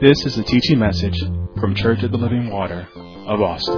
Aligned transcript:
This 0.00 0.24
is 0.24 0.38
a 0.38 0.44
teaching 0.44 0.78
message 0.78 1.18
from 1.58 1.74
Church 1.74 2.04
of 2.04 2.12
the 2.12 2.18
Living 2.18 2.50
Water 2.50 2.86
of 3.26 3.42
Austin. 3.42 3.74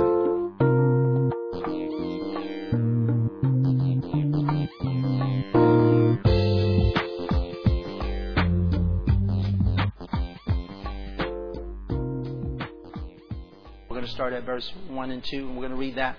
We're 13.88 13.96
going 13.96 14.04
to 14.04 14.10
start 14.10 14.34
at 14.34 14.44
verse 14.44 14.70
1 14.88 15.10
and 15.10 15.24
2, 15.24 15.38
and 15.38 15.56
we're 15.56 15.62
going 15.62 15.70
to 15.70 15.78
read 15.78 15.94
that. 15.94 16.16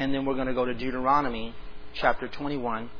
And 0.00 0.12
then 0.12 0.24
we're 0.24 0.34
going 0.34 0.48
to 0.48 0.52
go 0.52 0.64
to 0.64 0.74
Deuteronomy 0.74 1.54
chapter 1.94 2.26
21, 2.26 2.90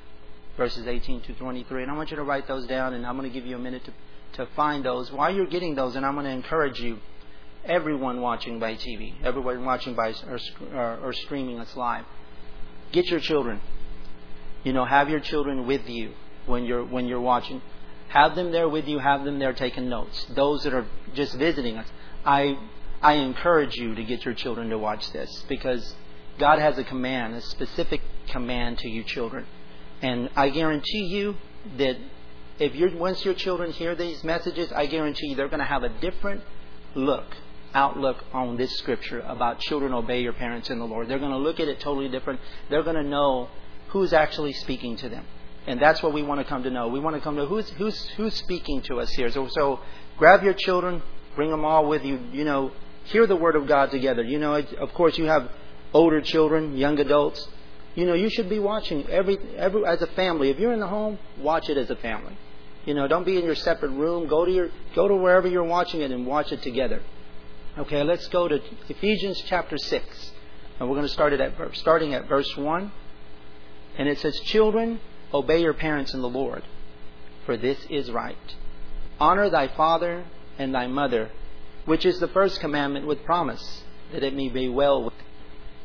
verses 0.56 0.86
18 0.86 1.22
to 1.22 1.34
23. 1.34 1.82
And 1.82 1.90
I 1.90 1.96
want 1.96 2.12
you 2.12 2.16
to 2.16 2.22
write 2.22 2.46
those 2.46 2.68
down, 2.68 2.94
and 2.94 3.04
I'm 3.04 3.18
going 3.18 3.28
to 3.28 3.34
give 3.34 3.44
you 3.44 3.56
a 3.56 3.58
minute 3.58 3.84
to, 3.86 3.92
to 4.34 4.46
find 4.56 4.84
those. 4.84 5.10
While 5.10 5.34
you're 5.34 5.46
getting 5.46 5.74
those, 5.74 5.96
and 5.96 6.04
I'm 6.04 6.14
going 6.14 6.26
to 6.26 6.32
encourage 6.32 6.80
you, 6.80 6.98
everyone 7.64 8.20
watching 8.20 8.58
by 8.58 8.74
TV, 8.74 9.14
everyone 9.22 9.64
watching 9.64 9.94
by 9.94 10.14
or, 10.28 10.38
or, 10.74 10.98
or 10.98 11.12
streaming 11.12 11.58
us 11.60 11.74
live, 11.76 12.04
get 12.92 13.06
your 13.06 13.20
children. 13.20 13.60
You 14.64 14.72
know, 14.72 14.84
have 14.84 15.08
your 15.08 15.20
children 15.20 15.66
with 15.66 15.88
you 15.88 16.12
when 16.46 16.64
you're 16.64 16.84
when 16.84 17.06
you're 17.06 17.20
watching. 17.20 17.62
Have 18.08 18.34
them 18.34 18.52
there 18.52 18.68
with 18.68 18.86
you. 18.86 18.98
Have 18.98 19.24
them 19.24 19.38
there 19.38 19.52
taking 19.52 19.88
notes. 19.88 20.26
Those 20.34 20.64
that 20.64 20.74
are 20.74 20.86
just 21.14 21.34
visiting 21.34 21.78
us, 21.78 21.86
I 22.24 22.58
I 23.00 23.14
encourage 23.14 23.74
you 23.74 23.94
to 23.94 24.04
get 24.04 24.24
your 24.24 24.34
children 24.34 24.70
to 24.70 24.78
watch 24.78 25.10
this 25.12 25.44
because 25.48 25.94
God 26.38 26.58
has 26.60 26.78
a 26.78 26.84
command, 26.84 27.34
a 27.34 27.40
specific 27.40 28.00
command 28.28 28.78
to 28.78 28.88
you 28.88 29.02
children. 29.02 29.46
And 30.00 30.30
I 30.36 30.50
guarantee 30.50 31.06
you 31.06 31.36
that 31.78 31.96
if 32.62 32.76
you're, 32.76 32.96
once 32.96 33.24
your 33.24 33.34
children 33.34 33.72
hear 33.72 33.96
these 33.96 34.22
messages, 34.22 34.70
I 34.70 34.86
guarantee 34.86 35.28
you 35.28 35.34
they're 35.34 35.48
going 35.48 35.58
to 35.58 35.64
have 35.64 35.82
a 35.82 35.88
different 36.00 36.42
look, 36.94 37.24
outlook 37.74 38.18
on 38.32 38.56
this 38.56 38.78
scripture 38.78 39.18
about 39.20 39.58
children 39.58 39.92
obey 39.92 40.22
your 40.22 40.32
parents 40.32 40.70
in 40.70 40.78
the 40.78 40.84
Lord. 40.84 41.08
They're 41.08 41.18
going 41.18 41.32
to 41.32 41.38
look 41.38 41.58
at 41.58 41.66
it 41.66 41.80
totally 41.80 42.08
different. 42.08 42.38
They're 42.70 42.84
going 42.84 42.96
to 42.96 43.02
know 43.02 43.48
who's 43.88 44.12
actually 44.12 44.52
speaking 44.52 44.96
to 44.98 45.08
them. 45.08 45.24
And 45.66 45.80
that's 45.80 46.04
what 46.04 46.12
we 46.12 46.22
want 46.22 46.40
to 46.40 46.44
come 46.44 46.62
to 46.62 46.70
know. 46.70 46.86
We 46.86 47.00
want 47.00 47.16
to 47.16 47.22
come 47.22 47.34
to 47.34 47.46
who's, 47.46 47.68
who's, 47.70 48.08
who's 48.10 48.34
speaking 48.34 48.80
to 48.82 49.00
us 49.00 49.10
here. 49.10 49.28
So, 49.30 49.48
so 49.48 49.80
grab 50.16 50.44
your 50.44 50.54
children, 50.54 51.02
bring 51.34 51.50
them 51.50 51.64
all 51.64 51.88
with 51.88 52.04
you. 52.04 52.20
You 52.32 52.44
know, 52.44 52.70
hear 53.04 53.26
the 53.26 53.36
Word 53.36 53.56
of 53.56 53.66
God 53.66 53.90
together. 53.90 54.22
You 54.22 54.38
know, 54.38 54.54
of 54.54 54.94
course, 54.94 55.18
you 55.18 55.24
have 55.24 55.50
older 55.92 56.20
children, 56.20 56.76
young 56.76 57.00
adults. 57.00 57.48
You 57.96 58.06
know, 58.06 58.14
you 58.14 58.30
should 58.30 58.48
be 58.48 58.60
watching 58.60 59.08
every, 59.08 59.36
every 59.56 59.84
as 59.84 60.00
a 60.00 60.06
family. 60.06 60.50
If 60.50 60.60
you're 60.60 60.72
in 60.72 60.80
the 60.80 60.86
home, 60.86 61.18
watch 61.38 61.68
it 61.68 61.76
as 61.76 61.90
a 61.90 61.96
family. 61.96 62.36
You 62.84 62.94
know, 62.94 63.06
don't 63.06 63.24
be 63.24 63.38
in 63.38 63.44
your 63.44 63.54
separate 63.54 63.90
room. 63.90 64.26
Go 64.26 64.44
to 64.44 64.50
your 64.50 64.70
go 64.94 65.06
to 65.06 65.14
wherever 65.14 65.46
you're 65.48 65.62
watching 65.62 66.00
it 66.00 66.10
and 66.10 66.26
watch 66.26 66.52
it 66.52 66.62
together. 66.62 67.00
Okay, 67.78 68.02
let's 68.02 68.26
go 68.28 68.48
to 68.48 68.60
Ephesians 68.88 69.42
chapter 69.46 69.78
six, 69.78 70.32
and 70.78 70.88
we're 70.88 70.96
going 70.96 71.06
to 71.06 71.12
start 71.12 71.32
it 71.32 71.40
at 71.40 71.52
starting 71.76 72.12
at 72.12 72.28
verse 72.28 72.56
one, 72.56 72.92
and 73.96 74.08
it 74.08 74.18
says, 74.18 74.38
"Children, 74.40 75.00
obey 75.32 75.62
your 75.62 75.74
parents 75.74 76.12
in 76.12 76.20
the 76.20 76.28
Lord, 76.28 76.64
for 77.46 77.56
this 77.56 77.78
is 77.88 78.10
right. 78.10 78.36
Honor 79.20 79.48
thy 79.48 79.68
father 79.68 80.24
and 80.58 80.74
thy 80.74 80.88
mother, 80.88 81.30
which 81.84 82.04
is 82.04 82.18
the 82.18 82.28
first 82.28 82.60
commandment 82.60 83.06
with 83.06 83.24
promise, 83.24 83.84
that 84.12 84.24
it 84.24 84.34
may 84.34 84.48
be 84.48 84.68
well 84.68 85.04
with 85.04 85.14
Thee, 85.14 85.24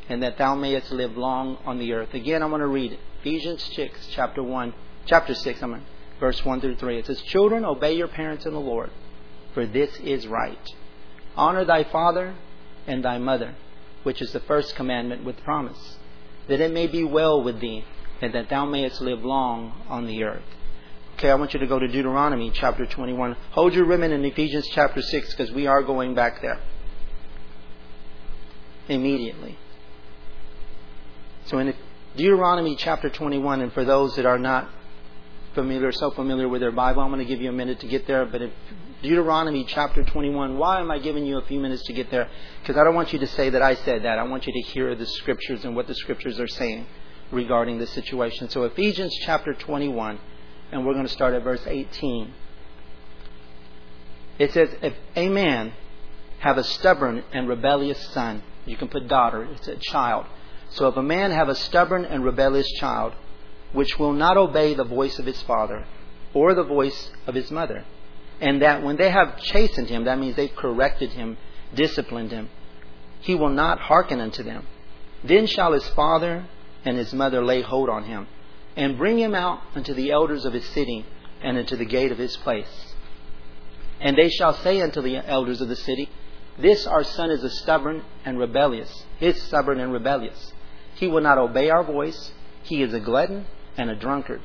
and 0.09 0.23
that 0.23 0.37
thou 0.37 0.55
mayest 0.55 0.91
live 0.91 1.15
long 1.15 1.57
on 1.63 1.77
the 1.77 1.93
earth. 1.93 2.13
Again, 2.13 2.41
I'm 2.41 2.49
going 2.49 2.61
to 2.61 2.67
read 2.67 2.93
it. 2.93 2.99
Ephesians 3.21 3.63
6, 3.75 4.07
chapter 4.11 4.41
1, 4.41 4.73
chapter 5.05 5.35
6, 5.35 5.61
I'm 5.61 5.71
verse 6.19 6.43
1 6.43 6.61
through 6.61 6.75
3. 6.75 6.99
It 6.99 7.05
says, 7.05 7.21
Children, 7.21 7.65
obey 7.65 7.93
your 7.93 8.07
parents 8.07 8.45
in 8.45 8.53
the 8.53 8.59
Lord, 8.59 8.91
for 9.53 9.65
this 9.65 9.95
is 9.99 10.27
right. 10.27 10.73
Honor 11.35 11.65
thy 11.65 11.83
father 11.83 12.35
and 12.85 13.03
thy 13.03 13.17
mother, 13.17 13.55
which 14.03 14.21
is 14.21 14.31
the 14.31 14.39
first 14.41 14.75
commandment 14.75 15.23
with 15.23 15.37
promise, 15.43 15.97
that 16.47 16.61
it 16.61 16.71
may 16.71 16.87
be 16.87 17.03
well 17.03 17.41
with 17.41 17.59
thee, 17.59 17.85
and 18.21 18.33
that 18.33 18.49
thou 18.49 18.65
mayest 18.65 19.01
live 19.01 19.23
long 19.23 19.81
on 19.87 20.07
the 20.07 20.23
earth. 20.23 20.43
Okay, 21.17 21.29
I 21.29 21.35
want 21.35 21.53
you 21.53 21.59
to 21.59 21.67
go 21.67 21.79
to 21.79 21.87
Deuteronomy 21.87 22.51
chapter 22.51 22.85
21. 22.85 23.35
Hold 23.51 23.73
your 23.73 23.85
ribbon 23.85 24.11
in 24.11 24.23
Ephesians 24.23 24.67
chapter 24.67 25.01
6 25.01 25.31
because 25.31 25.51
we 25.51 25.65
are 25.65 25.81
going 25.81 26.13
back 26.13 26.41
there 26.41 26.59
immediately. 28.87 29.57
So 31.45 31.57
in 31.59 31.73
Deuteronomy 32.15 32.75
chapter 32.75 33.09
21, 33.09 33.61
and 33.61 33.73
for 33.73 33.83
those 33.83 34.15
that 34.15 34.25
are 34.25 34.39
not 34.39 34.69
familiar, 35.57 35.91
so 35.91 36.11
familiar 36.11 36.47
with 36.47 36.61
their 36.61 36.71
Bible, 36.71 37.01
I'm 37.01 37.09
going 37.09 37.19
to 37.19 37.25
give 37.25 37.41
you 37.41 37.49
a 37.49 37.53
minute 37.53 37.79
to 37.79 37.87
get 37.87 38.05
there. 38.05 38.25
But 38.25 38.43
in 38.43 38.51
Deuteronomy 39.01 39.65
chapter 39.65 40.03
21, 40.03 40.55
why 40.55 40.79
am 40.79 40.91
I 40.91 40.99
giving 40.99 41.25
you 41.25 41.39
a 41.39 41.45
few 41.45 41.59
minutes 41.59 41.81
to 41.87 41.93
get 41.93 42.11
there? 42.11 42.29
Because 42.61 42.77
I 42.77 42.83
don't 42.83 42.93
want 42.93 43.11
you 43.11 43.17
to 43.17 43.27
say 43.27 43.49
that 43.49 43.63
I 43.63 43.73
said 43.73 44.03
that. 44.03 44.19
I 44.19 44.23
want 44.23 44.45
you 44.45 44.53
to 44.53 44.61
hear 44.61 44.93
the 44.93 45.07
scriptures 45.07 45.65
and 45.65 45.75
what 45.75 45.87
the 45.87 45.95
scriptures 45.95 46.39
are 46.39 46.47
saying 46.47 46.85
regarding 47.31 47.79
the 47.79 47.87
situation. 47.87 48.49
So 48.49 48.65
Ephesians 48.65 49.17
chapter 49.25 49.55
21, 49.55 50.19
and 50.71 50.85
we're 50.85 50.93
going 50.93 51.07
to 51.07 51.11
start 51.11 51.33
at 51.33 51.43
verse 51.43 51.63
18. 51.65 52.31
It 54.37 54.53
says, 54.53 54.69
If 54.83 54.93
a 55.15 55.27
man 55.27 55.73
have 56.39 56.59
a 56.59 56.63
stubborn 56.63 57.23
and 57.33 57.49
rebellious 57.49 57.99
son, 58.09 58.43
you 58.67 58.77
can 58.77 58.89
put 58.89 59.07
daughter, 59.07 59.43
it's 59.43 59.67
a 59.67 59.77
child 59.77 60.27
so 60.69 60.87
if 60.87 60.97
a 60.97 61.03
man 61.03 61.31
have 61.31 61.49
a 61.49 61.55
stubborn 61.55 62.05
and 62.05 62.23
rebellious 62.23 62.69
child, 62.73 63.13
which 63.77 63.99
will 63.99 64.13
not 64.13 64.37
obey 64.37 64.73
the 64.73 64.83
voice 64.83 65.19
of 65.19 65.25
his 65.27 65.39
father 65.43 65.85
or 66.33 66.55
the 66.55 66.63
voice 66.63 67.11
of 67.27 67.35
his 67.35 67.51
mother, 67.51 67.85
and 68.41 68.63
that 68.63 68.81
when 68.81 68.97
they 68.97 69.11
have 69.11 69.39
chastened 69.39 69.87
him, 69.87 70.05
that 70.05 70.17
means 70.17 70.35
they've 70.35 70.55
corrected 70.55 71.11
him, 71.11 71.37
disciplined 71.75 72.31
him, 72.31 72.49
he 73.19 73.35
will 73.35 73.51
not 73.51 73.79
hearken 73.79 74.19
unto 74.19 74.41
them, 74.41 74.65
then 75.23 75.45
shall 75.45 75.73
his 75.73 75.87
father 75.89 76.43
and 76.85 76.97
his 76.97 77.13
mother 77.13 77.45
lay 77.45 77.61
hold 77.61 77.87
on 77.87 78.03
him, 78.03 78.25
and 78.75 78.97
bring 78.97 79.19
him 79.19 79.35
out 79.35 79.59
unto 79.75 79.93
the 79.93 80.09
elders 80.09 80.43
of 80.43 80.53
his 80.53 80.65
city, 80.69 81.05
and 81.43 81.55
unto 81.55 81.75
the 81.75 81.85
gate 81.85 82.11
of 82.11 82.17
his 82.17 82.35
place. 82.37 82.95
And 83.99 84.17
they 84.17 84.29
shall 84.29 84.55
say 84.55 84.81
unto 84.81 85.01
the 85.03 85.17
elders 85.17 85.61
of 85.61 85.69
the 85.69 85.75
city, 85.75 86.09
This 86.57 86.87
our 86.87 87.03
son 87.03 87.29
is 87.29 87.43
a 87.43 87.49
stubborn 87.51 88.03
and 88.25 88.39
rebellious, 88.39 89.05
is 89.19 89.39
stubborn 89.43 89.79
and 89.79 89.93
rebellious. 89.93 90.51
He 90.95 91.07
will 91.07 91.21
not 91.21 91.37
obey 91.37 91.69
our 91.69 91.83
voice. 91.83 92.31
He 92.63 92.81
is 92.81 92.91
a 92.91 92.99
glutton 92.99 93.45
and 93.77 93.89
a 93.89 93.95
drunkard. 93.95 94.41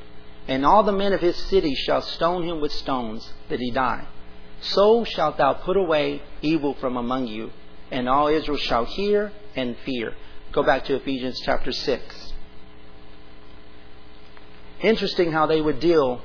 And 0.47 0.65
all 0.65 0.83
the 0.83 0.91
men 0.91 1.13
of 1.13 1.21
his 1.21 1.35
city 1.35 1.75
shall 1.75 2.01
stone 2.01 2.43
him 2.43 2.61
with 2.61 2.71
stones, 2.71 3.33
that 3.49 3.59
he 3.59 3.71
die. 3.71 4.07
So 4.61 5.03
shalt 5.03 5.37
thou 5.37 5.53
put 5.53 5.77
away 5.77 6.21
evil 6.41 6.75
from 6.75 6.97
among 6.97 7.27
you, 7.27 7.51
and 7.91 8.07
all 8.07 8.27
Israel 8.27 8.57
shall 8.57 8.85
hear 8.85 9.31
and 9.55 9.75
fear. 9.85 10.13
Go 10.51 10.63
back 10.63 10.85
to 10.85 10.95
Ephesians 10.95 11.41
chapter 11.43 11.71
6. 11.71 12.33
Interesting 14.81 15.31
how 15.31 15.45
they 15.45 15.61
would 15.61 15.79
deal 15.79 16.21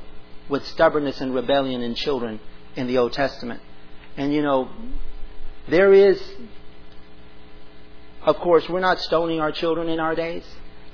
with 0.48 0.66
stubbornness 0.66 1.20
and 1.20 1.34
rebellion 1.34 1.82
in 1.82 1.94
children 1.94 2.41
in 2.74 2.86
the 2.86 2.98
Old 2.98 3.12
Testament. 3.12 3.60
And 4.16 4.34
you 4.34 4.42
know, 4.42 4.68
there 5.68 5.92
is 5.92 6.20
of 8.22 8.36
course, 8.36 8.68
we're 8.68 8.80
not 8.80 9.00
stoning 9.00 9.41
our 9.41 9.52
children 9.52 9.88
in 9.88 10.00
our 10.00 10.14
days. 10.14 10.44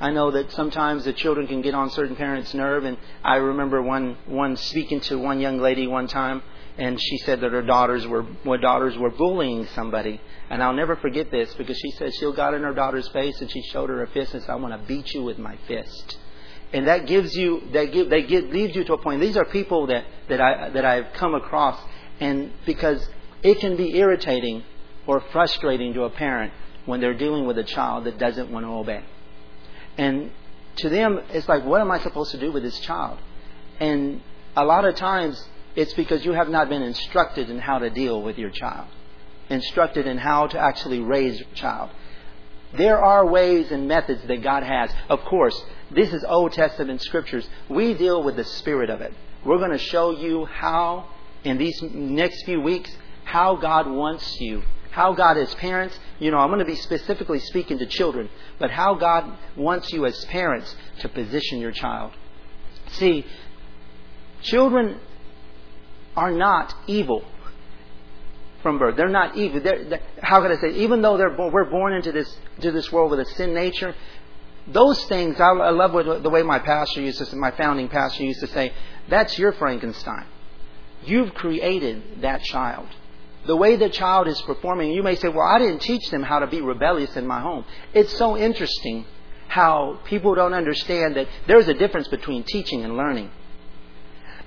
I 0.01 0.11
know 0.11 0.33
that 0.33 0.51
sometimes 0.53 1.05
the 1.05 1.13
children 1.13 1.47
can 1.47 1.63
get 1.63 1.75
on 1.75 1.91
certain 1.91 2.17
parents' 2.17 2.53
nerve, 2.53 2.85
and 2.85 2.97
I 3.23 3.37
remember 3.37 3.81
one 3.81 4.17
one 4.27 4.57
speaking 4.57 5.01
to 5.03 5.19
one 5.19 5.41
young 5.41 5.59
lady 5.59 5.87
one 5.87 6.09
time, 6.09 6.43
and 6.77 7.01
she 7.01 7.19
said 7.19 7.41
that 7.41 7.53
her 7.53 7.63
daughters 7.63 8.07
were 8.07 8.25
her 8.45 8.59
daughters 8.59 8.99
were 8.99 9.11
bullying 9.11 9.67
somebody, 9.69 10.21
and 10.51 10.63
I'll 10.63 10.73
never 10.73 10.97
forget 10.97 11.31
this 11.31 11.55
because 11.55 11.79
she 11.79 11.93
said 11.93 12.13
she 12.15 12.31
got 12.33 12.55
in 12.55 12.63
her 12.63 12.75
daughter's 12.75 13.09
face 13.09 13.41
and 13.41 13.51
she 13.51 13.63
showed 13.63 13.89
her 13.89 14.03
a 14.03 14.09
fist 14.09 14.35
and 14.35 14.43
said, 14.43 14.51
"I 14.51 14.57
want 14.57 14.75
to 14.75 14.87
beat 14.87 15.15
you 15.15 15.23
with 15.23 15.39
my 15.39 15.57
fist." 15.69 16.19
And 16.73 16.89
that 16.89 17.07
gives 17.07 17.37
you 17.37 17.63
that 17.73 17.93
give 17.93 18.11
that 18.11 18.27
give 18.27 18.51
leads 18.51 18.75
you 18.75 18.83
to 18.85 18.95
a 18.95 18.99
point. 18.99 19.21
These 19.21 19.37
are 19.37 19.45
people 19.45 19.87
that 19.87 20.05
that 20.29 20.41
I 20.41 20.71
that 20.71 20.85
I've 20.85 21.13
come 21.13 21.37
across, 21.37 21.79
and 22.19 22.51
because 22.67 23.09
it 23.45 23.61
can 23.61 23.77
be 23.77 23.97
irritating 23.97 24.65
or 25.07 25.21
frustrating 25.21 25.95
to 25.95 26.03
a 26.03 26.11
parent 26.11 26.53
when 26.85 27.01
they're 27.01 27.15
dealing 27.15 27.47
with 27.47 27.59
a 27.59 27.65
child 27.65 28.05
that 28.05 28.19
doesn't 28.19 28.51
want 28.51 28.67
to 28.67 28.71
obey. 28.71 29.03
And 29.97 30.31
to 30.77 30.89
them, 30.89 31.21
it's 31.31 31.49
like, 31.49 31.65
what 31.65 31.81
am 31.81 31.91
I 31.91 32.01
supposed 32.01 32.33
to 32.33 32.39
do 32.39 32.51
with 32.53 32.63
this 32.63 32.79
child? 32.81 33.19
And 33.81 34.21
a 34.57 34.65
lot 34.65 34.85
of 34.85 34.97
times, 34.97 35.43
it's 35.77 35.95
because 35.95 36.25
you 36.25 36.33
have 36.33 36.49
not 36.49 36.69
been 36.69 36.83
instructed 36.83 37.51
in 37.51 37.59
how 37.59 37.79
to 37.79 37.91
deal 37.91 38.23
with 38.23 38.39
your 38.39 38.51
child, 38.51 38.87
instructed 39.49 40.07
in 40.07 40.19
how 40.19 40.47
to 40.49 40.59
actually 40.59 41.01
raise 41.01 41.41
your 41.41 41.49
child. 41.55 41.91
There 42.77 43.03
are 43.03 43.27
ways 43.27 43.71
and 43.71 43.87
methods 43.87 44.23
that 44.27 44.43
God 44.43 44.63
has. 44.65 44.91
Of 45.09 45.21
course, 45.25 45.61
this 45.91 46.13
is 46.13 46.25
Old 46.25 46.53
Testament 46.53 47.03
scriptures. 47.03 47.49
We 47.69 47.95
deal 47.95 48.23
with 48.23 48.37
the 48.37 48.45
spirit 48.45 48.91
of 48.91 49.01
it. 49.01 49.13
We're 49.45 49.59
going 49.59 49.71
to 49.71 49.79
show 49.79 50.11
you 50.11 50.47
how, 50.47 51.09
in 51.45 51.59
these 51.59 51.81
next 51.83 52.45
few 52.45 52.61
weeks, 52.61 52.91
how 53.25 53.57
God 53.57 53.89
wants 53.89 54.41
you 54.41 54.63
how 54.95 55.13
God, 55.13 55.37
as 55.37 55.53
parents, 55.57 55.99
you 56.21 56.31
know, 56.31 56.39
I'm 56.39 56.51
going 56.55 56.61
to 56.61 56.65
be 56.65 56.77
specifically 56.89 57.41
speaking 57.41 57.79
to 57.79 57.87
children, 57.87 58.29
but 58.61 58.71
how 58.71 58.95
God 58.95 59.23
wants 59.57 59.93
you 59.93 60.07
as 60.07 60.25
parents 60.27 60.75
to 61.01 61.09
position 61.09 61.59
your 61.59 61.73
child. 61.73 62.13
See, 62.99 63.27
children 64.43 65.01
are 66.17 66.31
not 66.31 66.75
evil. 66.87 67.25
from 68.65 68.79
birth. 68.79 68.97
They're 68.97 69.09
not 69.09 69.37
evil. 69.37 69.61
They're, 69.61 69.85
they're, 69.85 70.03
how 70.23 70.41
can 70.43 70.51
I 70.51 70.57
say? 70.57 70.71
Even 70.85 71.03
though 71.03 71.17
they're 71.19 71.37
born, 71.37 71.53
we're 71.53 71.71
born 71.71 71.93
into 71.93 72.11
this 72.13 72.37
to 72.63 72.73
this 72.73 72.91
world 72.91 73.11
with 73.11 73.21
a 73.21 73.27
sin 73.37 73.55
nature, 73.55 73.95
those 74.67 75.05
things. 75.05 75.39
I, 75.39 75.51
I 75.51 75.71
love 75.71 75.93
what, 75.93 76.23
the 76.23 76.31
way 76.31 76.43
my 76.43 76.59
pastor 76.59 77.03
used 77.03 77.19
to, 77.19 77.27
say, 77.27 77.37
my 77.37 77.53
founding 77.53 77.89
pastor 77.89 78.25
used 78.25 78.41
to 78.41 78.49
say. 78.49 78.73
That's 79.09 79.39
your 79.39 79.53
Frankenstein. 79.53 80.27
You've 81.05 81.35
created 81.35 82.23
that 82.23 82.43
child. 82.43 82.89
The 83.47 83.57
way 83.57 83.77
the 83.77 83.91
child 83.91 84.27
is 84.27 84.41
performing, 84.43 84.93
you 84.93 85.03
may 85.03 85.17
say, 85.17 85.29
"Well, 85.29 85.47
I 85.47 85.59
didn't 85.59 85.81
teach 85.81 86.11
them 86.11 86.23
how 86.23 86.39
to 86.39 86.47
be 86.47 86.61
rebellious 86.61 87.17
in 87.17 87.27
my 87.27 87.41
home." 87.41 87.65
It's 87.93 88.13
so 88.17 88.37
interesting 88.37 89.05
how 89.49 89.99
people 90.05 90.35
don't 90.35 90.55
understand 90.55 91.17
that 91.17 91.29
there's 91.47 91.69
a 91.69 91.75
difference 91.75 92.09
between 92.09 92.43
teaching 92.43 92.85
and 92.85 92.97
learning. 92.97 93.31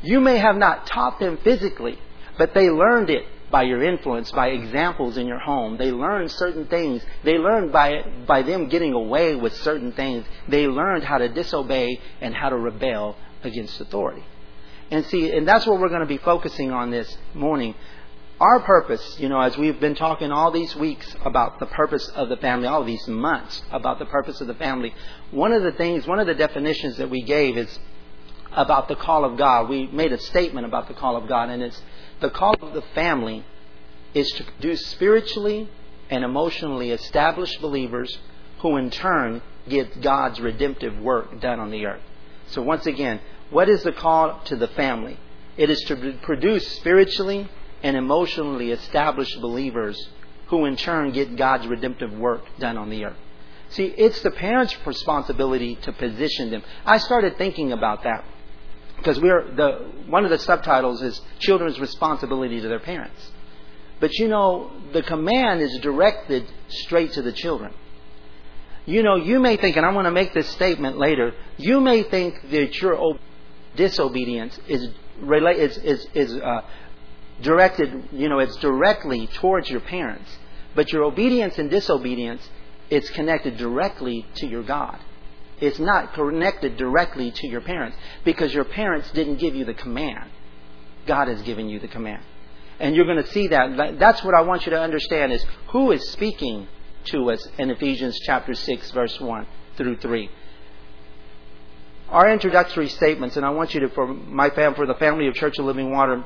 You 0.01 0.19
may 0.19 0.38
have 0.38 0.57
not 0.57 0.88
taught 0.88 1.19
them 1.19 1.38
physically, 1.38 1.97
but 2.38 2.53
they 2.53 2.69
learned 2.69 3.09
it 3.09 3.25
by 3.49 3.63
your 3.63 3.81
influence, 3.81 4.31
by 4.31 4.47
examples 4.49 5.17
in 5.17 5.25
your 5.25 5.39
home. 5.39 5.77
They 5.77 5.91
learned 5.91 6.31
certain 6.31 6.65
things. 6.65 7.01
They 7.23 7.38
learned 7.38 7.71
by, 7.71 8.03
by 8.27 8.41
them 8.41 8.67
getting 8.67 8.94
away 8.94 9.35
with 9.35 9.53
certain 9.53 9.94
things. 9.94 10.25
They 10.47 10.67
learned 10.67 11.03
how 11.03 11.17
to 11.19 11.29
disobey 11.29 12.01
and 12.19 12.35
how 12.35 12.49
to 12.49 12.57
rebel 12.57 13.15
against 13.44 13.79
authority. 13.79 14.23
And 14.91 15.05
see, 15.05 15.31
and 15.31 15.47
that's 15.47 15.65
what 15.65 15.79
we're 15.79 15.89
going 15.89 16.01
to 16.01 16.05
be 16.05 16.17
focusing 16.17 16.71
on 16.71 16.91
this 16.91 17.17
morning. 17.33 17.75
Our 18.39 18.60
purpose, 18.60 19.19
you 19.19 19.30
know, 19.30 19.42
as 19.42 19.57
we've 19.57 19.80
been 19.80 19.95
talking 19.95 20.31
all 20.31 20.51
these 20.51 20.75
weeks 20.75 21.16
about 21.25 21.60
the 21.60 21.66
purpose 21.66 22.07
of 22.10 22.30
the 22.30 22.38
family, 22.38 22.68
all 22.68 22.84
these 22.84 23.07
months 23.07 23.63
about 23.72 23.98
the 23.98 24.06
purpose 24.06 24.39
of 24.42 24.45
the 24.45 24.54
family, 24.54 24.94
one 25.31 25.51
of 25.54 25.63
the 25.63 25.72
things, 25.72 26.06
one 26.06 26.19
of 26.19 26.28
the 26.28 26.36
definitions 26.36 26.98
that 26.98 27.10
we 27.10 27.24
gave 27.24 27.57
is 27.57 27.80
about 28.51 28.89
the 28.89 28.95
call 28.95 29.25
of 29.25 29.38
God. 29.38 29.69
We 29.69 29.88
made 29.88 30.13
a 30.13 30.19
statement 30.19 30.68
about 30.68 30.88
the 30.88 30.94
call 30.94 31.18
of 31.18 31.28
God, 31.28 31.50
and 31.50 31.63
it's 31.63 31.81
the 32.19 32.30
call 32.30 32.54
of 32.62 32.75
the 32.75 32.84
family 32.94 33.44
is 34.13 34.31
to 34.34 34.44
produce 34.44 34.86
spiritually 34.86 35.68
and 36.12 36.24
emotionally 36.24 36.92
established 36.92 37.60
believers 37.60 38.19
who 38.60 38.78
in 38.78 38.92
turn 38.92 39.42
get 39.68 40.00
God's 40.00 40.40
redemptive 40.40 41.00
work 41.00 41.42
done 41.42 41.60
on 41.60 41.72
the 41.72 41.88
earth. 41.88 42.04
So 42.50 42.62
once 42.62 42.86
again, 42.86 43.19
what 43.50 43.68
is 43.68 43.81
the 43.81 43.94
call 43.94 44.42
to 44.45 44.56
the 44.56 44.68
family? 44.68 45.19
It 45.57 45.72
is 45.72 45.81
to 45.86 46.19
produce 46.22 46.68
spiritually 46.74 47.50
and 47.83 47.95
emotionally 47.95 48.71
established 48.71 49.39
believers 49.41 50.09
who 50.47 50.65
in 50.65 50.75
turn 50.75 51.12
get 51.12 51.35
God's 51.35 51.68
redemptive 51.68 52.13
work 52.13 52.41
done 52.59 52.77
on 52.77 52.89
the 52.89 53.06
earth. 53.06 53.18
See, 53.69 53.85
it's 53.85 54.21
the 54.21 54.31
parents' 54.31 54.75
responsibility 54.85 55.75
to 55.75 55.91
position 55.91 56.51
them. 56.51 56.63
I 56.85 56.97
started 56.97 57.38
thinking 57.38 57.74
about 57.74 58.03
that 58.03 58.24
because 58.97 59.19
we're 59.19 59.53
the 59.56 59.91
one 60.07 60.24
of 60.24 60.31
the 60.31 60.39
subtitles 60.39 61.01
is 61.01 61.21
children's 61.39 61.79
responsibility 61.79 62.62
to 62.62 62.68
their 62.68 62.79
parents. 62.79 63.31
But 64.00 64.13
you 64.13 64.27
know, 64.27 64.71
the 64.94 65.01
command 65.01 65.62
is 65.62 65.77
directed 65.80 66.45
straight 66.69 67.13
to 67.13 67.21
the 67.21 67.31
children. 67.31 67.73
You 68.85 69.03
know, 69.03 69.15
you 69.15 69.39
may 69.39 69.57
think, 69.57 69.75
and 69.75 69.85
I'm 69.85 69.94
going 69.94 70.06
to 70.06 70.12
make 70.12 70.33
this 70.33 70.47
statement 70.50 70.97
later. 70.97 71.33
You 71.57 71.81
may 71.81 72.03
think 72.03 72.50
that 72.51 72.81
your 72.81 73.18
disobedience 73.75 74.57
is 74.68 74.89
is 75.19 75.77
is, 75.77 76.07
is 76.13 76.33
uh, 76.35 76.62
directed. 77.42 78.10
You 78.12 78.30
know, 78.30 78.39
it's 78.39 78.56
directly 78.57 79.28
towards 79.28 79.69
your 79.69 79.81
parents, 79.81 80.30
but 80.75 80.92
your 80.92 81.04
obedience 81.04 81.57
and 81.57 81.69
disobedience 81.69 82.48
it's 82.89 83.10
connected 83.10 83.57
directly 83.57 84.25
to 84.36 84.48
your 84.48 84.63
God. 84.63 85.00
It's 85.60 85.80
not 85.80 86.13
connected 86.13 86.78
directly 86.78 87.31
to 87.31 87.48
your 87.48 87.62
parents 87.62 87.98
because 88.24 88.54
your 88.54 88.63
parents 88.63 89.12
didn't 89.12 89.38
give 89.38 89.56
you 89.56 89.66
the 89.66 89.74
command. 89.74 90.30
God 91.06 91.28
has 91.28 91.42
given 91.42 91.68
you 91.68 91.80
the 91.80 91.88
command. 91.88 92.24
And 92.80 92.95
you're 92.95 93.06
going 93.06 93.24
to 93.24 93.31
see 93.31 93.48
that. 93.48 93.98
That's 94.00 94.24
what 94.24 94.36
I 94.36 94.42
want 94.42 94.66
you 94.66 94.72
to 94.72 94.80
understand 94.80 95.33
is 95.33 95.44
who 95.69 95.92
is 95.92 96.07
speaking 96.12 96.68
to 97.06 97.31
us 97.31 97.45
in 97.57 97.72
Ephesians 97.72 98.19
chapter 98.24 98.54
6 98.54 98.92
verse 98.92 99.19
1 99.19 99.48
through 99.78 99.98
3. 99.98 100.30
Our 102.10 102.30
introductory 102.30 102.88
statements, 102.88 103.36
and 103.36 103.45
I 103.45 103.50
want 103.50 103.74
you 103.74 103.81
to, 103.81 103.90
for 103.90 104.07
my 104.07 104.50
fam, 104.51 104.75
for 104.75 104.86
the 104.86 104.94
family 104.94 105.28
of 105.28 105.33
Church 105.33 105.57
of 105.57 105.66
Living 105.66 105.92
Water, 105.92 106.24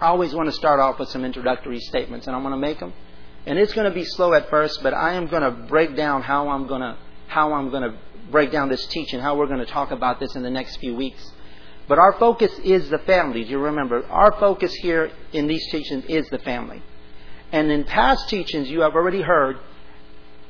I 0.00 0.06
always 0.06 0.32
want 0.32 0.46
to 0.48 0.52
start 0.52 0.78
off 0.78 0.98
with 1.00 1.08
some 1.08 1.24
introductory 1.24 1.80
statements, 1.80 2.26
and 2.26 2.36
I'm 2.36 2.42
going 2.42 2.52
to 2.52 2.58
make 2.58 2.78
them. 2.78 2.92
And 3.46 3.58
it's 3.58 3.72
going 3.72 3.88
to 3.88 3.94
be 3.94 4.04
slow 4.04 4.32
at 4.32 4.48
first, 4.48 4.82
but 4.82 4.94
I 4.94 5.14
am 5.14 5.26
going 5.26 5.42
to 5.42 5.50
break 5.50 5.96
down 5.96 6.22
how 6.22 6.48
I'm 6.48 6.66
going 6.66 6.82
to 6.82 6.96
how 7.26 7.52
I'm 7.52 7.70
going 7.70 7.82
to 7.82 7.98
break 8.30 8.50
down 8.52 8.68
this 8.68 8.86
teaching, 8.86 9.20
how 9.20 9.36
we're 9.36 9.46
going 9.46 9.58
to 9.58 9.66
talk 9.66 9.90
about 9.90 10.18
this 10.18 10.34
in 10.34 10.42
the 10.42 10.50
next 10.50 10.76
few 10.76 10.94
weeks. 10.94 11.30
But 11.86 11.98
our 11.98 12.12
focus 12.14 12.52
is 12.60 12.88
the 12.88 12.98
family. 13.00 13.44
Do 13.44 13.50
you 13.50 13.58
remember? 13.58 14.06
Our 14.06 14.32
focus 14.38 14.72
here 14.74 15.10
in 15.32 15.46
these 15.46 15.66
teachings 15.70 16.04
is 16.06 16.28
the 16.28 16.38
family. 16.38 16.82
And 17.52 17.70
in 17.70 17.84
past 17.84 18.28
teachings, 18.28 18.70
you 18.70 18.80
have 18.80 18.94
already 18.94 19.22
heard, 19.22 19.58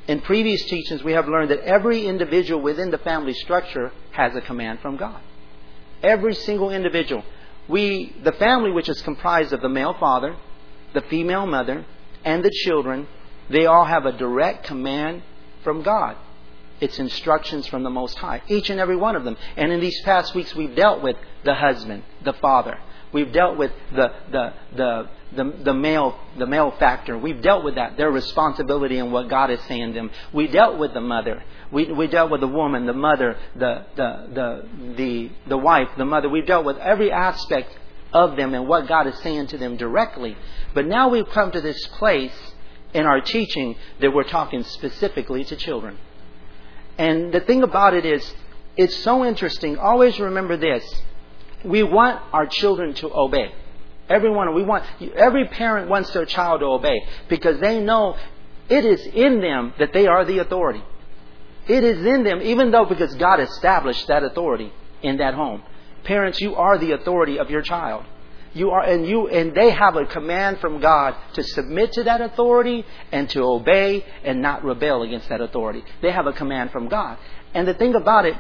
in 0.07 0.21
previous 0.21 0.65
teachings, 0.65 1.03
we 1.03 1.13
have 1.13 1.29
learned 1.29 1.51
that 1.51 1.61
every 1.61 2.07
individual 2.07 2.61
within 2.61 2.91
the 2.91 2.99
family 2.99 3.35
structure 3.35 3.93
has 4.13 4.35
a 4.35 4.41
command 4.41 4.81
from 4.81 4.97
God. 4.97 5.21
Every 6.03 6.35
single 6.35 6.71
individual. 6.71 7.25
We, 7.69 8.17
the 8.25 8.33
family, 8.33 8.73
which 8.73 8.89
is 8.89 9.01
comprised 9.03 9.53
of 9.53 9.61
the 9.61 9.69
male 9.69 9.95
father, 9.99 10.37
the 10.95 11.03
female 11.03 11.47
mother, 11.47 11.85
and 12.25 12.45
the 12.45 12.51
children, 12.65 13.07
they 13.51 13.67
all 13.67 13.85
have 13.85 14.07
a 14.07 14.13
direct 14.13 14.65
command 14.65 15.23
from 15.63 15.83
God. 15.83 16.17
It's 16.81 16.99
instructions 16.99 17.67
from 17.67 17.83
the 17.83 17.91
Most 17.91 18.19
High, 18.19 18.43
each 18.49 18.71
and 18.71 18.81
every 18.81 18.97
one 18.97 19.17
of 19.17 19.25
them. 19.25 19.37
And 19.57 19.73
in 19.73 19.81
these 19.81 20.01
past 20.03 20.35
weeks, 20.35 20.55
we've 20.55 20.75
dealt 20.75 21.03
with 21.03 21.17
the 21.45 21.55
husband, 21.55 22.05
the 22.25 22.35
father. 22.35 22.79
We've 23.13 23.33
dealt 23.33 23.57
with 23.57 23.73
the, 23.93 24.13
the, 24.31 24.53
the, 24.77 25.09
the, 25.35 25.63
the, 25.65 25.75
male, 25.75 26.19
the 26.39 26.47
male 26.47 26.71
factor. 26.79 27.19
We've 27.19 27.41
dealt 27.41 27.65
with 27.65 27.75
that, 27.77 27.97
their 27.97 28.11
responsibility 28.11 28.99
and 28.99 29.13
what 29.13 29.29
God 29.29 29.51
is 29.51 29.61
saying 29.63 29.89
to 29.89 29.95
them. 29.95 30.11
We 30.33 30.47
dealt 30.47 30.79
with 30.79 30.95
the 30.95 31.01
mother. 31.01 31.43
We, 31.71 31.93
we 31.93 32.07
dealt 32.07 32.31
with 32.31 32.41
the 32.41 32.49
woman, 32.49 32.87
the 32.87 32.95
mother, 32.95 33.37
the, 33.55 33.85
the, 33.95 34.29
the, 34.33 34.69
the, 34.97 35.31
the 35.49 35.59
wife, 35.59 35.89
the 35.99 36.05
mother. 36.05 36.29
We've 36.29 36.47
dealt 36.47 36.65
with 36.65 36.79
every 36.79 37.13
aspect 37.13 37.77
of 38.13 38.37
them 38.37 38.55
and 38.55 38.67
what 38.67 38.89
God 38.89 39.07
is 39.07 39.19
saying 39.19 39.49
to 39.49 39.59
them 39.59 39.77
directly. 39.77 40.37
But 40.75 40.87
now 40.87 41.09
we've 41.09 41.29
come 41.29 41.51
to 41.53 41.61
this 41.61 41.87
place 41.99 42.33
in 42.95 43.05
our 43.05 43.21
teaching 43.21 43.77
that 44.01 44.15
we're 44.15 44.25
talking 44.25 44.65
specifically 44.65 45.45
to 45.45 45.57
children. 45.57 45.99
And 46.97 47.33
the 47.33 47.41
thing 47.41 47.63
about 47.63 47.95
it 47.95 48.07
is, 48.07 48.35
it's 48.77 48.97
so 48.97 49.25
interesting. 49.25 49.77
Always 49.77 50.19
remember 50.19 50.57
this. 50.57 50.85
We 51.65 51.83
want 51.83 52.21
our 52.33 52.47
children 52.47 52.95
to 52.95 53.13
obey. 53.13 53.53
Everyone, 54.09 54.55
we 54.55 54.63
want, 54.63 54.85
every 55.15 55.47
parent 55.49 55.91
wants 55.91 56.11
their 56.13 56.25
child 56.25 56.61
to 56.61 56.67
obey 56.67 57.07
because 57.29 57.61
they 57.61 57.81
know 57.81 58.17
it 58.71 58.85
is 58.85 59.05
in 59.07 59.41
them 59.41 59.75
that 59.79 59.93
they 59.93 60.07
are 60.07 60.25
the 60.25 60.39
authority. 60.39 60.83
It 61.69 61.85
is 61.85 62.05
in 62.05 62.25
them, 62.25 62.41
even 62.43 62.71
though 62.71 62.87
because 62.87 63.15
God 63.15 63.41
established 63.41 64.07
that 64.09 64.25
authority 64.25 64.73
in 65.03 65.19
that 65.19 65.35
home. 65.35 65.63
Parents, 66.05 66.41
you 66.41 66.55
are 66.55 66.79
the 66.79 66.93
authority 66.93 67.39
of 67.39 67.51
your 67.51 67.63
child. 67.63 68.05
You 68.55 68.71
are, 68.71 68.83
and 68.83 69.07
you, 69.07 69.29
and 69.29 69.55
they 69.55 69.71
have 69.71 69.95
a 69.97 70.07
command 70.07 70.61
from 70.61 70.81
God 70.81 71.15
to 71.35 71.43
submit 71.43 71.93
to 71.93 72.05
that 72.05 72.23
authority 72.23 72.85
and 73.13 73.29
to 73.31 73.43
obey 73.43 74.05
and 74.25 74.41
not 74.41 74.65
rebel 74.65 75.03
against 75.03 75.29
that 75.29 75.43
authority. 75.43 75.85
They 76.01 76.11
have 76.11 76.27
a 76.27 76.33
command 76.33 76.71
from 76.71 76.89
God. 76.89 77.19
And 77.53 77.69
the 77.69 77.75
thing 77.75 77.95
about 77.95 78.25
it, 78.25 78.37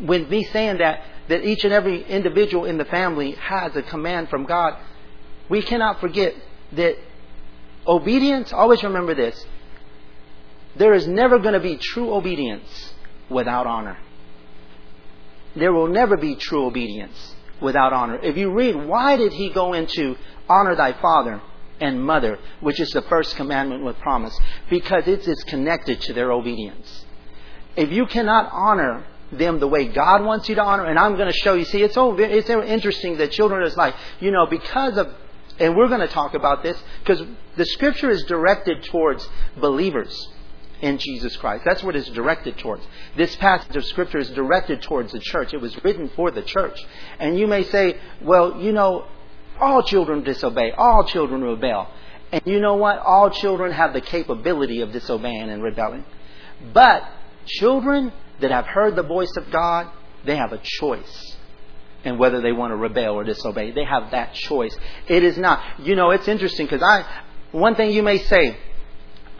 with 0.00 0.28
me 0.28 0.42
saying 0.44 0.78
that, 0.78 1.04
that 1.28 1.44
each 1.44 1.64
and 1.64 1.72
every 1.72 2.02
individual 2.02 2.64
in 2.64 2.78
the 2.78 2.84
family 2.84 3.32
has 3.32 3.76
a 3.76 3.82
command 3.82 4.28
from 4.28 4.44
God, 4.44 4.76
we 5.48 5.62
cannot 5.62 6.00
forget 6.00 6.34
that 6.72 6.96
obedience, 7.86 8.52
always 8.52 8.82
remember 8.82 9.14
this, 9.14 9.46
there 10.76 10.94
is 10.94 11.06
never 11.06 11.38
going 11.38 11.54
to 11.54 11.60
be 11.60 11.76
true 11.76 12.12
obedience 12.14 12.94
without 13.28 13.66
honor. 13.66 13.98
There 15.54 15.72
will 15.72 15.88
never 15.88 16.16
be 16.16 16.34
true 16.34 16.66
obedience 16.66 17.34
without 17.60 17.92
honor. 17.92 18.18
If 18.22 18.36
you 18.36 18.52
read, 18.52 18.74
why 18.76 19.16
did 19.16 19.32
he 19.32 19.50
go 19.50 19.74
into 19.74 20.16
honor 20.48 20.74
thy 20.74 20.92
father 20.94 21.42
and 21.80 22.02
mother, 22.02 22.38
which 22.60 22.80
is 22.80 22.90
the 22.90 23.02
first 23.02 23.36
commandment 23.36 23.84
with 23.84 23.98
promise? 23.98 24.38
Because 24.70 25.06
it 25.06 25.26
is 25.28 25.42
connected 25.44 26.00
to 26.02 26.12
their 26.12 26.32
obedience. 26.32 27.04
If 27.76 27.90
you 27.92 28.06
cannot 28.06 28.50
honor 28.52 29.04
them 29.30 29.60
the 29.60 29.68
way 29.68 29.86
God 29.86 30.24
wants 30.24 30.48
you 30.48 30.54
to 30.56 30.62
honor, 30.62 30.84
and 30.84 30.98
I'm 30.98 31.16
going 31.16 31.30
to 31.30 31.38
show 31.38 31.54
you, 31.54 31.64
see, 31.64 31.82
it's 31.82 31.94
so, 31.94 32.16
it's 32.18 32.46
so 32.46 32.62
interesting 32.62 33.18
that 33.18 33.30
children 33.32 33.66
is 33.66 33.76
like, 33.76 33.94
you 34.20 34.30
know, 34.30 34.46
because 34.46 34.96
of, 34.98 35.14
and 35.58 35.76
we're 35.76 35.88
going 35.88 36.00
to 36.00 36.08
talk 36.08 36.34
about 36.34 36.62
this, 36.62 36.78
because 37.00 37.22
the 37.56 37.64
scripture 37.66 38.10
is 38.10 38.24
directed 38.24 38.82
towards 38.84 39.26
believers 39.58 40.28
in 40.82 40.98
Jesus 40.98 41.36
Christ. 41.36 41.62
That's 41.64 41.82
what 41.82 41.96
it's 41.96 42.10
directed 42.10 42.58
towards. 42.58 42.82
This 43.16 43.34
passage 43.36 43.74
of 43.74 43.84
Scripture 43.86 44.18
is 44.18 44.30
directed 44.30 44.82
towards 44.82 45.12
the 45.12 45.20
church. 45.20 45.54
It 45.54 45.60
was 45.60 45.82
written 45.84 46.10
for 46.14 46.30
the 46.30 46.42
church. 46.42 46.78
And 47.18 47.38
you 47.38 47.46
may 47.46 47.62
say, 47.62 47.98
well, 48.20 48.60
you 48.60 48.72
know, 48.72 49.06
all 49.58 49.82
children 49.82 50.24
disobey, 50.24 50.72
all 50.72 51.04
children 51.04 51.42
rebel. 51.42 51.88
And 52.32 52.42
you 52.44 52.60
know 52.60 52.74
what? 52.74 52.98
All 52.98 53.30
children 53.30 53.72
have 53.72 53.92
the 53.92 54.00
capability 54.00 54.80
of 54.80 54.92
disobeying 54.92 55.48
and 55.50 55.62
rebelling. 55.62 56.04
But 56.74 57.04
children 57.46 58.12
that 58.40 58.50
have 58.50 58.66
heard 58.66 58.96
the 58.96 59.02
voice 59.02 59.34
of 59.36 59.50
God, 59.50 59.88
they 60.24 60.36
have 60.36 60.52
a 60.52 60.60
choice 60.62 61.36
and 62.04 62.18
whether 62.18 62.40
they 62.40 62.52
want 62.52 62.72
to 62.72 62.76
rebel 62.76 63.14
or 63.14 63.22
disobey. 63.22 63.70
They 63.70 63.84
have 63.84 64.10
that 64.10 64.34
choice. 64.34 64.76
It 65.06 65.22
is 65.22 65.38
not, 65.38 65.62
you 65.80 65.94
know, 65.94 66.10
it's 66.10 66.26
interesting 66.26 66.66
because 66.66 66.82
I, 66.82 67.22
one 67.52 67.76
thing 67.76 67.92
you 67.92 68.02
may 68.02 68.18
say, 68.18 68.56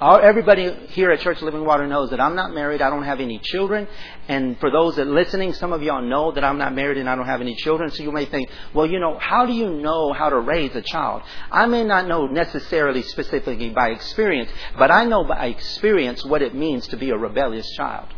all, 0.02 0.18
everybody 0.20 0.74
here 0.88 1.12
at 1.12 1.20
Church 1.20 1.40
Living 1.42 1.64
Water 1.64 1.86
knows 1.86 2.10
that 2.10 2.20
I'm 2.20 2.34
not 2.34 2.52
married. 2.52 2.82
I 2.82 2.90
don't 2.90 3.04
have 3.04 3.20
any 3.20 3.38
children. 3.38 3.86
And 4.26 4.58
for 4.58 4.68
those 4.68 4.96
that 4.96 5.06
are 5.06 5.10
listening, 5.10 5.52
some 5.52 5.72
of 5.72 5.80
y'all 5.80 6.02
know 6.02 6.32
that 6.32 6.42
I'm 6.42 6.58
not 6.58 6.74
married 6.74 6.98
and 6.98 7.08
I 7.08 7.14
don't 7.14 7.26
have 7.26 7.40
any 7.40 7.54
children. 7.54 7.88
So 7.90 8.02
you 8.02 8.10
may 8.10 8.24
think, 8.24 8.50
well, 8.74 8.84
you 8.84 8.98
know, 8.98 9.16
how 9.18 9.46
do 9.46 9.52
you 9.52 9.70
know 9.70 10.12
how 10.12 10.28
to 10.28 10.40
raise 10.40 10.74
a 10.74 10.82
child? 10.82 11.22
I 11.52 11.66
may 11.66 11.84
not 11.84 12.08
know 12.08 12.26
necessarily 12.26 13.02
specifically 13.02 13.70
by 13.70 13.90
experience, 13.90 14.50
but 14.76 14.90
I 14.90 15.04
know 15.04 15.22
by 15.22 15.46
experience 15.46 16.24
what 16.24 16.42
it 16.42 16.52
means 16.52 16.88
to 16.88 16.96
be 16.96 17.10
a 17.10 17.16
rebellious 17.16 17.70
child. 17.76 18.08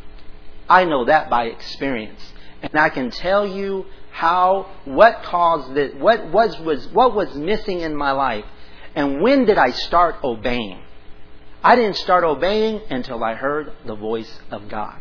I 0.67 0.87
know 0.87 1.05
that 1.05 1.29
by 1.29 1.49
experience. 1.49 2.23
And 2.63 2.81
I 2.81 2.89
can 2.89 3.11
tell 3.11 3.47
you 3.47 3.85
how, 4.11 4.71
what 4.87 5.23
caused 5.25 5.77
it, 5.77 5.99
what 5.99 6.33
was, 6.33 6.59
was, 6.61 6.89
what 6.89 7.15
was 7.15 7.35
missing 7.35 7.81
in 7.81 7.95
my 7.95 8.13
life, 8.13 8.47
and 8.95 9.21
when 9.21 9.45
did 9.45 9.59
I 9.59 9.73
start 9.73 10.17
obeying? 10.25 10.84
I 11.65 11.77
didn't 11.77 11.97
start 11.97 12.25
obeying 12.25 12.83
until 12.91 13.25
I 13.25 13.35
heard 13.35 13.73
the 13.87 13.95
voice 13.97 14.31
of 14.51 14.69
God. 14.69 15.01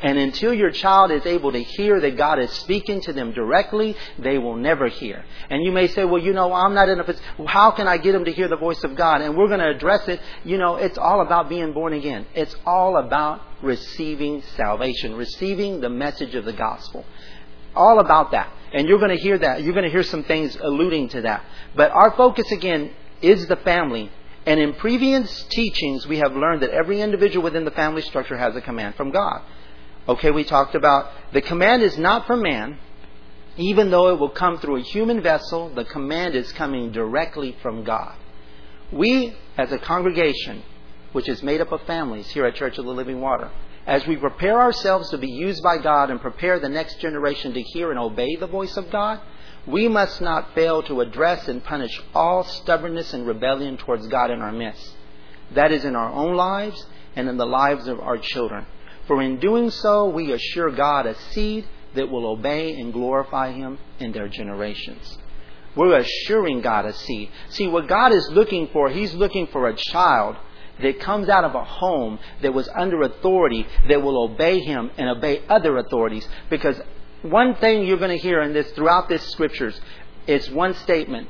And 0.00 0.16
until 0.16 0.54
your 0.54 0.70
child 0.70 1.10
is 1.10 1.26
able 1.26 1.50
to 1.50 1.62
hear 1.62 1.98
that 1.98 2.16
God 2.16 2.38
is 2.38 2.50
speaking 2.50 3.00
to 3.02 3.12
them 3.12 3.32
directly, 3.32 3.96
they 4.18 4.38
will 4.38 4.54
never 4.54 4.86
hear. 4.86 5.24
And 5.50 5.64
you 5.64 5.72
may 5.72 5.88
say, 5.88 6.04
well, 6.04 6.22
you 6.22 6.32
know, 6.32 6.52
I'm 6.52 6.72
not 6.72 6.88
in 6.88 7.00
a 7.00 7.04
position. 7.04 7.46
How 7.46 7.72
can 7.72 7.88
I 7.88 7.96
get 7.96 8.12
them 8.12 8.26
to 8.26 8.32
hear 8.32 8.46
the 8.46 8.56
voice 8.56 8.84
of 8.84 8.94
God? 8.94 9.22
And 9.22 9.36
we're 9.36 9.48
going 9.48 9.60
to 9.60 9.70
address 9.70 10.06
it. 10.06 10.20
You 10.44 10.56
know, 10.56 10.76
it's 10.76 10.98
all 10.98 11.20
about 11.20 11.48
being 11.48 11.72
born 11.72 11.94
again. 11.94 12.26
It's 12.34 12.54
all 12.64 12.96
about 12.96 13.40
receiving 13.60 14.42
salvation, 14.56 15.16
receiving 15.16 15.80
the 15.80 15.90
message 15.90 16.36
of 16.36 16.44
the 16.44 16.52
gospel. 16.52 17.04
All 17.74 17.98
about 17.98 18.30
that. 18.30 18.52
And 18.72 18.88
you're 18.88 19.00
going 19.00 19.16
to 19.16 19.22
hear 19.22 19.38
that. 19.38 19.64
You're 19.64 19.74
going 19.74 19.84
to 19.84 19.90
hear 19.90 20.04
some 20.04 20.22
things 20.22 20.56
alluding 20.56 21.08
to 21.10 21.22
that. 21.22 21.44
But 21.74 21.90
our 21.90 22.14
focus 22.16 22.52
again 22.52 22.92
is 23.20 23.46
the 23.48 23.56
family 23.56 24.12
and 24.46 24.60
in 24.60 24.74
previous 24.74 25.44
teachings, 25.44 26.06
we 26.06 26.18
have 26.18 26.36
learned 26.36 26.62
that 26.62 26.70
every 26.70 27.00
individual 27.00 27.42
within 27.42 27.64
the 27.64 27.70
family 27.70 28.02
structure 28.02 28.36
has 28.36 28.54
a 28.54 28.60
command 28.60 28.94
from 28.94 29.10
God. 29.10 29.42
Okay, 30.06 30.30
we 30.30 30.44
talked 30.44 30.74
about 30.74 31.10
the 31.32 31.40
command 31.40 31.82
is 31.82 31.96
not 31.96 32.26
from 32.26 32.42
man, 32.42 32.78
even 33.56 33.90
though 33.90 34.08
it 34.08 34.18
will 34.18 34.30
come 34.30 34.58
through 34.58 34.76
a 34.76 34.82
human 34.82 35.22
vessel, 35.22 35.70
the 35.74 35.84
command 35.84 36.34
is 36.34 36.52
coming 36.52 36.92
directly 36.92 37.56
from 37.62 37.84
God. 37.84 38.16
We, 38.92 39.34
as 39.56 39.72
a 39.72 39.78
congregation, 39.78 40.62
which 41.12 41.28
is 41.28 41.42
made 41.42 41.60
up 41.60 41.72
of 41.72 41.80
families 41.82 42.28
here 42.28 42.44
at 42.44 42.56
Church 42.56 42.76
of 42.76 42.84
the 42.84 42.90
Living 42.90 43.20
Water, 43.20 43.50
as 43.86 44.06
we 44.06 44.16
prepare 44.16 44.60
ourselves 44.60 45.08
to 45.10 45.18
be 45.18 45.28
used 45.28 45.62
by 45.62 45.78
God 45.78 46.10
and 46.10 46.20
prepare 46.20 46.58
the 46.58 46.68
next 46.68 47.00
generation 47.00 47.54
to 47.54 47.62
hear 47.62 47.90
and 47.90 47.98
obey 47.98 48.36
the 48.36 48.46
voice 48.46 48.76
of 48.76 48.90
God, 48.90 49.20
we 49.66 49.88
must 49.88 50.20
not 50.20 50.54
fail 50.54 50.82
to 50.84 51.00
address 51.00 51.48
and 51.48 51.64
punish 51.64 52.00
all 52.14 52.44
stubbornness 52.44 53.14
and 53.14 53.26
rebellion 53.26 53.76
towards 53.76 54.06
God 54.08 54.30
in 54.30 54.42
our 54.42 54.52
midst. 54.52 54.94
That 55.54 55.72
is 55.72 55.84
in 55.84 55.96
our 55.96 56.12
own 56.12 56.34
lives 56.34 56.86
and 57.16 57.28
in 57.28 57.36
the 57.36 57.46
lives 57.46 57.86
of 57.86 58.00
our 58.00 58.18
children. 58.18 58.66
For 59.06 59.22
in 59.22 59.38
doing 59.38 59.70
so, 59.70 60.08
we 60.08 60.32
assure 60.32 60.70
God 60.70 61.06
a 61.06 61.14
seed 61.32 61.66
that 61.94 62.10
will 62.10 62.26
obey 62.26 62.78
and 62.78 62.92
glorify 62.92 63.52
Him 63.52 63.78
in 63.98 64.12
their 64.12 64.28
generations. 64.28 65.18
We're 65.76 65.98
assuring 65.98 66.60
God 66.60 66.86
a 66.86 66.92
seed. 66.92 67.30
See, 67.50 67.68
what 67.68 67.88
God 67.88 68.12
is 68.12 68.28
looking 68.30 68.68
for, 68.68 68.90
He's 68.90 69.14
looking 69.14 69.46
for 69.48 69.68
a 69.68 69.76
child 69.76 70.36
that 70.80 71.00
comes 71.00 71.28
out 71.28 71.44
of 71.44 71.54
a 71.54 71.64
home 71.64 72.18
that 72.42 72.52
was 72.52 72.68
under 72.68 73.02
authority 73.02 73.66
that 73.88 74.02
will 74.02 74.24
obey 74.24 74.60
Him 74.60 74.90
and 74.96 75.08
obey 75.08 75.42
other 75.48 75.76
authorities. 75.78 76.26
Because 76.50 76.80
one 77.24 77.54
thing 77.54 77.86
you're 77.86 77.98
going 77.98 78.10
to 78.10 78.22
hear 78.22 78.42
in 78.42 78.52
this 78.52 78.70
throughout 78.72 79.08
this 79.08 79.26
scriptures 79.28 79.80
is 80.26 80.50
one 80.50 80.74
statement 80.74 81.28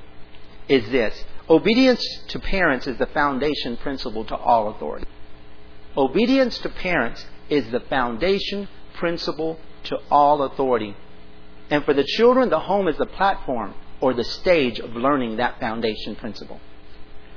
is 0.68 0.88
this. 0.90 1.24
Obedience 1.48 2.04
to 2.28 2.40
parents 2.40 2.86
is 2.86 2.98
the 2.98 3.06
foundation 3.06 3.76
principle 3.76 4.24
to 4.24 4.36
all 4.36 4.70
authority. 4.70 5.06
Obedience 5.96 6.58
to 6.58 6.68
parents 6.68 7.24
is 7.48 7.70
the 7.70 7.80
foundation 7.80 8.68
principle 8.94 9.58
to 9.84 9.96
all 10.10 10.42
authority. 10.42 10.96
And 11.70 11.84
for 11.84 11.94
the 11.94 12.04
children, 12.04 12.50
the 12.50 12.60
home 12.60 12.88
is 12.88 12.96
the 12.96 13.06
platform 13.06 13.74
or 14.00 14.14
the 14.14 14.24
stage 14.24 14.80
of 14.80 14.96
learning 14.96 15.36
that 15.36 15.60
foundation 15.60 16.16
principle. 16.16 16.60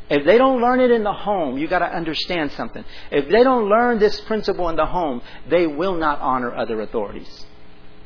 If 0.09 0.25
they 0.25 0.37
don't 0.37 0.61
learn 0.61 0.79
it 0.79 0.89
in 0.89 1.03
the 1.03 1.13
home, 1.13 1.57
you 1.57 1.67
got 1.67 1.79
to 1.79 1.93
understand 1.93 2.53
something. 2.53 2.83
If 3.11 3.29
they 3.29 3.43
don't 3.43 3.69
learn 3.69 3.99
this 3.99 4.19
principle 4.21 4.69
in 4.69 4.77
the 4.77 4.85
home, 4.85 5.21
they 5.47 5.67
will 5.67 5.95
not 5.95 6.21
honor 6.21 6.55
other 6.55 6.81
authorities. 6.81 7.45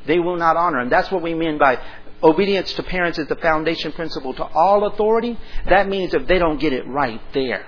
They 0.05 0.19
will 0.19 0.37
not 0.37 0.57
honor 0.57 0.79
him. 0.79 0.89
That's 0.89 1.11
what 1.11 1.21
we 1.21 1.33
mean 1.33 1.57
by 1.57 1.79
obedience 2.23 2.73
to 2.73 2.83
parents 2.83 3.17
is 3.19 3.27
the 3.27 3.35
foundation 3.35 3.91
principle 3.91 4.33
to 4.35 4.43
all 4.43 4.85
authority. 4.85 5.37
That 5.67 5.87
means 5.87 6.13
if 6.13 6.27
they 6.27 6.39
don't 6.39 6.59
get 6.59 6.73
it 6.73 6.87
right 6.87 7.21
there 7.33 7.65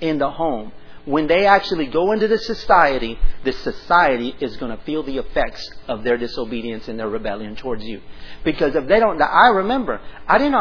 in 0.00 0.18
the 0.18 0.30
home, 0.30 0.72
when 1.06 1.26
they 1.26 1.46
actually 1.46 1.86
go 1.86 2.12
into 2.12 2.28
the 2.28 2.38
society, 2.38 3.18
the 3.44 3.52
society 3.52 4.36
is 4.40 4.56
going 4.58 4.76
to 4.76 4.82
feel 4.84 5.02
the 5.02 5.18
effects 5.18 5.68
of 5.88 6.04
their 6.04 6.18
disobedience 6.18 6.88
and 6.88 6.98
their 6.98 7.08
rebellion 7.08 7.56
towards 7.56 7.84
you. 7.84 8.00
Because 8.44 8.74
if 8.74 8.86
they 8.86 9.00
don't, 9.00 9.20
I 9.20 9.48
remember, 9.48 10.00
I 10.28 10.38
didn't, 10.38 10.54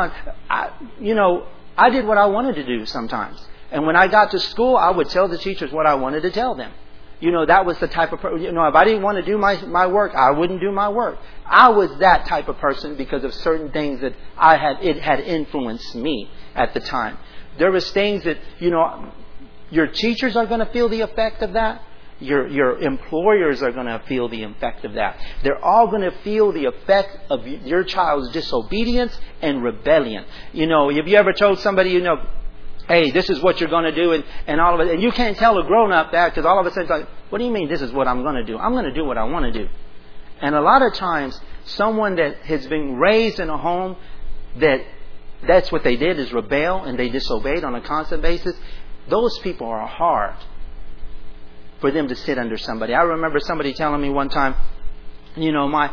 I, 0.49 0.71
you 0.99 1.13
know, 1.13 1.45
I 1.77 1.89
did 1.89 2.05
what 2.05 2.17
I 2.17 2.25
wanted 2.27 2.55
to 2.55 2.65
do 2.65 2.85
sometimes. 2.85 3.45
And 3.71 3.85
when 3.85 3.95
I 3.95 4.07
got 4.07 4.31
to 4.31 4.39
school, 4.39 4.77
I 4.77 4.91
would 4.91 5.09
tell 5.09 5.27
the 5.27 5.37
teachers 5.37 5.71
what 5.71 5.85
I 5.85 5.95
wanted 5.95 6.21
to 6.21 6.31
tell 6.31 6.55
them. 6.55 6.71
You 7.19 7.31
know, 7.31 7.45
that 7.45 7.65
was 7.65 7.77
the 7.79 7.87
type 7.87 8.13
of 8.13 8.21
person, 8.21 8.41
you 8.41 8.51
know, 8.53 8.65
if 8.65 8.75
I 8.75 8.85
didn't 8.85 9.01
want 9.01 9.17
to 9.17 9.25
do 9.25 9.37
my, 9.37 9.61
my 9.63 9.87
work, 9.87 10.13
I 10.15 10.31
wouldn't 10.31 10.61
do 10.61 10.71
my 10.71 10.87
work. 10.87 11.17
I 11.45 11.69
was 11.69 11.99
that 11.99 12.27
type 12.27 12.47
of 12.47 12.57
person 12.59 12.95
because 12.95 13.25
of 13.25 13.33
certain 13.33 13.71
things 13.71 13.99
that 14.01 14.13
I 14.37 14.55
had, 14.55 14.77
it 14.81 15.01
had 15.01 15.19
influenced 15.19 15.95
me 15.95 16.29
at 16.55 16.73
the 16.73 16.79
time. 16.79 17.17
There 17.57 17.71
was 17.71 17.89
things 17.91 18.23
that, 18.23 18.37
you 18.59 18.71
know, 18.71 19.11
your 19.69 19.87
teachers 19.87 20.37
are 20.37 20.45
going 20.45 20.61
to 20.61 20.71
feel 20.71 20.87
the 20.87 21.01
effect 21.01 21.41
of 21.41 21.53
that. 21.53 21.83
Your, 22.21 22.47
your 22.47 22.79
employers 22.79 23.61
are 23.61 23.71
going 23.71 23.85
to 23.85 24.01
feel 24.07 24.27
the 24.27 24.43
effect 24.43 24.83
of 24.83 24.93
that. 24.93 25.17
They're 25.43 25.63
all 25.63 25.87
going 25.87 26.01
to 26.01 26.11
feel 26.23 26.51
the 26.51 26.65
effect 26.65 27.17
of 27.29 27.45
your 27.47 27.83
child's 27.83 28.31
disobedience 28.31 29.17
and 29.41 29.63
rebellion. 29.63 30.25
You 30.51 30.67
know, 30.67 30.89
have 30.89 31.07
you 31.07 31.17
ever 31.17 31.31
told 31.33 31.59
somebody, 31.59 31.91
you 31.91 32.01
know, 32.01 32.21
hey, 32.89 33.11
this 33.11 33.29
is 33.29 33.39
what 33.41 33.61
you're 33.61 33.69
going 33.69 33.85
to 33.85 33.95
do, 33.95 34.11
and, 34.13 34.25
and 34.47 34.59
all 34.59 34.81
of 34.81 34.85
it. 34.85 34.93
And 34.93 35.01
you 35.01 35.11
can't 35.11 35.37
tell 35.37 35.57
a 35.59 35.63
grown 35.63 35.93
up 35.93 36.11
that 36.11 36.29
because 36.29 36.45
all 36.45 36.59
of 36.59 36.65
a 36.65 36.71
sudden, 36.71 36.83
it's 36.83 36.89
like, 36.89 37.07
what 37.29 37.37
do 37.37 37.45
you 37.45 37.51
mean 37.51 37.69
this 37.69 37.81
is 37.81 37.91
what 37.91 38.07
I'm 38.07 38.23
going 38.23 38.35
to 38.35 38.43
do? 38.43 38.57
I'm 38.57 38.73
going 38.73 38.85
to 38.85 38.93
do 38.93 39.05
what 39.05 39.17
I 39.17 39.23
want 39.23 39.45
to 39.45 39.51
do. 39.51 39.69
And 40.41 40.55
a 40.55 40.61
lot 40.61 40.81
of 40.81 40.95
times, 40.95 41.39
someone 41.65 42.15
that 42.15 42.37
has 42.37 42.65
been 42.67 42.95
raised 42.95 43.39
in 43.39 43.49
a 43.49 43.57
home 43.57 43.95
that 44.57 44.81
that's 45.47 45.71
what 45.71 45.83
they 45.83 45.95
did 45.95 46.17
is 46.19 46.33
rebel 46.33 46.83
and 46.83 46.97
they 46.97 47.09
disobeyed 47.09 47.63
on 47.63 47.75
a 47.75 47.81
constant 47.81 48.21
basis, 48.21 48.55
those 49.07 49.37
people 49.39 49.67
are 49.67 49.85
hard 49.85 50.35
for 51.79 51.91
them 51.91 52.07
to 52.07 52.15
sit 52.15 52.37
under 52.37 52.57
somebody. 52.57 52.93
I 52.93 53.03
remember 53.03 53.39
somebody 53.39 53.73
telling 53.73 54.01
me 54.01 54.09
one 54.09 54.29
time, 54.29 54.55
you 55.35 55.51
know, 55.51 55.67
my 55.67 55.91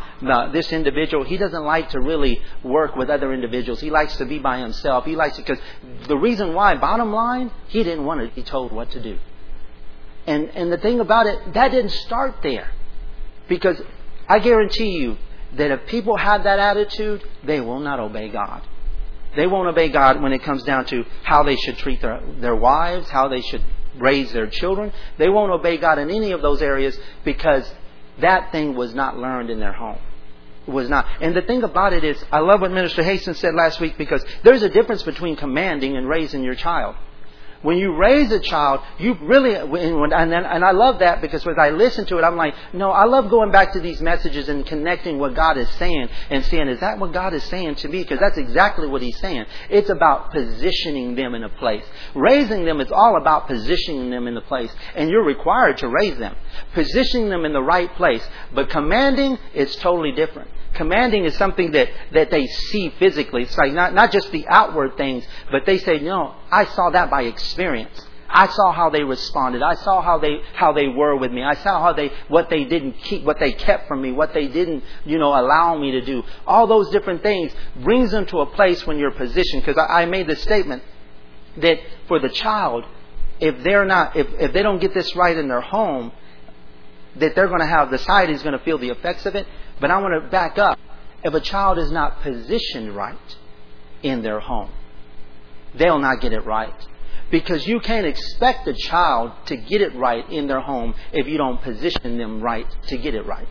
this 0.51 0.71
individual, 0.71 1.23
he 1.23 1.37
doesn't 1.37 1.63
like 1.63 1.91
to 1.91 1.99
really 1.99 2.41
work 2.63 2.95
with 2.95 3.09
other 3.09 3.33
individuals. 3.33 3.79
He 3.79 3.89
likes 3.89 4.17
to 4.17 4.25
be 4.25 4.39
by 4.39 4.59
himself. 4.59 5.05
He 5.05 5.15
likes 5.15 5.37
because 5.37 5.59
the 6.07 6.17
reason 6.17 6.53
why, 6.53 6.75
bottom 6.75 7.13
line, 7.13 7.51
he 7.67 7.83
didn't 7.83 8.05
want 8.05 8.21
to 8.21 8.35
be 8.35 8.43
told 8.43 8.71
what 8.71 8.91
to 8.91 9.01
do. 9.01 9.17
And 10.25 10.49
and 10.49 10.71
the 10.71 10.77
thing 10.77 10.99
about 10.99 11.27
it, 11.27 11.53
that 11.53 11.71
didn't 11.71 11.91
start 11.91 12.37
there, 12.43 12.71
because 13.47 13.81
I 14.27 14.39
guarantee 14.39 14.97
you 14.97 15.17
that 15.55 15.71
if 15.71 15.87
people 15.87 16.17
have 16.17 16.43
that 16.43 16.59
attitude, 16.59 17.23
they 17.43 17.61
will 17.61 17.79
not 17.79 17.99
obey 17.99 18.29
God. 18.29 18.61
They 19.35 19.47
won't 19.47 19.67
obey 19.67 19.89
God 19.89 20.21
when 20.21 20.33
it 20.33 20.43
comes 20.43 20.63
down 20.63 20.85
to 20.85 21.05
how 21.23 21.43
they 21.43 21.55
should 21.55 21.77
treat 21.77 22.01
their 22.01 22.21
their 22.39 22.55
wives, 22.55 23.07
how 23.09 23.27
they 23.27 23.41
should 23.41 23.63
raise 23.97 24.31
their 24.33 24.47
children. 24.47 24.91
They 25.17 25.29
won't 25.29 25.51
obey 25.51 25.77
God 25.77 25.99
in 25.99 26.09
any 26.09 26.31
of 26.31 26.41
those 26.41 26.61
areas 26.61 26.97
because 27.23 27.71
that 28.21 28.51
thing 28.51 28.75
was 28.75 28.93
not 28.93 29.17
learned 29.17 29.49
in 29.49 29.59
their 29.59 29.73
home. 29.73 29.99
It 30.67 30.71
was 30.71 30.89
not. 30.89 31.05
And 31.21 31.35
the 31.35 31.41
thing 31.41 31.63
about 31.63 31.93
it 31.93 32.03
is, 32.03 32.21
I 32.31 32.39
love 32.39 32.61
what 32.61 32.71
Minister 32.71 33.03
Hastings 33.03 33.39
said 33.39 33.53
last 33.53 33.79
week 33.79 33.97
because 33.97 34.25
there's 34.43 34.63
a 34.63 34.69
difference 34.69 35.03
between 35.03 35.35
commanding 35.35 35.95
and 35.95 36.07
raising 36.07 36.43
your 36.43 36.55
child. 36.55 36.95
When 37.61 37.77
you 37.77 37.95
raise 37.95 38.31
a 38.31 38.39
child, 38.39 38.81
you 38.99 39.15
really, 39.21 39.55
and, 39.55 40.31
then, 40.31 40.45
and 40.45 40.63
I 40.63 40.71
love 40.71 40.99
that 40.99 41.21
because 41.21 41.45
as 41.45 41.57
I 41.57 41.71
listen 41.71 42.05
to 42.05 42.17
it, 42.17 42.23
I'm 42.23 42.35
like, 42.35 42.53
no, 42.73 42.91
I 42.91 43.05
love 43.05 43.29
going 43.29 43.51
back 43.51 43.73
to 43.73 43.79
these 43.79 44.01
messages 44.01 44.47
and 44.49 44.65
connecting 44.65 45.17
what 45.17 45.35
God 45.35 45.57
is 45.57 45.69
saying 45.71 46.09
and 46.29 46.45
saying, 46.45 46.67
is 46.67 46.79
that 46.81 46.99
what 46.99 47.13
God 47.13 47.33
is 47.33 47.43
saying 47.45 47.75
to 47.75 47.87
me? 47.87 48.03
Because 48.03 48.19
that's 48.19 48.37
exactly 48.37 48.87
what 48.87 49.01
He's 49.01 49.17
saying. 49.19 49.45
It's 49.69 49.89
about 49.89 50.31
positioning 50.31 51.15
them 51.15 51.35
in 51.35 51.43
a 51.43 51.49
place. 51.49 51.83
Raising 52.13 52.65
them 52.65 52.79
is 52.79 52.91
all 52.91 53.17
about 53.17 53.47
positioning 53.47 54.09
them 54.09 54.27
in 54.27 54.37
a 54.37 54.41
place, 54.41 54.71
and 54.95 55.09
you're 55.09 55.25
required 55.25 55.77
to 55.79 55.87
raise 55.87 56.17
them. 56.17 56.35
Positioning 56.73 57.29
them 57.29 57.45
in 57.45 57.53
the 57.53 57.61
right 57.61 57.93
place. 57.95 58.25
But 58.53 58.69
commanding 58.69 59.37
is 59.53 59.75
totally 59.77 60.11
different. 60.11 60.49
Commanding 60.77 61.25
is 61.25 61.35
something 61.35 61.71
that, 61.71 61.89
that 62.13 62.31
they 62.31 62.47
see 62.47 62.89
physically. 62.99 63.43
It's 63.43 63.57
like 63.57 63.73
not, 63.73 63.93
not 63.93 64.11
just 64.11 64.31
the 64.31 64.47
outward 64.47 64.95
things, 64.95 65.25
but 65.51 65.65
they 65.65 65.79
say, 65.79 65.99
no, 65.99 66.35
I 66.51 66.65
saw 66.65 66.91
that 66.91 67.09
by 67.09 67.23
experience. 67.23 67.99
I 68.29 68.47
saw 68.47 68.71
how 68.71 68.89
they 68.89 69.03
responded. 69.03 69.61
I 69.61 69.75
saw 69.75 70.01
how 70.01 70.19
they 70.19 70.41
how 70.53 70.73
they 70.73 70.87
were 70.89 71.15
with 71.15 71.31
me. 71.31 71.43
I 71.43 71.55
saw 71.55 71.81
how 71.81 71.93
they 71.93 72.11
what 72.27 72.49
they 72.49 72.65
didn't 72.65 72.93
keep, 73.03 73.23
what 73.23 73.39
they 73.39 73.53
kept 73.53 73.87
from 73.87 74.01
me, 74.01 74.11
what 74.11 74.33
they 74.33 74.49
didn't 74.49 74.83
you 75.05 75.17
know 75.17 75.29
allow 75.29 75.77
me 75.77 75.91
to 75.91 76.01
do. 76.01 76.23
All 76.45 76.67
those 76.67 76.89
different 76.89 77.23
things 77.23 77.53
brings 77.81 78.11
them 78.11 78.25
to 78.27 78.39
a 78.39 78.45
place 78.45 78.85
when 78.85 78.99
you're 78.99 79.11
positioned. 79.11 79.63
Because 79.63 79.77
I, 79.77 80.01
I 80.01 80.05
made 80.07 80.27
the 80.27 80.35
statement 80.35 80.83
that 81.57 81.79
for 82.09 82.19
the 82.19 82.29
child, 82.29 82.85
if 83.39 83.63
they're 83.63 83.85
not, 83.85 84.15
if, 84.15 84.27
if 84.39 84.53
they 84.53 84.61
don't 84.61 84.79
get 84.79 84.93
this 84.93 85.15
right 85.15 85.37
in 85.37 85.47
their 85.47 85.61
home, 85.61 86.11
that 87.15 87.35
they're 87.35 87.47
going 87.47 87.61
to 87.61 87.65
have, 87.67 87.91
the 87.91 87.97
society 87.97 88.33
is 88.33 88.43
going 88.43 88.57
to 88.57 88.63
feel 88.63 88.77
the 88.77 88.89
effects 88.89 89.25
of 89.25 89.35
it. 89.35 89.47
But 89.79 89.91
I 89.91 89.99
want 89.99 90.21
to 90.21 90.29
back 90.29 90.57
up. 90.57 90.79
If 91.23 91.33
a 91.33 91.39
child 91.39 91.77
is 91.77 91.91
not 91.91 92.21
positioned 92.21 92.95
right 92.95 93.35
in 94.03 94.21
their 94.21 94.39
home, 94.39 94.69
they'll 95.75 95.99
not 95.99 96.21
get 96.21 96.33
it 96.33 96.45
right. 96.45 96.73
Because 97.29 97.67
you 97.67 97.79
can't 97.79 98.05
expect 98.05 98.67
a 98.67 98.73
child 98.73 99.31
to 99.47 99.57
get 99.57 99.81
it 99.81 99.93
right 99.95 100.27
in 100.29 100.47
their 100.47 100.61
home 100.61 100.95
if 101.11 101.27
you 101.27 101.37
don't 101.37 101.61
position 101.61 102.17
them 102.17 102.41
right 102.41 102.67
to 102.87 102.97
get 102.97 103.13
it 103.13 103.25
right. 103.25 103.47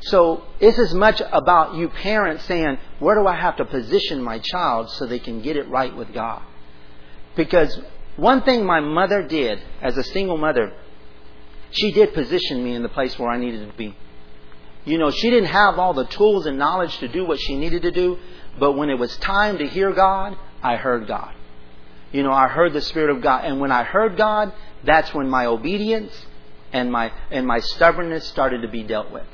So 0.00 0.44
it's 0.60 0.78
as 0.78 0.92
much 0.92 1.22
about 1.32 1.76
you 1.76 1.88
parents 1.88 2.44
saying, 2.44 2.78
where 2.98 3.14
do 3.14 3.26
I 3.26 3.36
have 3.36 3.56
to 3.56 3.64
position 3.64 4.22
my 4.22 4.38
child 4.38 4.90
so 4.90 5.06
they 5.06 5.18
can 5.18 5.40
get 5.40 5.56
it 5.56 5.66
right 5.68 5.96
with 5.96 6.12
God? 6.12 6.42
Because 7.36 7.80
one 8.16 8.42
thing 8.42 8.66
my 8.66 8.80
mother 8.80 9.22
did 9.22 9.62
as 9.80 9.96
a 9.96 10.04
single 10.04 10.36
mother, 10.36 10.74
she 11.70 11.90
did 11.92 12.12
position 12.12 12.62
me 12.62 12.74
in 12.74 12.82
the 12.82 12.88
place 12.90 13.18
where 13.18 13.30
I 13.30 13.38
needed 13.38 13.70
to 13.70 13.76
be. 13.78 13.96
You 14.84 14.98
know, 14.98 15.10
she 15.10 15.30
didn't 15.30 15.48
have 15.48 15.78
all 15.78 15.94
the 15.94 16.06
tools 16.06 16.46
and 16.46 16.58
knowledge 16.58 16.98
to 16.98 17.08
do 17.08 17.24
what 17.24 17.40
she 17.40 17.56
needed 17.56 17.82
to 17.82 17.90
do, 17.90 18.18
but 18.58 18.72
when 18.72 18.90
it 18.90 18.98
was 18.98 19.16
time 19.18 19.58
to 19.58 19.66
hear 19.66 19.92
God, 19.92 20.36
I 20.62 20.76
heard 20.76 21.06
God. 21.06 21.34
You 22.12 22.22
know, 22.22 22.32
I 22.32 22.48
heard 22.48 22.72
the 22.72 22.82
Spirit 22.82 23.10
of 23.10 23.22
God, 23.22 23.44
and 23.44 23.60
when 23.60 23.72
I 23.72 23.82
heard 23.82 24.16
God, 24.16 24.52
that's 24.84 25.12
when 25.14 25.28
my 25.28 25.46
obedience 25.46 26.12
and 26.72 26.92
my 26.92 27.12
and 27.30 27.46
my 27.46 27.60
stubbornness 27.60 28.26
started 28.28 28.62
to 28.62 28.68
be 28.68 28.82
dealt 28.82 29.10
with 29.10 29.26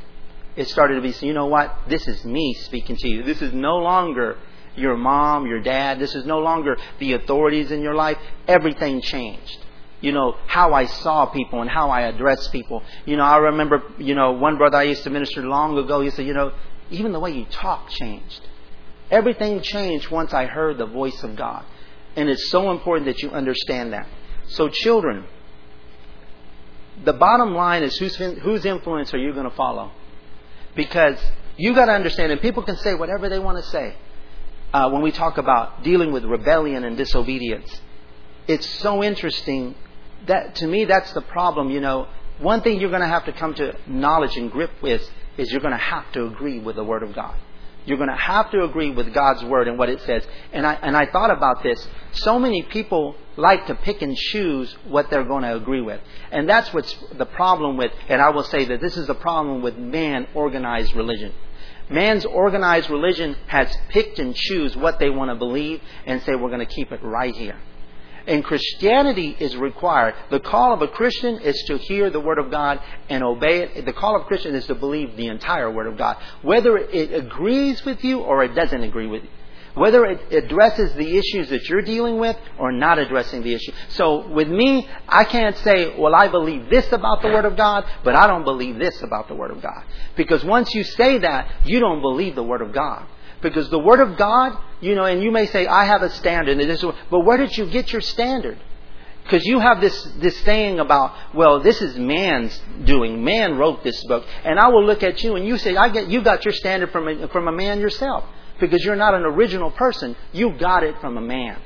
it 0.57 0.69
started 0.69 0.97
to 0.97 1.01
be, 1.01 1.15
you 1.27 1.33
know 1.33 1.47
what? 1.47 1.75
This 1.89 2.07
is 2.07 2.25
me 2.25 2.55
speaking 2.55 2.97
to 2.97 3.09
you. 3.09 3.23
This 3.23 3.41
is 3.41 3.53
no 3.53 3.79
longer 3.79 4.37
your 4.77 4.97
mom, 4.97 5.47
your 5.47 5.61
dad. 5.61 5.99
This 5.99 6.15
is 6.15 6.27
no 6.27 6.41
longer 6.41 6.77
the 6.99 7.15
authorities 7.15 7.71
in 7.71 7.83
your 7.83 7.95
life. 7.95 8.19
Everything 8.49 9.01
changed. 9.01 9.59
You 10.01 10.13
know, 10.13 10.37
how 10.47 10.73
I 10.73 10.87
saw 10.87 11.27
people 11.27 11.61
and 11.61 11.69
how 11.69 11.91
I 11.91 12.03
addressed 12.03 12.53
people. 12.53 12.83
You 13.05 13.17
know, 13.17 13.25
I 13.25 13.37
remember, 13.37 13.83
you 13.99 14.15
know, 14.15 14.33
one 14.33 14.57
brother 14.57 14.79
I 14.79 14.85
used 14.85 15.03
to 15.05 15.11
minister 15.11 15.43
long 15.43 15.77
ago, 15.77 16.01
he 16.01 16.11
said, 16.11 16.27
you 16.27 16.33
know, 16.33 16.53
even 16.91 17.13
the 17.13 17.21
way 17.21 17.33
you 17.33 17.45
talk 17.47 17.89
changed. 17.91 18.41
Everything 19.11 19.61
changed 19.61 20.11
once 20.11 20.33
I 20.33 20.47
heard 20.47 20.79
the 20.79 20.87
voice 20.87 21.23
of 21.23 21.37
God. 21.37 21.65
And 22.17 22.29
it's 22.29 22.51
so 22.51 22.71
important 22.71 23.07
that 23.07 23.23
you 23.23 23.31
understand 23.31 23.93
that. 23.93 24.07
So, 24.49 24.69
children, 24.69 25.27
the 27.05 27.13
bottom 27.13 27.55
line 27.55 27.83
is 27.83 27.97
whose, 27.97 28.17
whose 28.17 28.65
influence 28.65 29.15
are 29.15 29.19
you 29.19 29.33
going 29.33 29.49
to 29.49 29.55
follow? 29.55 29.93
Because 30.75 31.19
you 31.57 31.75
got 31.75 31.87
to 31.87 31.93
understand, 31.93 32.33
and 32.33 32.41
people 32.41 32.63
can 32.63 32.77
say 32.79 32.95
whatever 32.95 33.29
they 33.29 33.39
want 33.39 33.63
to 33.63 33.71
say 33.71 33.95
uh, 34.73 34.91
when 34.91 35.03
we 35.03 35.13
talk 35.13 35.39
about 35.39 35.83
dealing 35.83 36.13
with 36.13 36.25
rebellion 36.25 36.85
and 36.85 36.97
disobedience. 36.97 37.81
It's 38.47 38.69
so 38.69 39.03
interesting 39.03 39.75
that 40.27 40.57
to 40.57 40.67
me 40.67 40.85
that's 40.85 41.13
the 41.13 41.23
problem. 41.23 41.71
You 41.71 41.81
know, 41.81 42.09
one 42.39 42.63
thing 42.63 42.81
you're 42.81 42.91
going 42.91 43.03
to 43.03 43.09
have 43.09 43.27
to 43.27 43.33
come 43.33 43.55
to 43.55 43.77
knowledge 43.87 44.37
and 44.37 44.51
grip 44.51 44.71
with 44.83 45.09
is 45.37 45.51
you're 45.51 45.61
going 45.61 45.73
to 45.73 45.79
have 45.79 46.11
to 46.13 46.27
agree 46.27 46.59
with 46.59 46.77
the 46.77 46.85
Word 46.85 47.03
of 47.03 47.15
God. 47.15 47.35
You're 47.87 47.97
going 47.97 48.11
to 48.11 48.17
have 48.17 48.51
to 48.51 48.63
agree 48.65 48.91
with 48.91 49.13
God's 49.15 49.43
word 49.45 49.67
and 49.67 49.79
what 49.79 49.89
it 49.89 50.01
says. 50.03 50.23
And 50.53 50.67
I, 50.67 50.75
and 50.75 50.97
I 50.97 51.07
thought 51.07 51.31
about 51.31 51.63
this. 51.63 51.87
So 52.13 52.39
many 52.39 52.63
people 52.63 53.17
like 53.37 53.67
to 53.69 53.75
pick 53.75 54.03
and 54.03 54.17
choose 54.17 54.77
what 54.87 55.09
they're 55.09 55.25
going 55.25 55.45
to 55.45 55.57
agree 55.57 55.81
with. 55.81 56.01
And 56.31 56.49
that's 56.49 56.73
what's 56.75 56.95
the 57.17 57.27
problem 57.27 57.77
with, 57.77 57.93
and 58.09 58.21
I 58.21 58.31
will 58.31 58.45
say 58.45 58.67
that 58.67 58.81
this 58.81 58.97
is 58.97 59.07
the 59.07 59.15
problem 59.15 59.63
with 59.63 59.77
man 59.77 60.29
organized 60.35 60.95
religion. 60.95 61.33
Man's 61.89 62.25
organized 62.25 62.91
religion 62.91 63.37
has 63.47 63.75
picked 63.89 64.19
and 64.19 64.37
choose 64.37 64.77
what 64.77 64.99
they 65.01 65.11
want 65.11 65.31
to 65.31 65.35
believe 65.35 65.81
and 66.07 66.23
say 66.23 66.35
we're 66.35 66.51
going 66.51 66.65
to 66.65 66.73
keep 66.73 66.93
it 66.93 67.03
right 67.03 67.35
here. 67.35 67.59
And 68.27 68.45
Christianity 68.45 69.37
is 69.39 69.57
required. 69.57 70.15
The 70.31 70.41
call 70.41 70.73
of 70.73 70.83
a 70.83 70.89
Christian 70.89 71.41
is 71.41 71.63
to 71.67 71.79
hear 71.79 72.11
the 72.11 72.21
Word 72.21 72.39
of 72.39 72.51
God 72.51 72.81
and 73.09 73.23
obey 73.23 73.63
it. 73.63 73.85
The 73.87 73.93
call 73.93 74.17
of 74.17 74.23
a 74.23 74.25
Christian 74.27 74.55
is 74.55 74.67
to 74.67 74.75
believe 74.75 75.17
the 75.17 75.29
entire 75.29 75.71
Word 75.71 75.87
of 75.87 75.97
God. 75.97 76.17
Whether 76.43 76.79
it 76.79 77.13
agrees 77.13 77.85
with 77.85 78.05
you 78.05 78.21
or 78.21 78.45
it 78.45 78.55
doesn't 78.55 78.83
agree 78.83 79.07
with 79.07 79.23
you. 79.25 79.31
Whether 79.75 80.05
it 80.05 80.33
addresses 80.33 80.93
the 80.95 81.17
issues 81.17 81.49
that 81.51 81.69
you're 81.69 81.83
dealing 81.83 82.19
with 82.19 82.37
or 82.59 82.73
not 82.73 82.99
addressing 82.99 83.43
the 83.43 83.55
issue. 83.55 83.73
So 83.91 84.27
with 84.27 84.49
me, 84.49 84.89
I 85.09 85.23
can't 85.25 85.57
say, 85.59 85.97
well, 85.97 86.15
I 86.15 86.27
believe 86.27 86.69
this 86.69 86.91
about 86.91 87.23
the 87.23 87.29
Word 87.29 87.45
of 87.45 87.57
God, 87.57 87.85
but 88.03 88.17
I 88.17 88.27
don't 88.27 88.45
believe 88.45 88.79
this 88.79 89.01
about 89.03 89.29
the 89.29 89.35
Word 89.35 89.53
of 89.53 89.63
God. 89.63 89.85
Because 90.17 90.45
once 90.45 90.75
you 90.75 90.83
say 90.83 91.19
that, 91.19 91.49
you 91.65 91.79
don't 91.79 92.01
believe 92.01 92.35
the 92.35 92.43
Word 92.43 92.63
of 92.63 92.73
God. 92.73 93.07
Because 93.43 93.71
the 93.71 93.79
Word 93.79 94.01
of 94.01 94.17
God, 94.17 94.59
you 94.81 94.95
know, 94.95 95.05
and 95.05 95.23
you 95.23 95.31
may 95.31 95.47
say, 95.47 95.67
I 95.67 95.85
have 95.87 96.03
a 96.03 96.11
standard, 96.11 96.59
but 97.11 97.21
where 97.21 97.39
did 97.39 97.57
you 97.57 97.67
get 97.67 97.93
your 97.93 98.03
standard? 98.03 98.59
Because 99.25 99.47
you 99.47 99.61
have 99.61 99.81
this, 99.81 100.03
this 100.19 100.37
saying 100.39 100.81
about, 100.81 101.15
well, 101.35 101.61
this 101.61 101.81
is 101.81 101.97
man's 101.97 102.61
doing. 102.85 103.23
Man 103.23 103.59
wrote 103.59 103.85
this 103.85 104.03
book. 104.07 104.27
And 104.45 104.59
I 104.59 104.69
will 104.69 104.85
look 104.85 105.03
at 105.03 105.23
you 105.23 105.37
and 105.37 105.47
you 105.47 105.57
say, 105.57 105.77
I 105.77 105.89
get, 105.89 106.09
you 106.09 106.23
got 106.23 106.45
your 106.45 106.53
standard 106.53 106.91
from 106.91 107.07
a, 107.07 107.29
from 107.29 107.47
a 107.47 107.53
man 107.53 107.81
yourself. 107.81 108.25
Because 108.59 108.85
you're 108.85 108.97
not 108.97 109.15
an 109.15 109.23
original 109.23 109.71
person. 109.71 110.17
You 110.33 110.59
got 110.59 110.83
it 110.83 111.01
from 111.01 111.17
a 111.17 111.21
man. 111.21 111.61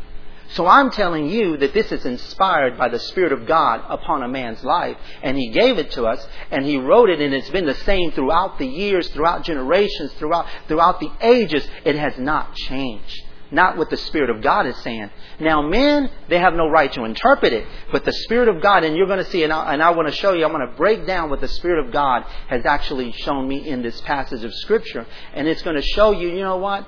So 0.51 0.67
I'm 0.67 0.91
telling 0.91 1.31
you 1.31 1.57
that 1.57 1.75
this 1.75 1.91
is 1.91 2.05
inspired 2.05 2.79
by 2.79 2.89
the 2.89 2.99
Spirit 2.99 3.33
of 3.33 3.47
God 3.47 3.83
upon 3.89 4.23
a 4.23 4.29
man's 4.29 4.63
life, 4.63 4.97
and 5.23 5.37
He 5.37 5.49
gave 5.49 5.79
it 5.79 5.91
to 5.93 6.05
us, 6.05 6.25
and 6.51 6.65
He 6.65 6.77
wrote 6.77 7.11
it, 7.11 7.21
and 7.21 7.35
it's 7.35 7.51
been 7.51 7.67
the 7.67 7.75
same 7.75 8.13
throughout 8.13 8.59
the 8.59 8.67
years, 8.67 9.09
throughout 9.09 9.45
generations, 9.45 10.13
throughout, 10.15 10.47
throughout 10.69 11.01
the 11.01 11.11
ages. 11.21 11.67
It 11.85 11.97
has 11.97 12.19
not 12.19 12.55
changed. 12.55 13.23
Not 13.51 13.77
what 13.77 13.91
the 13.91 13.97
Spirit 13.97 14.31
of 14.31 14.43
God 14.43 14.67
is 14.67 14.77
saying. 14.79 15.11
Now, 15.39 15.63
men, 15.63 16.11
they 16.29 16.39
have 16.39 16.55
no 16.55 16.69
right 16.69 16.93
to 16.95 17.05
interpret 17.05 17.53
it, 17.53 17.67
but 17.93 18.05
the 18.05 18.13
Spirit 18.13 18.49
of 18.49 18.61
God, 18.61 18.85
and 18.85 18.97
you're 18.97 19.07
going 19.07 19.25
to 19.25 19.31
see, 19.31 19.45
and 19.45 19.53
I, 19.53 19.73
and 19.73 19.83
I 19.83 19.91
want 19.91 20.09
to 20.09 20.15
show 20.15 20.33
you, 20.33 20.45
I'm 20.45 20.53
going 20.53 20.69
to 20.69 20.77
break 20.77 21.07
down 21.07 21.31
what 21.31 21.41
the 21.41 21.49
Spirit 21.49 21.85
of 21.85 21.93
God 21.93 22.25
has 22.49 22.65
actually 22.67 23.13
shown 23.13 23.47
me 23.47 23.69
in 23.69 23.83
this 23.83 24.01
passage 24.03 24.45
of 24.45 24.53
Scripture, 24.55 25.07
and 25.35 25.47
it's 25.47 25.63
going 25.63 25.77
to 25.77 25.83
show 25.83 26.11
you, 26.11 26.31
you 26.31 26.41
know 26.41 26.57
what? 26.57 26.87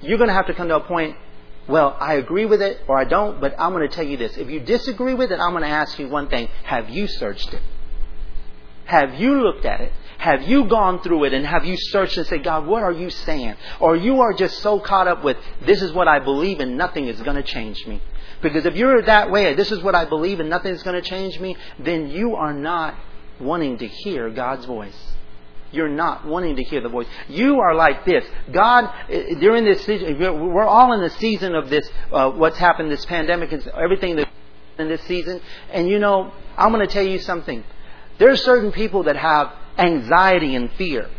You're 0.00 0.18
going 0.18 0.28
to 0.28 0.34
have 0.34 0.46
to 0.46 0.54
come 0.54 0.68
to 0.68 0.76
a 0.76 0.80
point 0.80 1.16
well, 1.68 1.96
I 1.98 2.14
agree 2.14 2.46
with 2.46 2.62
it 2.62 2.80
or 2.86 2.98
I 2.98 3.04
don't, 3.04 3.40
but 3.40 3.54
I'm 3.58 3.72
going 3.72 3.88
to 3.88 3.94
tell 3.94 4.06
you 4.06 4.16
this. 4.16 4.36
If 4.36 4.48
you 4.48 4.60
disagree 4.60 5.14
with 5.14 5.32
it, 5.32 5.40
I'm 5.40 5.50
going 5.50 5.62
to 5.62 5.68
ask 5.68 5.98
you 5.98 6.08
one 6.08 6.28
thing. 6.28 6.48
Have 6.64 6.90
you 6.90 7.08
searched 7.08 7.52
it? 7.52 7.62
Have 8.84 9.14
you 9.14 9.42
looked 9.42 9.64
at 9.64 9.80
it? 9.80 9.92
Have 10.18 10.42
you 10.42 10.64
gone 10.66 11.02
through 11.02 11.24
it 11.24 11.34
and 11.34 11.44
have 11.44 11.64
you 11.64 11.76
searched 11.76 12.16
and 12.16 12.26
said, 12.26 12.44
God, 12.44 12.66
what 12.66 12.82
are 12.82 12.92
you 12.92 13.10
saying? 13.10 13.56
Or 13.80 13.96
you 13.96 14.20
are 14.20 14.32
just 14.32 14.60
so 14.60 14.78
caught 14.78 15.08
up 15.08 15.24
with, 15.24 15.36
this 15.62 15.82
is 15.82 15.92
what 15.92 16.08
I 16.08 16.20
believe 16.20 16.60
and 16.60 16.76
nothing 16.76 17.08
is 17.08 17.20
going 17.20 17.36
to 17.36 17.42
change 17.42 17.86
me. 17.86 18.00
Because 18.42 18.64
if 18.64 18.76
you're 18.76 19.02
that 19.02 19.30
way, 19.30 19.54
this 19.54 19.72
is 19.72 19.82
what 19.82 19.94
I 19.94 20.04
believe 20.04 20.40
and 20.40 20.48
nothing 20.48 20.72
is 20.72 20.82
going 20.82 21.00
to 21.00 21.08
change 21.08 21.38
me, 21.40 21.56
then 21.78 22.10
you 22.10 22.36
are 22.36 22.54
not 22.54 22.94
wanting 23.40 23.78
to 23.78 23.88
hear 23.88 24.30
God's 24.30 24.64
voice. 24.64 25.15
You're 25.76 25.88
not 25.88 26.26
wanting 26.26 26.56
to 26.56 26.62
hear 26.64 26.80
the 26.80 26.88
voice. 26.88 27.06
You 27.28 27.60
are 27.60 27.74
like 27.74 28.04
this. 28.04 28.24
God, 28.50 28.92
eh, 29.10 29.34
during 29.38 29.64
this 29.64 29.84
season, 29.84 30.18
we're 30.18 30.64
all 30.64 30.92
in 30.94 31.00
the 31.02 31.10
season 31.10 31.54
of 31.54 31.68
this, 31.68 31.88
uh, 32.10 32.30
what's 32.30 32.58
happened, 32.58 32.90
this 32.90 33.04
pandemic 33.04 33.52
and 33.52 33.66
everything 33.68 34.16
that's 34.16 34.30
in 34.78 34.88
this 34.88 35.02
season. 35.02 35.40
And 35.70 35.88
you 35.88 35.98
know, 35.98 36.32
I'm 36.56 36.72
going 36.72 36.86
to 36.86 36.92
tell 36.92 37.06
you 37.06 37.18
something. 37.18 37.62
There 38.18 38.30
are 38.30 38.36
certain 38.36 38.72
people 38.72 39.04
that 39.04 39.16
have 39.16 39.52
anxiety 39.78 40.54
and 40.54 40.72
fear. 40.72 41.10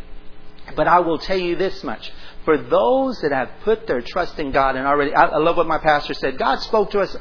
But 0.75 0.87
I 0.87 0.99
will 0.99 1.19
tell 1.19 1.37
you 1.37 1.55
this 1.55 1.83
much. 1.83 2.11
For 2.43 2.57
those 2.57 3.19
that 3.21 3.31
have 3.31 3.49
put 3.63 3.87
their 3.87 4.01
trust 4.01 4.39
in 4.39 4.51
God 4.51 4.75
and 4.75 4.87
already, 4.87 5.13
I 5.13 5.37
love 5.37 5.57
what 5.57 5.67
my 5.67 5.77
pastor 5.77 6.13
said. 6.13 6.37
God 6.37 6.59
spoke 6.59 6.91
to 6.91 6.99
us 6.99 7.15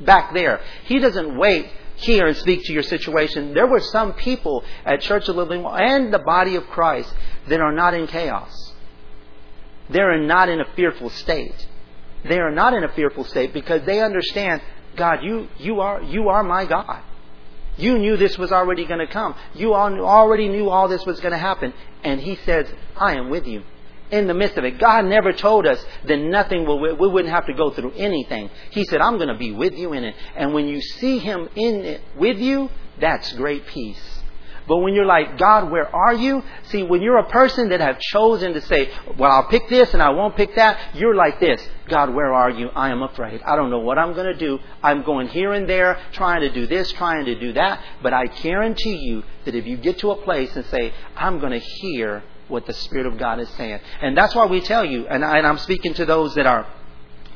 back 0.00 0.34
there. 0.34 0.60
He 0.84 0.98
doesn't 0.98 1.36
wait 1.38 1.70
here 1.98 2.26
and 2.26 2.36
speak 2.36 2.64
to 2.64 2.72
your 2.72 2.82
situation. 2.82 3.54
There 3.54 3.66
were 3.66 3.80
some 3.80 4.14
people 4.14 4.64
at 4.84 5.00
Church 5.00 5.28
of 5.28 5.36
Living 5.36 5.64
and 5.64 6.12
the 6.12 6.18
body 6.18 6.56
of 6.56 6.66
Christ 6.68 7.12
that 7.48 7.60
are 7.60 7.72
not 7.72 7.94
in 7.94 8.06
chaos. 8.06 8.72
They 9.90 10.00
are 10.00 10.18
not 10.18 10.48
in 10.48 10.60
a 10.60 10.64
fearful 10.76 11.10
state. 11.10 11.66
They 12.24 12.38
are 12.38 12.50
not 12.50 12.74
in 12.74 12.84
a 12.84 12.92
fearful 12.92 13.24
state 13.24 13.52
because 13.52 13.84
they 13.84 14.00
understand, 14.00 14.62
God, 14.96 15.22
you, 15.22 15.48
you, 15.58 15.80
are, 15.80 16.02
you 16.02 16.28
are 16.28 16.42
my 16.42 16.66
God. 16.66 17.02
You 17.76 17.98
knew 17.98 18.16
this 18.16 18.36
was 18.36 18.52
already 18.52 18.86
going 18.86 19.00
to 19.00 19.12
come. 19.12 19.34
You 19.54 19.74
already 19.74 20.48
knew 20.48 20.68
all 20.68 20.88
this 20.88 21.04
was 21.06 21.20
going 21.20 21.32
to 21.32 21.38
happen. 21.38 21.72
And 22.04 22.20
He 22.20 22.36
says, 22.44 22.66
I 22.96 23.14
am 23.14 23.30
with 23.30 23.46
you 23.46 23.62
in 24.10 24.26
the 24.26 24.34
midst 24.34 24.56
of 24.56 24.64
it. 24.64 24.78
God 24.78 25.04
never 25.04 25.32
told 25.32 25.66
us 25.66 25.84
that 26.06 26.16
nothing 26.16 26.66
will, 26.66 26.78
we 26.80 27.08
wouldn't 27.08 27.32
have 27.32 27.46
to 27.46 27.54
go 27.54 27.70
through 27.70 27.92
anything. 27.92 28.50
He 28.70 28.84
said, 28.84 29.00
I'm 29.00 29.16
going 29.16 29.28
to 29.28 29.38
be 29.38 29.52
with 29.52 29.74
you 29.74 29.92
in 29.92 30.04
it. 30.04 30.14
And 30.36 30.54
when 30.54 30.66
you 30.66 30.80
see 30.80 31.18
Him 31.18 31.48
in 31.54 31.84
it 31.84 32.00
with 32.16 32.38
you, 32.38 32.70
that's 33.00 33.32
great 33.34 33.66
peace. 33.66 34.18
But 34.68 34.78
when 34.78 34.92
you're 34.92 35.06
like, 35.06 35.38
God, 35.38 35.70
where 35.70 35.88
are 35.96 36.12
you? 36.12 36.44
See, 36.64 36.82
when 36.82 37.00
you're 37.00 37.16
a 37.16 37.28
person 37.30 37.70
that 37.70 37.80
have 37.80 37.98
chosen 37.98 38.52
to 38.52 38.60
say, 38.60 38.90
well, 39.16 39.32
I'll 39.32 39.48
pick 39.48 39.66
this 39.70 39.94
and 39.94 40.02
I 40.02 40.10
won't 40.10 40.36
pick 40.36 40.54
that, 40.56 40.94
you're 40.94 41.14
like 41.14 41.40
this. 41.40 41.66
God, 41.88 42.14
where 42.14 42.34
are 42.34 42.50
you? 42.50 42.68
I 42.68 42.90
am 42.90 43.02
afraid. 43.02 43.40
I 43.42 43.56
don't 43.56 43.70
know 43.70 43.78
what 43.78 43.98
I'm 43.98 44.12
going 44.12 44.26
to 44.26 44.36
do. 44.38 44.58
I'm 44.82 45.04
going 45.04 45.28
here 45.28 45.54
and 45.54 45.66
there, 45.66 45.98
trying 46.12 46.42
to 46.42 46.50
do 46.50 46.66
this, 46.66 46.92
trying 46.92 47.24
to 47.24 47.40
do 47.40 47.54
that. 47.54 47.82
But 48.02 48.12
I 48.12 48.26
guarantee 48.26 48.96
you 48.96 49.24
that 49.46 49.54
if 49.54 49.66
you 49.66 49.78
get 49.78 50.00
to 50.00 50.10
a 50.10 50.16
place 50.22 50.54
and 50.54 50.66
say, 50.66 50.92
I'm 51.16 51.40
going 51.40 51.52
to 51.52 51.58
hear 51.58 52.22
what 52.48 52.66
the 52.66 52.72
Spirit 52.72 53.06
of 53.06 53.18
God 53.18 53.40
is 53.40 53.48
saying. 53.50 53.80
And 54.00 54.16
that's 54.16 54.34
why 54.34 54.46
we 54.46 54.60
tell 54.60 54.84
you, 54.84 55.06
and, 55.06 55.24
I, 55.24 55.38
am 55.38 55.58
speaking 55.58 55.94
to 55.94 56.04
those 56.04 56.34
that 56.34 56.46
are 56.46 56.66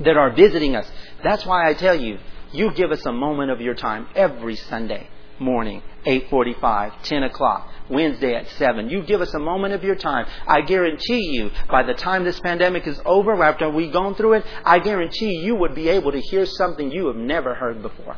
that 0.01 0.17
are 0.17 0.31
visiting 0.35 0.75
us. 0.75 0.91
That's 1.23 1.45
why 1.47 1.69
I 1.69 1.75
tell 1.75 1.95
you, 1.95 2.19
you 2.53 2.73
give 2.73 2.91
us 2.91 3.05
a 3.07 3.13
moment 3.13 3.51
of 3.51 3.61
your 3.61 3.75
time 3.75 4.09
every 4.15 4.57
Sunday 4.57 5.09
morning, 5.39 5.83
8:45, 6.07 6.93
10 7.03 7.23
o'clock, 7.25 7.69
Wednesday 7.89 8.35
at 8.35 8.49
7. 8.49 8.89
You 8.89 9.03
give 9.03 9.21
us 9.21 9.35
a 9.35 9.39
moment 9.39 9.75
of 9.75 9.85
your 9.85 9.97
time. 9.97 10.27
I 10.47 10.63
guarantee 10.63 11.33
you, 11.33 11.51
by 11.71 11.83
the 11.83 11.95
time 11.95 12.25
this 12.25 12.41
pandemic 12.41 12.87
is 12.87 13.01
over, 13.05 13.43
after 13.43 13.69
we've 13.69 13.93
gone 13.93 14.15
through 14.15 14.35
it, 14.35 14.47
I 14.65 14.79
guarantee 14.79 15.39
you 15.39 15.55
would 15.57 15.75
be 15.75 15.89
able 15.89 16.13
to 16.13 16.21
hear 16.21 16.47
something 16.47 16.91
you 16.91 17.07
have 17.07 17.17
never 17.17 17.55
heard 17.55 17.83
before. 17.83 18.17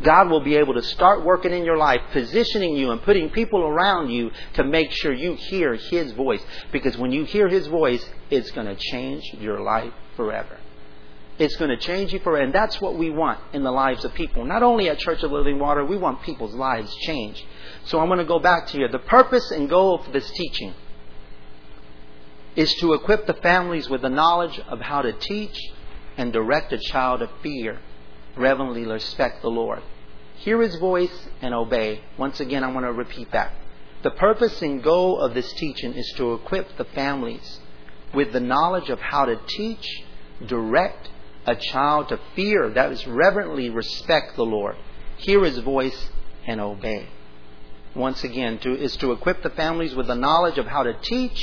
God 0.00 0.30
will 0.30 0.40
be 0.40 0.56
able 0.56 0.74
to 0.74 0.82
start 0.82 1.24
working 1.24 1.52
in 1.52 1.64
your 1.64 1.76
life, 1.76 2.00
positioning 2.12 2.76
you 2.76 2.92
and 2.92 3.02
putting 3.02 3.28
people 3.30 3.60
around 3.60 4.10
you 4.10 4.30
to 4.54 4.64
make 4.64 4.90
sure 4.90 5.12
you 5.12 5.34
hear 5.34 5.74
His 5.74 6.12
voice. 6.12 6.42
Because 6.72 6.96
when 6.96 7.12
you 7.12 7.24
hear 7.24 7.48
His 7.48 7.66
voice, 7.66 8.04
it's 8.30 8.50
going 8.52 8.66
to 8.66 8.76
change 8.76 9.22
your 9.38 9.60
life 9.60 9.92
forever. 10.16 10.58
It's 11.38 11.56
going 11.56 11.70
to 11.70 11.76
change 11.76 12.12
you 12.12 12.20
forever. 12.20 12.42
And 12.42 12.54
that's 12.54 12.80
what 12.80 12.96
we 12.96 13.10
want 13.10 13.38
in 13.52 13.62
the 13.62 13.70
lives 13.70 14.04
of 14.04 14.14
people. 14.14 14.44
Not 14.44 14.62
only 14.62 14.88
at 14.88 14.98
Church 14.98 15.22
of 15.22 15.30
Living 15.30 15.58
Water, 15.58 15.84
we 15.84 15.96
want 15.96 16.22
people's 16.22 16.54
lives 16.54 16.94
changed. 17.02 17.44
So 17.84 18.00
I'm 18.00 18.08
going 18.08 18.18
to 18.18 18.24
go 18.24 18.38
back 18.38 18.68
to 18.68 18.78
you. 18.78 18.88
The 18.88 18.98
purpose 18.98 19.50
and 19.50 19.68
goal 19.68 20.00
of 20.00 20.12
this 20.12 20.30
teaching 20.30 20.74
is 22.56 22.72
to 22.74 22.94
equip 22.94 23.26
the 23.26 23.34
families 23.34 23.88
with 23.88 24.02
the 24.02 24.10
knowledge 24.10 24.58
of 24.68 24.80
how 24.80 25.02
to 25.02 25.12
teach 25.12 25.58
and 26.16 26.32
direct 26.32 26.72
a 26.72 26.78
child 26.78 27.20
to 27.20 27.30
fear 27.42 27.78
reverently 28.36 28.86
respect 28.86 29.42
the 29.42 29.50
Lord. 29.50 29.82
Hear 30.36 30.60
his 30.60 30.76
voice 30.76 31.28
and 31.40 31.54
obey. 31.54 32.00
Once 32.18 32.40
again, 32.40 32.64
I 32.64 32.72
want 32.72 32.86
to 32.86 32.92
repeat 32.92 33.30
that. 33.32 33.52
The 34.02 34.10
purpose 34.10 34.60
and 34.62 34.82
goal 34.82 35.20
of 35.20 35.34
this 35.34 35.52
teaching 35.52 35.94
is 35.94 36.12
to 36.16 36.34
equip 36.34 36.76
the 36.76 36.84
families 36.84 37.60
with 38.12 38.32
the 38.32 38.40
knowledge 38.40 38.90
of 38.90 39.00
how 39.00 39.26
to 39.26 39.38
teach, 39.46 39.86
direct 40.44 41.08
a 41.46 41.54
child 41.54 42.08
to 42.08 42.20
fear, 42.34 42.70
that 42.70 42.92
is, 42.92 43.06
reverently 43.06 43.70
respect 43.70 44.36
the 44.36 44.44
Lord, 44.44 44.76
hear 45.18 45.44
his 45.44 45.58
voice, 45.58 46.10
and 46.46 46.60
obey. 46.60 47.08
Once 47.94 48.24
again, 48.24 48.58
to, 48.58 48.76
is 48.76 48.96
to 48.96 49.12
equip 49.12 49.42
the 49.42 49.50
families 49.50 49.94
with 49.94 50.06
the 50.06 50.14
knowledge 50.14 50.58
of 50.58 50.66
how 50.66 50.82
to 50.82 50.94
teach 51.02 51.40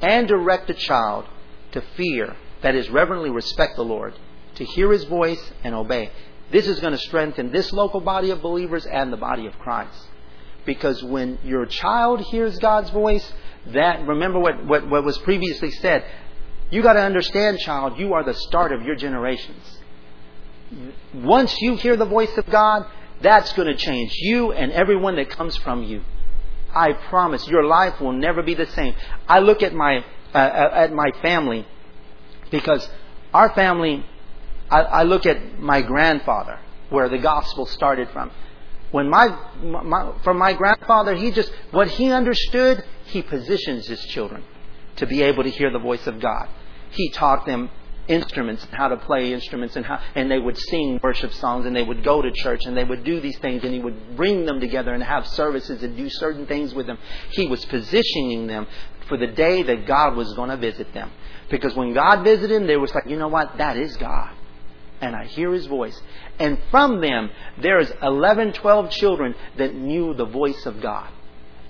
and 0.00 0.28
direct 0.28 0.68
a 0.68 0.74
child 0.74 1.24
to 1.72 1.82
fear, 1.96 2.36
that 2.62 2.74
is, 2.74 2.90
reverently 2.90 3.30
respect 3.30 3.76
the 3.76 3.84
Lord, 3.84 4.14
to 4.56 4.64
hear 4.64 4.92
his 4.92 5.04
voice 5.04 5.52
and 5.62 5.74
obey. 5.74 6.10
This 6.50 6.66
is 6.66 6.80
going 6.80 6.92
to 6.92 6.98
strengthen 6.98 7.50
this 7.50 7.72
local 7.72 8.00
body 8.00 8.30
of 8.30 8.42
believers 8.42 8.86
and 8.86 9.12
the 9.12 9.16
body 9.16 9.46
of 9.46 9.58
Christ. 9.58 10.08
Because 10.66 11.02
when 11.02 11.38
your 11.44 11.66
child 11.66 12.20
hears 12.20 12.58
God's 12.58 12.90
voice, 12.90 13.32
that 13.66 14.06
remember 14.06 14.38
what, 14.38 14.64
what, 14.64 14.88
what 14.88 15.04
was 15.04 15.18
previously 15.18 15.70
said. 15.70 16.04
You 16.70 16.82
got 16.82 16.94
to 16.94 17.02
understand, 17.02 17.58
child, 17.60 17.98
you 17.98 18.14
are 18.14 18.24
the 18.24 18.34
start 18.34 18.72
of 18.72 18.82
your 18.82 18.94
generations. 18.94 19.78
Once 21.12 21.54
you 21.60 21.76
hear 21.76 21.96
the 21.96 22.06
voice 22.06 22.36
of 22.36 22.46
God, 22.50 22.86
that's 23.20 23.52
going 23.52 23.68
to 23.68 23.76
change 23.76 24.12
you 24.16 24.52
and 24.52 24.72
everyone 24.72 25.16
that 25.16 25.30
comes 25.30 25.56
from 25.58 25.82
you. 25.82 26.02
I 26.74 26.92
promise 26.92 27.46
your 27.46 27.64
life 27.64 28.00
will 28.00 28.12
never 28.12 28.42
be 28.42 28.54
the 28.54 28.66
same. 28.66 28.94
I 29.28 29.38
look 29.38 29.62
at 29.62 29.72
my 29.72 30.04
uh, 30.34 30.38
at 30.38 30.92
my 30.92 31.10
family 31.22 31.64
because 32.50 32.88
our 33.32 33.54
family 33.54 34.04
I, 34.70 34.80
I 34.80 35.02
look 35.02 35.26
at 35.26 35.58
my 35.58 35.82
grandfather, 35.82 36.58
where 36.90 37.08
the 37.08 37.18
gospel 37.18 37.66
started 37.66 38.08
from. 38.10 38.30
When 38.90 39.08
my, 39.08 39.36
my, 39.62 40.12
from 40.22 40.38
my 40.38 40.52
grandfather, 40.52 41.14
he 41.14 41.30
just, 41.32 41.50
what 41.72 41.88
he 41.88 42.12
understood, 42.12 42.84
he 43.06 43.22
positions 43.22 43.86
his 43.86 44.00
children 44.06 44.44
to 44.96 45.06
be 45.06 45.22
able 45.22 45.42
to 45.42 45.50
hear 45.50 45.70
the 45.70 45.78
voice 45.78 46.06
of 46.06 46.20
God. 46.20 46.48
He 46.90 47.10
taught 47.10 47.44
them 47.44 47.70
instruments, 48.06 48.66
how 48.70 48.88
to 48.88 48.96
play 48.96 49.32
instruments, 49.32 49.76
and 49.76 49.84
how, 49.84 50.00
and 50.14 50.30
they 50.30 50.38
would 50.38 50.56
sing 50.56 51.00
worship 51.02 51.32
songs, 51.32 51.66
and 51.66 51.74
they 51.74 51.82
would 51.82 52.04
go 52.04 52.22
to 52.22 52.30
church, 52.30 52.60
and 52.66 52.76
they 52.76 52.84
would 52.84 53.02
do 53.02 53.20
these 53.20 53.38
things, 53.38 53.64
and 53.64 53.74
he 53.74 53.80
would 53.80 54.16
bring 54.16 54.46
them 54.46 54.60
together 54.60 54.94
and 54.94 55.02
have 55.02 55.26
services 55.26 55.82
and 55.82 55.96
do 55.96 56.08
certain 56.08 56.46
things 56.46 56.72
with 56.72 56.86
them. 56.86 56.98
He 57.30 57.46
was 57.46 57.64
positioning 57.64 58.46
them 58.46 58.66
for 59.08 59.16
the 59.16 59.26
day 59.26 59.62
that 59.64 59.86
God 59.86 60.14
was 60.14 60.32
going 60.34 60.50
to 60.50 60.56
visit 60.56 60.92
them. 60.94 61.10
Because 61.50 61.74
when 61.74 61.92
God 61.92 62.22
visited 62.22 62.60
them, 62.60 62.66
they 62.66 62.76
was 62.76 62.94
like, 62.94 63.06
you 63.06 63.16
know 63.16 63.28
what? 63.28 63.58
That 63.58 63.76
is 63.76 63.96
God 63.96 64.30
and 65.00 65.14
I 65.14 65.24
hear 65.24 65.52
his 65.52 65.66
voice. 65.66 66.00
And 66.38 66.58
from 66.70 67.00
them, 67.00 67.30
there's 67.60 67.90
11, 68.02 68.54
12 68.54 68.90
children 68.90 69.34
that 69.58 69.74
knew 69.74 70.14
the 70.14 70.24
voice 70.24 70.66
of 70.66 70.80
God. 70.80 71.10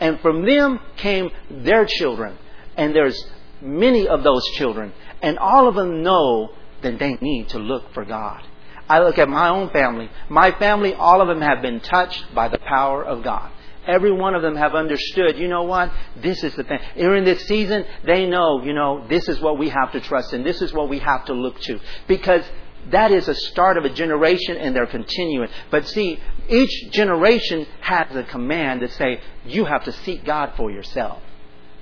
And 0.01 0.21
from 0.21 0.45
them 0.45 0.81
came 0.97 1.31
their 1.51 1.87
children. 1.87 2.37
And 2.77 2.95
there's 2.95 3.23
many 3.61 4.09
of 4.09 4.23
those 4.23 4.45
children. 4.57 4.93
And 5.23 5.39
all 5.39 5.69
of 5.69 5.75
them 5.75 6.03
know 6.03 6.51
that 6.83 6.99
they 6.99 7.15
need 7.21 7.49
to 7.51 7.59
look 7.59 7.93
for 7.95 8.05
God. 8.05 8.43
I 8.89 9.01
look 9.01 9.19
at 9.19 9.29
my 9.29 9.49
own 9.49 9.71
family. 9.71 10.11
My 10.29 10.53
family, 10.53 10.93
all 10.95 11.23
of 11.23 11.29
them 11.29 11.41
have 11.41 11.63
been 11.63 11.81
touched 11.81 12.35
by 12.35 12.49
the 12.49 12.59
power 12.59 13.03
of 13.03 13.23
God. 13.23 13.51
Every 13.87 14.13
one 14.13 14.35
of 14.35 14.43
them 14.43 14.57
have 14.57 14.75
understood, 14.75 15.37
you 15.39 15.49
know 15.49 15.65
what? 15.65 15.93
This 16.17 16.43
is 16.43 16.55
the 16.55 16.65
thing. 16.65 16.79
During 16.97 17.25
this 17.25 17.47
season, 17.47 17.85
they 18.05 18.27
know, 18.27 18.63
you 18.63 18.73
know, 18.73 19.07
this 19.09 19.29
is 19.29 19.41
what 19.41 19.59
we 19.59 19.69
have 19.69 19.93
to 19.93 20.01
trust 20.01 20.33
in. 20.33 20.43
This 20.43 20.63
is 20.63 20.73
what 20.73 20.89
we 20.89 20.99
have 21.01 21.27
to 21.27 21.35
look 21.35 21.61
to. 21.61 21.79
Because 22.09 22.45
that 22.91 23.13
is 23.13 23.29
a 23.29 23.35
start 23.35 23.77
of 23.77 23.85
a 23.85 23.91
generation 23.91 24.57
and 24.57 24.75
they're 24.75 24.87
continuing. 24.87 25.49
But 25.71 25.89
see, 25.89 26.21
each 26.49 26.91
generation 26.91 27.67
has 27.81 28.15
a 28.15 28.25
command 28.25 28.81
to 28.81 28.91
say, 28.91 29.21
you 29.45 29.65
have 29.65 29.85
to 29.85 29.93
seek 29.93 30.25
God 30.25 30.53
for 30.57 30.71
yourself. 30.71 31.23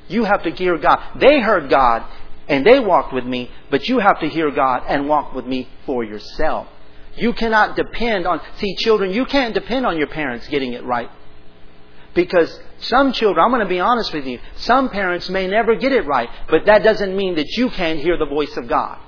You 0.08 0.24
have 0.24 0.42
to 0.44 0.50
hear 0.50 0.78
God. 0.78 1.18
They 1.18 1.40
heard 1.40 1.70
God 1.70 2.04
and 2.48 2.66
they 2.66 2.80
walked 2.80 3.12
with 3.12 3.24
me, 3.24 3.50
but 3.70 3.88
you 3.88 3.98
have 3.98 4.20
to 4.20 4.28
hear 4.28 4.50
God 4.50 4.84
and 4.88 5.08
walk 5.08 5.34
with 5.34 5.46
me 5.46 5.68
for 5.86 6.04
yourself. 6.04 6.68
You 7.16 7.32
cannot 7.32 7.76
depend 7.76 8.26
on, 8.26 8.40
see, 8.56 8.74
children, 8.76 9.12
you 9.12 9.26
can't 9.26 9.54
depend 9.54 9.86
on 9.86 9.98
your 9.98 10.06
parents 10.06 10.48
getting 10.48 10.72
it 10.72 10.84
right. 10.84 11.10
Because 12.14 12.60
some 12.78 13.12
children, 13.12 13.42
I'm 13.42 13.50
going 13.50 13.62
to 13.62 13.68
be 13.68 13.80
honest 13.80 14.12
with 14.12 14.26
you, 14.26 14.38
some 14.56 14.90
parents 14.90 15.28
may 15.30 15.46
never 15.46 15.74
get 15.76 15.92
it 15.92 16.06
right, 16.06 16.28
but 16.48 16.66
that 16.66 16.82
doesn't 16.82 17.16
mean 17.16 17.36
that 17.36 17.48
you 17.56 17.70
can't 17.70 17.98
hear 17.98 18.18
the 18.18 18.26
voice 18.26 18.54
of 18.56 18.68
God. 18.68 18.98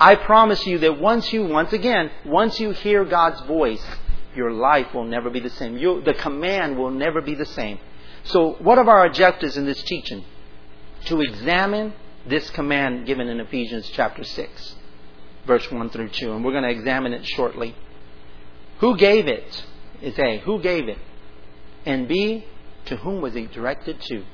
I 0.00 0.14
promise 0.14 0.64
you 0.66 0.78
that 0.78 1.00
once 1.00 1.32
you, 1.32 1.44
once 1.44 1.72
again, 1.72 2.10
once 2.24 2.60
you 2.60 2.70
hear 2.70 3.04
God's 3.04 3.40
voice, 3.42 3.84
your 4.34 4.52
life 4.52 4.94
will 4.94 5.04
never 5.04 5.28
be 5.30 5.40
the 5.40 5.50
same. 5.50 5.76
You, 5.76 6.00
the 6.02 6.14
command 6.14 6.78
will 6.78 6.92
never 6.92 7.20
be 7.20 7.34
the 7.34 7.46
same. 7.46 7.78
So, 8.24 8.52
what 8.60 8.78
are 8.78 8.88
our 8.88 9.06
objectives 9.06 9.56
in 9.56 9.66
this 9.66 9.82
teaching? 9.82 10.24
To 11.06 11.20
examine 11.20 11.94
this 12.26 12.48
command 12.50 13.06
given 13.06 13.28
in 13.28 13.40
Ephesians 13.40 13.88
chapter 13.92 14.22
6, 14.22 14.76
verse 15.46 15.70
1 15.70 15.90
through 15.90 16.10
2. 16.10 16.32
And 16.32 16.44
we're 16.44 16.52
going 16.52 16.64
to 16.64 16.70
examine 16.70 17.12
it 17.12 17.26
shortly. 17.26 17.74
Who 18.78 18.96
gave 18.96 19.26
it? 19.26 19.64
Is 20.00 20.16
A. 20.18 20.38
Who 20.38 20.60
gave 20.60 20.88
it? 20.88 20.98
And 21.84 22.06
B. 22.06 22.46
To 22.86 22.96
whom 22.96 23.20
was 23.20 23.34
it 23.34 23.52
directed 23.52 24.00
to? 24.02 24.24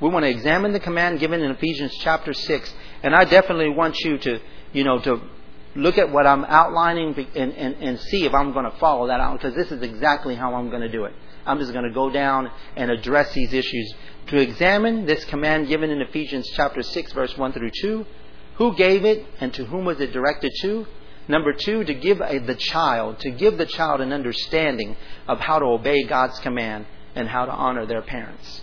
We 0.00 0.08
want 0.08 0.24
to 0.24 0.30
examine 0.30 0.72
the 0.72 0.80
command 0.80 1.20
given 1.20 1.40
in 1.40 1.50
Ephesians 1.52 1.94
chapter 2.00 2.32
6 2.32 2.74
and 3.02 3.14
I 3.14 3.24
definitely 3.24 3.68
want 3.68 3.98
you 4.00 4.18
to, 4.18 4.40
you 4.72 4.82
know, 4.82 4.98
to 5.00 5.20
look 5.76 5.98
at 5.98 6.10
what 6.10 6.26
I'm 6.26 6.44
outlining 6.44 7.14
and, 7.34 7.52
and, 7.52 7.74
and 7.76 8.00
see 8.00 8.24
if 8.24 8.34
I'm 8.34 8.52
going 8.52 8.64
to 8.64 8.76
follow 8.78 9.06
that 9.06 9.20
out 9.20 9.38
because 9.38 9.54
this 9.54 9.70
is 9.70 9.82
exactly 9.82 10.34
how 10.34 10.54
I'm 10.54 10.68
going 10.68 10.82
to 10.82 10.88
do 10.88 11.04
it. 11.04 11.14
I'm 11.46 11.58
just 11.58 11.72
going 11.72 11.84
to 11.84 11.92
go 11.92 12.10
down 12.10 12.50
and 12.76 12.90
address 12.90 13.32
these 13.34 13.52
issues. 13.52 13.94
To 14.28 14.38
examine 14.38 15.06
this 15.06 15.24
command 15.26 15.68
given 15.68 15.90
in 15.90 16.00
Ephesians 16.00 16.48
chapter 16.54 16.82
6, 16.82 17.12
verse 17.12 17.36
1 17.36 17.52
through 17.52 17.70
2, 17.82 18.06
who 18.56 18.74
gave 18.74 19.04
it 19.04 19.26
and 19.40 19.52
to 19.54 19.64
whom 19.66 19.84
was 19.84 20.00
it 20.00 20.12
directed 20.12 20.52
to? 20.62 20.86
Number 21.26 21.52
two, 21.54 21.84
to 21.84 21.94
give 21.94 22.20
a, 22.20 22.38
the 22.38 22.54
child, 22.54 23.20
to 23.20 23.30
give 23.30 23.56
the 23.58 23.66
child 23.66 24.00
an 24.00 24.12
understanding 24.12 24.96
of 25.26 25.40
how 25.40 25.58
to 25.58 25.64
obey 25.64 26.04
God's 26.04 26.38
command 26.40 26.86
and 27.14 27.28
how 27.28 27.46
to 27.46 27.52
honor 27.52 27.86
their 27.86 28.02
parents. 28.02 28.60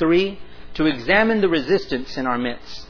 Three, 0.00 0.40
to 0.74 0.86
examine 0.86 1.40
the 1.40 1.48
resistance 1.48 2.16
in 2.16 2.26
our 2.26 2.38
midst 2.38 2.88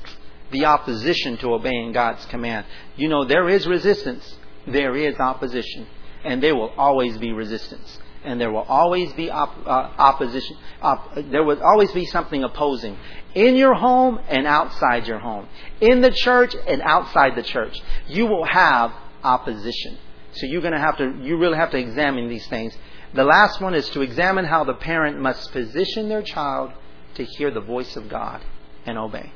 the 0.50 0.64
opposition 0.64 1.36
to 1.38 1.54
obeying 1.54 1.92
God's 1.92 2.24
command. 2.26 2.66
You 2.96 3.08
know, 3.08 3.24
there 3.24 3.48
is 3.48 3.66
resistance, 3.66 4.36
there 4.66 4.96
is 4.96 5.18
opposition, 5.18 5.86
and 6.24 6.42
there 6.42 6.54
will 6.54 6.72
always 6.76 7.16
be 7.18 7.32
resistance. 7.32 7.98
And 8.22 8.38
there 8.38 8.52
will 8.52 8.66
always 8.68 9.12
be 9.14 9.30
op- 9.30 9.66
uh, 9.66 9.70
opposition. 9.96 10.56
Op- 10.82 11.14
there 11.30 11.42
will 11.42 11.62
always 11.62 11.90
be 11.92 12.04
something 12.04 12.44
opposing 12.44 12.98
in 13.34 13.56
your 13.56 13.72
home 13.72 14.20
and 14.28 14.46
outside 14.46 15.06
your 15.06 15.20
home, 15.20 15.48
in 15.80 16.02
the 16.02 16.10
church 16.10 16.54
and 16.66 16.82
outside 16.82 17.34
the 17.34 17.42
church. 17.42 17.80
You 18.08 18.26
will 18.26 18.44
have 18.44 18.92
opposition. 19.22 19.96
So 20.32 20.46
you're 20.46 20.60
going 20.60 20.74
to 20.74 20.80
have 20.80 20.98
to, 20.98 21.14
you 21.22 21.38
really 21.38 21.56
have 21.56 21.70
to 21.70 21.78
examine 21.78 22.28
these 22.28 22.46
things. 22.48 22.76
The 23.14 23.24
last 23.24 23.60
one 23.60 23.74
is 23.74 23.88
to 23.90 24.02
examine 24.02 24.44
how 24.44 24.64
the 24.64 24.74
parent 24.74 25.18
must 25.18 25.50
position 25.52 26.08
their 26.08 26.22
child 26.22 26.72
to 27.20 27.32
hear 27.36 27.50
the 27.50 27.60
voice 27.60 27.96
of 27.96 28.08
God 28.08 28.40
and 28.86 28.98
obey. 28.98 29.32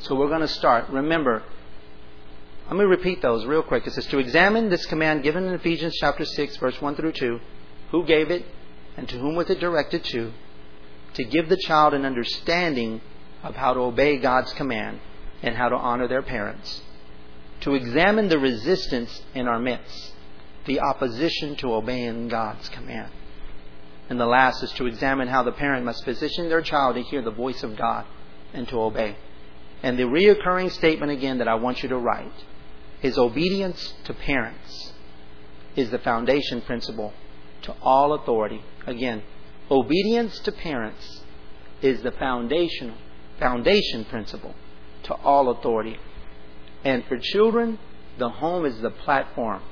So 0.00 0.16
we're 0.16 0.28
going 0.28 0.40
to 0.40 0.48
start. 0.48 0.88
Remember, 0.90 1.42
let 2.66 2.76
me 2.76 2.84
repeat 2.84 3.22
those 3.22 3.44
real 3.46 3.62
quick. 3.62 3.86
It 3.86 3.92
says 3.92 4.06
to 4.06 4.18
examine 4.18 4.68
this 4.68 4.86
command 4.86 5.22
given 5.22 5.44
in 5.44 5.54
Ephesians 5.54 5.94
chapter 6.00 6.24
6, 6.24 6.56
verse 6.56 6.80
1 6.80 6.96
through 6.96 7.12
2. 7.12 7.40
Who 7.92 8.04
gave 8.04 8.30
it 8.30 8.44
and 8.96 9.08
to 9.08 9.18
whom 9.18 9.36
was 9.36 9.48
it 9.50 9.60
directed 9.60 10.04
to? 10.04 10.32
To 11.14 11.24
give 11.24 11.48
the 11.48 11.56
child 11.56 11.94
an 11.94 12.04
understanding 12.04 13.00
of 13.42 13.54
how 13.54 13.74
to 13.74 13.80
obey 13.80 14.18
God's 14.18 14.52
command 14.54 15.00
and 15.42 15.56
how 15.56 15.68
to 15.68 15.76
honor 15.76 16.08
their 16.08 16.22
parents, 16.22 16.82
to 17.60 17.74
examine 17.74 18.28
the 18.28 18.38
resistance 18.38 19.22
in 19.34 19.48
our 19.48 19.58
midst, 19.58 20.12
the 20.66 20.80
opposition 20.80 21.56
to 21.56 21.74
obeying 21.74 22.28
God's 22.28 22.68
command. 22.68 23.10
And 24.10 24.20
the 24.20 24.26
last 24.26 24.62
is 24.64 24.72
to 24.72 24.86
examine 24.86 25.28
how 25.28 25.44
the 25.44 25.52
parent 25.52 25.84
must 25.84 26.04
position 26.04 26.48
their 26.48 26.62
child 26.62 26.96
to 26.96 27.02
hear 27.02 27.22
the 27.22 27.30
voice 27.30 27.62
of 27.62 27.76
God 27.76 28.04
and 28.52 28.66
to 28.68 28.80
obey. 28.80 29.16
And 29.84 29.96
the 29.96 30.02
reoccurring 30.02 30.72
statement 30.72 31.12
again 31.12 31.38
that 31.38 31.48
I 31.48 31.54
want 31.54 31.82
you 31.84 31.88
to 31.90 31.96
write 31.96 32.32
is 33.02 33.16
obedience 33.16 33.94
to 34.04 34.12
parents 34.12 34.92
is 35.76 35.90
the 35.90 35.98
foundation 36.00 36.60
principle 36.62 37.12
to 37.62 37.74
all 37.80 38.14
authority. 38.14 38.62
Again, 38.84 39.22
obedience 39.70 40.40
to 40.40 40.52
parents 40.52 41.22
is 41.80 42.02
the 42.02 42.10
foundation 42.12 42.94
foundation 43.38 44.04
principle 44.04 44.54
to 45.04 45.14
all 45.14 45.50
authority. 45.50 45.96
And 46.84 47.04
for 47.06 47.16
children, 47.18 47.78
the 48.18 48.28
home 48.28 48.66
is 48.66 48.80
the 48.80 48.90
platform 48.90 49.62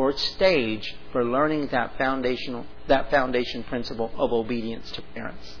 or 0.00 0.16
stage 0.16 0.96
for 1.12 1.22
learning 1.22 1.66
that 1.66 1.98
foundational 1.98 2.64
that 2.88 3.10
foundation 3.10 3.62
principle 3.64 4.10
of 4.16 4.32
obedience 4.32 4.90
to 4.92 5.02
parents. 5.14 5.58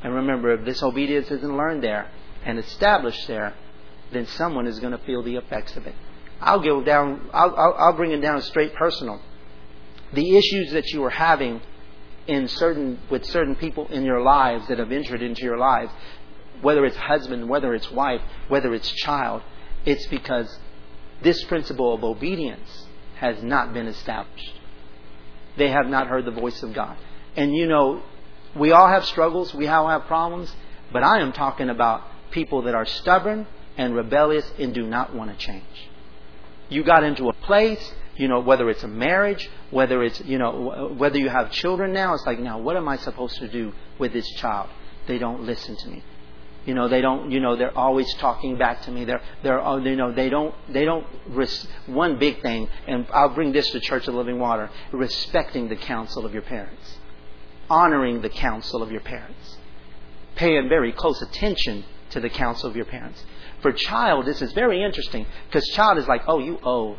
And 0.00 0.14
remember, 0.14 0.52
if 0.52 0.64
this 0.64 0.80
obedience 0.80 1.28
isn't 1.28 1.56
learned 1.56 1.82
there 1.82 2.08
and 2.44 2.56
established 2.60 3.26
there, 3.26 3.52
then 4.12 4.26
someone 4.28 4.68
is 4.68 4.78
going 4.78 4.92
to 4.92 5.04
feel 5.04 5.24
the 5.24 5.34
effects 5.34 5.76
of 5.76 5.88
it. 5.88 5.94
I'll 6.40 6.60
go 6.60 6.84
down. 6.84 7.30
I'll, 7.32 7.54
I'll, 7.56 7.74
I'll 7.78 7.92
bring 7.96 8.12
it 8.12 8.20
down 8.20 8.40
straight 8.42 8.74
personal. 8.74 9.20
The 10.12 10.36
issues 10.36 10.70
that 10.72 10.86
you 10.92 11.02
are 11.02 11.10
having 11.10 11.60
in 12.28 12.46
certain 12.46 13.00
with 13.10 13.24
certain 13.26 13.56
people 13.56 13.88
in 13.88 14.04
your 14.04 14.22
lives 14.22 14.68
that 14.68 14.78
have 14.78 14.92
entered 14.92 15.20
into 15.20 15.42
your 15.42 15.58
lives, 15.58 15.90
whether 16.60 16.84
it's 16.84 16.96
husband, 16.96 17.48
whether 17.48 17.74
it's 17.74 17.90
wife, 17.90 18.20
whether 18.46 18.72
it's 18.72 18.90
child, 18.92 19.42
it's 19.84 20.06
because 20.06 20.60
this 21.22 21.42
principle 21.44 21.92
of 21.92 22.04
obedience 22.04 22.86
has 23.22 23.40
not 23.40 23.72
been 23.72 23.86
established. 23.86 24.52
They 25.56 25.70
have 25.70 25.86
not 25.86 26.08
heard 26.08 26.24
the 26.24 26.32
voice 26.32 26.60
of 26.64 26.74
God. 26.74 26.96
And 27.36 27.54
you 27.54 27.68
know, 27.68 28.02
we 28.56 28.72
all 28.72 28.88
have 28.88 29.04
struggles, 29.04 29.54
we 29.54 29.68
all 29.68 29.88
have 29.88 30.06
problems, 30.06 30.52
but 30.92 31.04
I 31.04 31.20
am 31.20 31.32
talking 31.32 31.70
about 31.70 32.02
people 32.32 32.62
that 32.62 32.74
are 32.74 32.84
stubborn 32.84 33.46
and 33.78 33.94
rebellious 33.94 34.50
and 34.58 34.74
do 34.74 34.82
not 34.82 35.14
want 35.14 35.30
to 35.30 35.36
change. 35.36 35.90
You 36.68 36.82
got 36.82 37.04
into 37.04 37.28
a 37.28 37.32
place, 37.32 37.94
you 38.16 38.26
know, 38.26 38.40
whether 38.40 38.68
it's 38.68 38.82
a 38.82 38.88
marriage, 38.88 39.48
whether 39.70 40.02
it's, 40.02 40.20
you 40.22 40.38
know, 40.38 40.92
whether 40.98 41.18
you 41.18 41.28
have 41.28 41.52
children 41.52 41.92
now, 41.92 42.14
it's 42.14 42.26
like, 42.26 42.40
now 42.40 42.58
what 42.58 42.76
am 42.76 42.88
I 42.88 42.96
supposed 42.96 43.36
to 43.38 43.46
do 43.46 43.72
with 44.00 44.12
this 44.12 44.28
child? 44.32 44.68
They 45.06 45.18
don't 45.18 45.44
listen 45.44 45.76
to 45.76 45.88
me. 45.88 46.02
You 46.64 46.74
know, 46.74 46.88
they 46.88 47.00
don't, 47.00 47.30
you 47.30 47.40
know, 47.40 47.56
they're 47.56 47.76
always 47.76 48.12
talking 48.14 48.56
back 48.56 48.82
to 48.82 48.92
me. 48.92 49.04
They're, 49.04 49.20
they're, 49.42 49.60
oh, 49.60 49.78
you 49.78 49.96
know, 49.96 50.12
they 50.12 50.28
don't, 50.28 50.54
they 50.68 50.84
don't, 50.84 51.04
res- 51.28 51.66
one 51.86 52.18
big 52.18 52.40
thing, 52.40 52.68
and 52.86 53.06
I'll 53.12 53.34
bring 53.34 53.52
this 53.52 53.68
to 53.70 53.80
Church 53.80 54.06
of 54.06 54.14
Living 54.14 54.38
Water, 54.38 54.70
respecting 54.92 55.68
the 55.68 55.76
counsel 55.76 56.24
of 56.24 56.32
your 56.32 56.42
parents. 56.42 56.98
Honoring 57.68 58.22
the 58.22 58.28
counsel 58.28 58.80
of 58.82 58.92
your 58.92 59.00
parents. 59.00 59.58
Paying 60.36 60.68
very 60.68 60.92
close 60.92 61.20
attention 61.20 61.84
to 62.10 62.20
the 62.20 62.30
counsel 62.30 62.70
of 62.70 62.76
your 62.76 62.84
parents. 62.84 63.24
For 63.60 63.72
child, 63.72 64.26
this 64.26 64.40
is 64.40 64.52
very 64.52 64.84
interesting, 64.84 65.26
because 65.48 65.66
child 65.68 65.98
is 65.98 66.06
like, 66.06 66.22
oh, 66.28 66.38
you 66.38 66.60
old. 66.62 66.98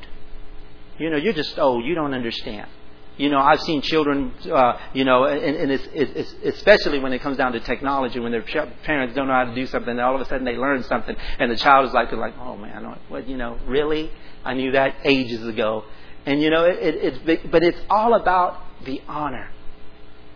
You 0.98 1.10
know, 1.10 1.18
you're 1.18 1.34
just 1.34 1.58
old. 1.58 1.86
You 1.86 1.96
don't 1.96 2.14
understand. 2.14 2.70
You 3.16 3.30
know, 3.30 3.38
I've 3.38 3.62
seen 3.62 3.82
children, 3.84 4.34
uh, 4.52 4.80
you 4.94 5.06
know, 5.06 5.26
and, 5.26 5.56
and 5.56 5.72
it's, 5.72 5.88
it's, 5.94 6.34
especially 6.44 6.98
when 6.98 7.14
it 7.14 7.20
comes 7.20 7.38
down 7.38 7.52
to 7.52 7.60
technology, 7.60 8.20
when 8.20 8.32
their 8.32 8.42
parents 8.42 9.14
don't 9.14 9.28
know 9.28 9.34
how 9.34 9.44
to 9.44 9.54
do 9.54 9.68
something, 9.68 9.92
and 9.92 10.02
all 10.02 10.16
of 10.16 10.22
a 10.22 10.26
sudden 10.26 10.46
they 10.46 10.58
learn 10.58 10.82
something, 10.84 11.16
and 11.38 11.52
the 11.52 11.56
child 11.56 11.86
is 11.86 11.94
like, 11.94 12.12
like, 12.12 12.34
oh 12.40 12.58
man, 12.58 12.98
what, 13.10 13.28
you 13.28 13.38
know, 13.38 13.60
really? 13.68 14.12
I 14.44 14.56
knew 14.56 14.72
that 14.72 14.96
ages 15.06 15.46
ago. 15.46 15.86
And 16.26 16.42
you 16.42 16.50
know, 16.50 16.66
it, 16.66 16.80
it, 16.82 17.22
it's, 17.28 17.48
but 17.52 17.62
it's 17.62 17.80
all 17.88 18.16
about 18.16 18.60
the 18.84 19.00
honor, 19.08 19.52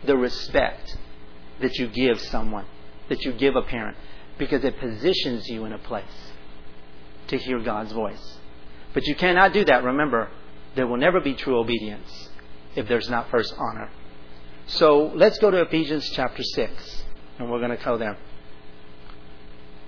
the 0.06 0.16
respect 0.16 0.98
that 1.60 1.76
you 1.78 1.88
give 1.88 2.22
someone, 2.22 2.66
that 3.10 3.24
you 3.26 3.34
give 3.34 3.56
a 3.56 3.64
parent, 3.64 3.98
because 4.38 4.64
it 4.64 4.80
positions 4.80 5.48
you 5.48 5.66
in 5.66 5.74
a 5.74 5.80
place 5.80 6.06
to 7.30 7.40
hear 7.40 7.60
God's 7.60 7.92
voice. 7.92 8.38
But 8.94 9.08
you 9.08 9.16
cannot 9.16 9.52
do 9.54 9.66
that. 9.66 9.84
Remember, 9.84 10.30
there 10.76 10.86
will 10.86 10.98
never 10.98 11.20
be 11.20 11.34
true 11.34 11.58
obedience 11.58 12.27
if 12.78 12.88
there's 12.88 13.10
not 13.10 13.30
first 13.30 13.54
honor. 13.58 13.90
So 14.68 15.12
let's 15.16 15.40
go 15.40 15.50
to 15.50 15.62
Ephesians 15.62 16.10
chapter 16.12 16.44
6, 16.44 17.04
and 17.40 17.52
we're 17.52 17.60
going 17.60 17.76
to 17.76 17.84
go 17.84 17.98
there. 17.98 18.18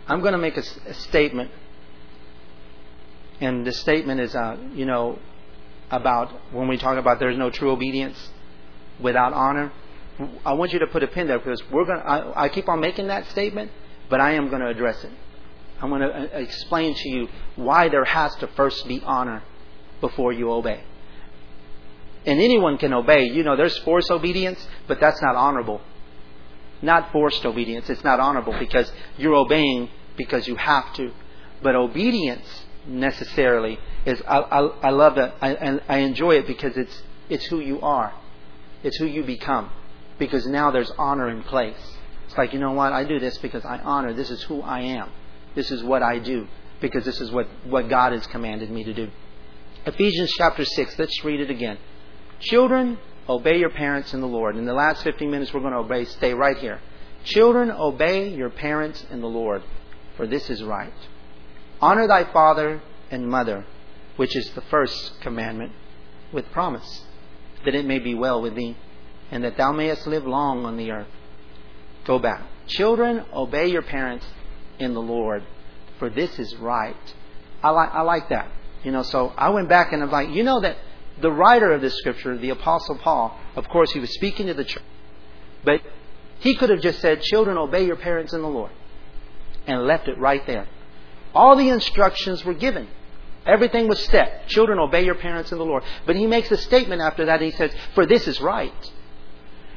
I'm 0.07 0.21
going 0.21 0.31
to 0.33 0.39
make 0.39 0.57
a, 0.57 0.63
a 0.87 0.93
statement, 0.95 1.51
and 3.39 3.65
the 3.65 3.71
statement 3.71 4.19
is, 4.19 4.35
uh, 4.35 4.57
you 4.73 4.85
know, 4.85 5.19
about 5.91 6.31
when 6.51 6.67
we 6.67 6.77
talk 6.77 6.97
about 6.97 7.19
there's 7.19 7.37
no 7.37 7.49
true 7.49 7.71
obedience 7.71 8.17
without 8.99 9.33
honor. 9.33 9.71
I 10.45 10.53
want 10.53 10.73
you 10.73 10.79
to 10.79 10.87
put 10.87 11.03
a 11.03 11.07
pin 11.07 11.27
there 11.27 11.39
because 11.39 11.61
we're 11.71 11.85
going. 11.85 12.01
I, 12.01 12.45
I 12.45 12.49
keep 12.49 12.67
on 12.67 12.79
making 12.79 13.07
that 13.07 13.27
statement, 13.27 13.71
but 14.09 14.19
I 14.19 14.33
am 14.33 14.49
going 14.49 14.61
to 14.61 14.67
address 14.67 15.03
it. 15.03 15.11
I'm 15.81 15.89
going 15.89 16.01
to 16.01 16.09
uh, 16.09 16.39
explain 16.39 16.95
to 16.95 17.09
you 17.09 17.27
why 17.55 17.87
there 17.89 18.03
has 18.03 18.35
to 18.37 18.47
first 18.47 18.87
be 18.87 19.01
honor 19.05 19.43
before 20.01 20.33
you 20.33 20.51
obey. 20.51 20.83
And 22.25 22.39
anyone 22.39 22.77
can 22.77 22.93
obey. 22.93 23.25
You 23.25 23.43
know, 23.43 23.55
there's 23.55 23.77
forced 23.79 24.11
obedience, 24.11 24.65
but 24.87 24.99
that's 24.99 25.21
not 25.21 25.35
honorable. 25.35 25.81
Not 26.81 27.11
forced 27.11 27.45
obedience. 27.45 27.89
It's 27.89 28.03
not 28.03 28.19
honorable 28.19 28.57
because 28.57 28.91
you're 29.17 29.35
obeying 29.35 29.89
because 30.17 30.47
you 30.47 30.55
have 30.55 30.93
to. 30.95 31.11
But 31.61 31.75
obedience 31.75 32.65
necessarily 32.87 33.79
is, 34.05 34.21
I, 34.27 34.37
I, 34.39 34.59
I 34.59 34.89
love 34.91 35.15
that. 35.15 35.35
I, 35.41 35.79
I 35.87 35.97
enjoy 35.99 36.37
it 36.37 36.47
because 36.47 36.77
it's, 36.77 37.01
it's 37.29 37.45
who 37.45 37.59
you 37.59 37.81
are. 37.81 38.13
It's 38.83 38.97
who 38.97 39.05
you 39.05 39.23
become. 39.23 39.71
Because 40.17 40.45
now 40.45 40.71
there's 40.71 40.91
honor 40.97 41.29
in 41.29 41.43
place. 41.43 41.97
It's 42.25 42.37
like, 42.37 42.53
you 42.53 42.59
know 42.59 42.73
what? 42.73 42.93
I 42.93 43.03
do 43.03 43.19
this 43.19 43.37
because 43.39 43.65
I 43.65 43.77
honor. 43.79 44.13
This 44.13 44.29
is 44.29 44.43
who 44.43 44.61
I 44.61 44.81
am. 44.81 45.09
This 45.55 45.71
is 45.71 45.83
what 45.83 46.03
I 46.03 46.19
do. 46.19 46.47
Because 46.79 47.03
this 47.03 47.19
is 47.19 47.31
what, 47.31 47.47
what 47.65 47.89
God 47.89 48.13
has 48.13 48.25
commanded 48.27 48.69
me 48.69 48.83
to 48.83 48.93
do. 48.93 49.09
Ephesians 49.85 50.33
chapter 50.37 50.63
6, 50.65 50.99
let's 50.99 51.23
read 51.23 51.39
it 51.39 51.49
again. 51.49 51.77
Children, 52.39 52.97
obey 53.27 53.59
your 53.59 53.69
parents 53.69 54.13
in 54.13 54.21
the 54.21 54.27
Lord. 54.27 54.55
In 54.55 54.65
the 54.65 54.73
last 54.73 55.03
15 55.03 55.29
minutes, 55.29 55.53
we're 55.53 55.59
going 55.59 55.73
to 55.73 55.79
obey. 55.79 56.05
Stay 56.05 56.33
right 56.33 56.57
here. 56.57 56.79
Children, 57.25 57.69
obey 57.69 58.29
your 58.29 58.49
parents 58.49 59.05
in 59.11 59.19
the 59.19 59.27
Lord, 59.27 59.61
for 60.15 60.25
this 60.25 60.49
is 60.49 60.63
right. 60.63 60.93
Honor 61.81 62.07
thy 62.07 62.23
father 62.31 62.81
and 63.11 63.27
mother, 63.27 63.65
which 64.15 64.35
is 64.35 64.49
the 64.51 64.61
first 64.61 65.19
commandment, 65.21 65.73
with 66.31 66.49
promise, 66.51 67.03
that 67.65 67.75
it 67.75 67.85
may 67.85 67.99
be 67.99 68.15
well 68.15 68.41
with 68.41 68.55
thee, 68.55 68.77
and 69.31 69.43
that 69.43 69.57
thou 69.57 69.71
mayest 69.71 70.07
live 70.07 70.25
long 70.25 70.65
on 70.65 70.77
the 70.77 70.91
earth. 70.91 71.07
Go 72.05 72.19
back. 72.19 72.41
Children, 72.67 73.25
obey 73.33 73.67
your 73.67 73.81
parents 73.81 74.25
in 74.79 74.93
the 74.93 75.01
Lord, 75.01 75.43
for 75.97 76.09
this 76.09 76.39
is 76.39 76.55
right. 76.55 76.95
I 77.61 77.71
like, 77.71 77.89
I 77.91 78.01
like 78.01 78.29
that. 78.29 78.49
You 78.83 78.91
know, 78.91 79.03
so 79.03 79.33
I 79.37 79.49
went 79.49 79.67
back 79.67 79.91
and 79.91 80.01
I'm 80.01 80.11
like, 80.11 80.29
you 80.29 80.43
know 80.43 80.61
that 80.61 80.77
the 81.21 81.31
writer 81.31 81.71
of 81.71 81.81
this 81.81 81.97
scripture, 81.97 82.37
the 82.37 82.49
Apostle 82.49 82.97
Paul, 82.97 83.37
of 83.55 83.67
course, 83.69 83.91
he 83.91 83.99
was 83.99 84.13
speaking 84.13 84.47
to 84.47 84.53
the 84.53 84.63
church, 84.63 84.83
but 85.63 85.81
he 86.39 86.55
could 86.55 86.69
have 86.69 86.81
just 86.81 86.99
said, 86.99 87.21
Children, 87.21 87.57
obey 87.57 87.85
your 87.85 87.97
parents 87.97 88.33
in 88.33 88.41
the 88.41 88.47
Lord, 88.47 88.71
and 89.67 89.85
left 89.85 90.07
it 90.07 90.17
right 90.17 90.45
there. 90.47 90.67
All 91.33 91.55
the 91.55 91.69
instructions 91.69 92.43
were 92.43 92.53
given. 92.53 92.87
Everything 93.45 93.87
was 93.87 93.99
set. 94.05 94.47
Children, 94.47 94.79
obey 94.79 95.05
your 95.05 95.15
parents 95.15 95.51
in 95.51 95.57
the 95.57 95.65
Lord. 95.65 95.83
But 96.05 96.15
he 96.15 96.27
makes 96.27 96.51
a 96.51 96.57
statement 96.57 97.01
after 97.01 97.25
that. 97.25 97.41
He 97.41 97.51
says, 97.51 97.71
For 97.95 98.05
this 98.05 98.27
is 98.27 98.39
right. 98.41 98.91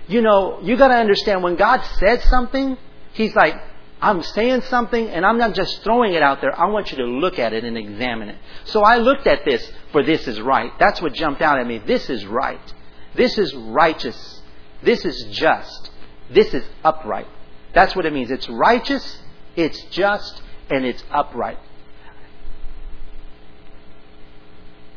You 0.09 0.21
know, 0.21 0.61
you 0.63 0.77
got 0.77 0.89
to 0.89 0.95
understand 0.95 1.43
when 1.43 1.57
God 1.57 1.81
said 1.99 2.23
something, 2.23 2.77
He's 3.13 3.35
like, 3.35 3.55
I'm 4.03 4.23
saying 4.25 4.63
something 4.63 5.09
and 5.09 5.25
I'm 5.25 5.39
not 5.39 5.55
just 5.55 5.85
throwing 5.85 6.13
it 6.13 6.23
out 6.23 6.41
there. 6.41 6.59
I 6.59 6.67
want 6.67 6.91
you 6.91 6.99
to 6.99 7.05
look 7.05 7.39
at 7.39 7.53
it 7.53 7.63
and 7.63 7.79
examine 7.79 8.31
it. 8.31 8.39
So 8.65 8.83
I 8.83 8.97
looked 8.97 9.29
at 9.29 9.45
this 9.45 9.71
for 9.93 10.03
this 10.03 10.27
is 10.27 10.41
right. 10.41 10.73
That's 10.81 11.01
what 11.01 11.15
jumped 11.15 11.41
out 11.41 11.61
at 11.61 11.67
me. 11.67 11.79
This 11.79 12.11
is 12.11 12.27
right. 12.27 12.75
This 13.15 13.39
is 13.39 13.55
righteous. 13.55 14.43
This 14.83 15.05
is 15.05 15.25
just. 15.31 15.91
This 16.31 16.53
is 16.53 16.65
upright. 16.83 17.29
That's 17.75 17.95
what 17.95 18.05
it 18.05 18.13
means. 18.13 18.33
It's 18.33 18.49
righteous, 18.49 19.21
it's 19.55 19.81
just, 19.85 20.43
and 20.69 20.85
it's 20.85 21.03
upright. 21.11 21.59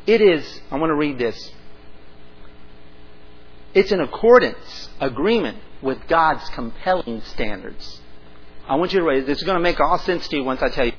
It 0.07 0.21
is, 0.21 0.61
I 0.71 0.77
want 0.77 0.89
to 0.89 0.95
read 0.95 1.19
this. 1.19 1.51
It's 3.73 3.91
in 3.91 3.99
accordance, 3.99 4.89
agreement 4.99 5.59
with 5.81 6.07
God's 6.07 6.49
compelling 6.49 7.21
standards. 7.21 8.01
I 8.67 8.75
want 8.75 8.93
you 8.93 8.99
to 8.99 9.05
raise 9.05 9.27
is 9.27 9.43
going 9.43 9.57
to 9.57 9.61
make 9.61 9.79
all 9.79 9.99
sense 9.99 10.27
to 10.29 10.37
you 10.37 10.43
once 10.43 10.61
I 10.61 10.69
tell 10.69 10.85
you. 10.85 10.93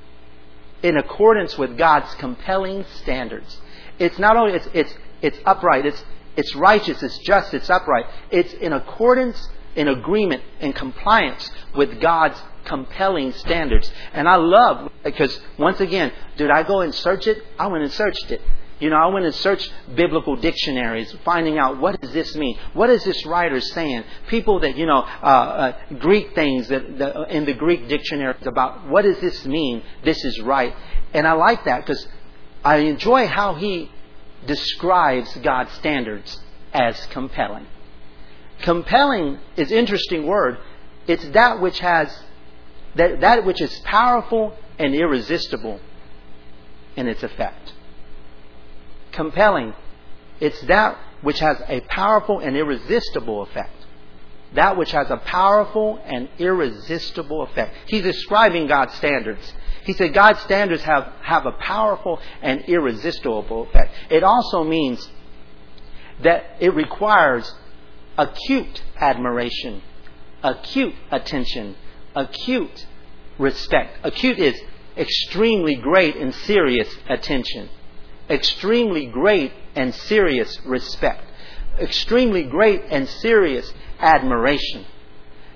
In 0.82 0.96
accordance 0.96 1.58
with 1.58 1.76
God's 1.76 2.14
compelling 2.14 2.84
standards. 2.96 3.60
It's 3.98 4.18
not 4.18 4.36
only 4.36 4.54
it's 4.54 4.68
it's 4.72 4.94
it's 5.22 5.38
upright, 5.44 5.86
it's 5.86 6.04
it's 6.36 6.54
righteous, 6.54 7.02
it's 7.02 7.18
just, 7.18 7.54
it's 7.54 7.70
upright. 7.70 8.04
It's 8.30 8.52
in 8.52 8.72
accordance, 8.72 9.48
in 9.74 9.88
agreement, 9.88 10.42
in 10.60 10.74
compliance 10.74 11.50
with 11.74 12.00
God's 12.00 12.40
compelling 12.64 13.32
standards. 13.32 13.90
And 14.12 14.28
I 14.28 14.36
love 14.36 14.92
because 15.02 15.40
once 15.58 15.80
again, 15.80 16.12
did 16.36 16.50
I 16.50 16.62
go 16.62 16.82
and 16.82 16.94
search 16.94 17.26
it? 17.26 17.42
I 17.58 17.68
went 17.68 17.84
and 17.84 17.92
searched 17.92 18.30
it. 18.30 18.42
You 18.78 18.90
know, 18.90 18.96
I 18.96 19.06
went 19.06 19.24
and 19.24 19.34
searched 19.34 19.72
biblical 19.94 20.36
dictionaries, 20.36 21.14
finding 21.24 21.56
out 21.56 21.80
what 21.80 21.98
does 22.00 22.12
this 22.12 22.36
mean? 22.36 22.58
What 22.74 22.90
is 22.90 23.02
this 23.04 23.24
writer 23.24 23.58
saying? 23.60 24.04
People 24.28 24.60
that, 24.60 24.76
you 24.76 24.84
know, 24.84 24.98
uh, 24.98 25.26
uh, 25.26 25.72
Greek 25.98 26.34
things 26.34 26.68
that, 26.68 26.98
that 26.98 27.30
in 27.30 27.46
the 27.46 27.54
Greek 27.54 27.88
dictionaries 27.88 28.46
about 28.46 28.86
what 28.88 29.02
does 29.02 29.18
this 29.20 29.46
mean? 29.46 29.82
This 30.04 30.22
is 30.24 30.40
right. 30.42 30.74
And 31.14 31.26
I 31.26 31.32
like 31.32 31.64
that 31.64 31.86
because 31.86 32.06
I 32.62 32.78
enjoy 32.78 33.26
how 33.26 33.54
he 33.54 33.90
describes 34.46 35.34
God's 35.36 35.72
standards 35.72 36.38
as 36.74 37.06
compelling. 37.06 37.66
Compelling 38.60 39.38
is 39.56 39.70
interesting 39.70 40.26
word. 40.26 40.58
It's 41.06 41.26
that 41.30 41.60
which 41.60 41.78
has 41.78 42.14
that, 42.96 43.20
that 43.20 43.44
which 43.44 43.60
is 43.60 43.78
powerful 43.80 44.54
and 44.78 44.94
irresistible 44.94 45.80
in 46.96 47.08
its 47.08 47.22
effect. 47.22 47.72
Compelling, 49.16 49.74
it's 50.40 50.60
that 50.62 50.98
which 51.22 51.40
has 51.40 51.56
a 51.68 51.80
powerful 51.80 52.38
and 52.38 52.56
irresistible 52.56 53.42
effect. 53.42 53.72
That 54.54 54.76
which 54.76 54.92
has 54.92 55.10
a 55.10 55.16
powerful 55.16 55.98
and 56.04 56.28
irresistible 56.38 57.42
effect. 57.42 57.74
He's 57.86 58.02
describing 58.02 58.66
God's 58.66 58.94
standards. 58.94 59.52
He 59.84 59.94
said 59.94 60.14
God's 60.14 60.40
standards 60.40 60.82
have, 60.82 61.12
have 61.22 61.46
a 61.46 61.52
powerful 61.52 62.20
and 62.42 62.62
irresistible 62.66 63.64
effect. 63.64 63.94
It 64.10 64.22
also 64.22 64.62
means 64.64 65.08
that 66.22 66.44
it 66.60 66.74
requires 66.74 67.52
acute 68.18 68.82
admiration, 69.00 69.82
acute 70.42 70.94
attention, 71.10 71.76
acute 72.14 72.86
respect. 73.38 73.98
Acute 74.02 74.38
is 74.38 74.60
extremely 74.96 75.74
great 75.74 76.16
and 76.16 76.34
serious 76.34 76.88
attention, 77.08 77.68
extremely 78.28 79.06
great 79.06 79.52
and 79.74 79.94
serious 79.94 80.58
respect, 80.64 81.24
extremely 81.78 82.44
great 82.44 82.82
and 82.90 83.08
serious 83.08 83.72
admiration. 83.98 84.84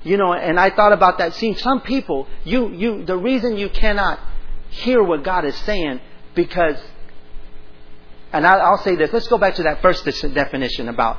You 0.02 0.16
know, 0.16 0.32
and 0.32 0.58
I 0.58 0.70
thought 0.70 0.92
about 0.92 1.18
that. 1.18 1.34
Seeing 1.34 1.56
some 1.56 1.82
people, 1.82 2.26
you, 2.44 2.70
you, 2.70 3.04
the 3.04 3.16
reason 3.16 3.56
you 3.56 3.68
cannot 3.68 4.18
hear 4.70 5.02
what 5.02 5.22
God 5.22 5.44
is 5.44 5.56
saying 5.56 6.00
because, 6.34 6.80
and 8.32 8.46
I'll 8.46 8.78
say 8.78 8.96
this. 8.96 9.12
Let's 9.12 9.28
go 9.28 9.36
back 9.36 9.56
to 9.56 9.64
that 9.64 9.82
first 9.82 10.04
definition 10.04 10.88
about 10.88 11.18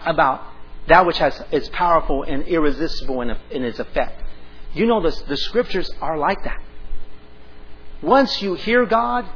about 0.00 0.42
that 0.86 1.04
which 1.04 1.18
has 1.18 1.42
is 1.50 1.68
powerful 1.70 2.22
and 2.22 2.44
irresistible 2.44 3.20
in, 3.20 3.36
in 3.50 3.64
its 3.64 3.78
effect. 3.78 4.22
You 4.72 4.86
know, 4.86 5.00
the, 5.00 5.10
the 5.28 5.36
scriptures 5.36 5.90
are 6.00 6.16
like 6.16 6.42
that. 6.44 6.62
Once 8.00 8.40
you 8.40 8.54
hear 8.54 8.86
God 8.86 9.26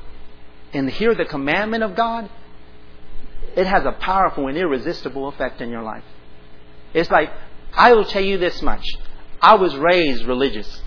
and 0.72 0.88
hear 0.90 1.14
the 1.14 1.24
commandment 1.24 1.82
of 1.82 1.94
God, 1.94 2.30
it 3.56 3.66
has 3.66 3.84
a 3.84 3.92
powerful 3.92 4.48
and 4.48 4.56
irresistible 4.56 5.28
effect 5.28 5.60
in 5.60 5.70
your 5.70 5.82
life. 5.82 6.04
It's 6.94 7.10
like, 7.10 7.30
I 7.74 7.92
will 7.92 8.04
tell 8.04 8.22
you 8.22 8.38
this 8.38 8.62
much. 8.62 8.84
I 9.40 9.54
was 9.56 9.74
raised 9.76 10.24
religious. 10.26 10.82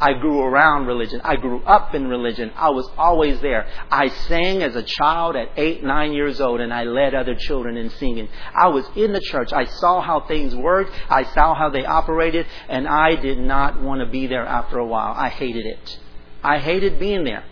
I 0.00 0.12
grew 0.14 0.42
around 0.42 0.86
religion. 0.86 1.20
I 1.22 1.36
grew 1.36 1.62
up 1.62 1.94
in 1.94 2.08
religion. 2.08 2.52
I 2.56 2.70
was 2.70 2.88
always 2.98 3.40
there. 3.40 3.66
I 3.90 4.08
sang 4.08 4.62
as 4.62 4.74
a 4.74 4.82
child 4.82 5.36
at 5.36 5.50
eight, 5.56 5.84
nine 5.84 6.12
years 6.12 6.40
old, 6.40 6.60
and 6.60 6.74
I 6.74 6.82
led 6.82 7.14
other 7.14 7.36
children 7.36 7.76
in 7.76 7.90
singing. 7.90 8.28
I 8.54 8.68
was 8.68 8.84
in 8.96 9.12
the 9.12 9.20
church. 9.20 9.52
I 9.52 9.64
saw 9.64 10.00
how 10.00 10.20
things 10.20 10.54
worked. 10.54 10.92
I 11.08 11.22
saw 11.22 11.54
how 11.54 11.70
they 11.70 11.84
operated, 11.84 12.46
and 12.68 12.88
I 12.88 13.14
did 13.14 13.38
not 13.38 13.80
want 13.80 14.00
to 14.00 14.06
be 14.06 14.26
there 14.26 14.44
after 14.44 14.78
a 14.78 14.86
while. 14.86 15.14
I 15.16 15.28
hated 15.28 15.64
it. 15.64 15.98
I 16.42 16.58
hated 16.58 16.98
being 16.98 17.24
there. 17.24 17.44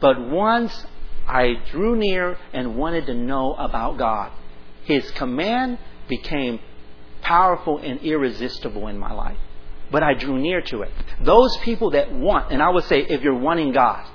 But 0.00 0.20
once 0.20 0.86
I 1.26 1.54
drew 1.70 1.96
near 1.96 2.38
and 2.52 2.76
wanted 2.76 3.06
to 3.06 3.14
know 3.14 3.54
about 3.54 3.98
God, 3.98 4.32
His 4.84 5.10
command 5.12 5.78
became 6.08 6.60
powerful 7.22 7.78
and 7.78 8.00
irresistible 8.00 8.88
in 8.88 8.98
my 8.98 9.12
life 9.12 9.38
but 9.90 10.02
I 10.02 10.14
drew 10.14 10.38
near 10.38 10.60
to 10.62 10.82
it. 10.82 10.92
Those 11.22 11.56
people 11.58 11.90
that 11.90 12.12
want, 12.12 12.52
and 12.52 12.62
I 12.62 12.70
would 12.70 12.84
say 12.84 13.00
if 13.00 13.22
you're 13.22 13.38
wanting 13.38 13.72
God, 13.72 14.06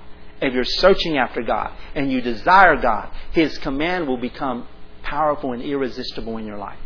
if 0.41 0.53
you're 0.53 0.63
searching 0.63 1.17
after 1.17 1.41
God, 1.41 1.71
and 1.93 2.11
you 2.11 2.21
desire 2.21 2.75
God, 2.77 3.09
His 3.31 3.57
command 3.59 4.07
will 4.07 4.17
become 4.17 4.67
powerful 5.03 5.53
and 5.53 5.61
irresistible 5.61 6.37
in 6.37 6.45
your 6.45 6.57
life. 6.57 6.79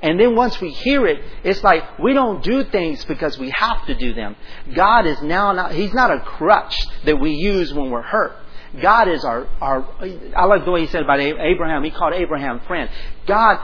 And 0.00 0.18
then 0.18 0.36
once 0.36 0.60
we 0.60 0.70
hear 0.70 1.06
it, 1.06 1.20
it's 1.42 1.62
like 1.64 1.98
we 1.98 2.14
don't 2.14 2.42
do 2.42 2.64
things 2.64 3.04
because 3.04 3.36
we 3.36 3.50
have 3.50 3.84
to 3.86 3.94
do 3.94 4.14
them. 4.14 4.36
God 4.74 5.06
is 5.06 5.20
now 5.22 5.52
not, 5.52 5.72
He's 5.72 5.92
not 5.92 6.10
a 6.10 6.20
crutch 6.20 6.76
that 7.04 7.18
we 7.18 7.32
use 7.32 7.74
when 7.74 7.90
we're 7.90 8.02
hurt. 8.02 8.36
God 8.80 9.08
is 9.08 9.24
our, 9.24 9.48
our, 9.60 9.88
I 10.36 10.44
like 10.44 10.64
the 10.64 10.70
way 10.70 10.82
He 10.82 10.86
said 10.88 11.02
about 11.02 11.20
Abraham. 11.20 11.84
He 11.84 11.90
called 11.90 12.12
Abraham 12.12 12.60
friend. 12.60 12.90
God, 13.26 13.60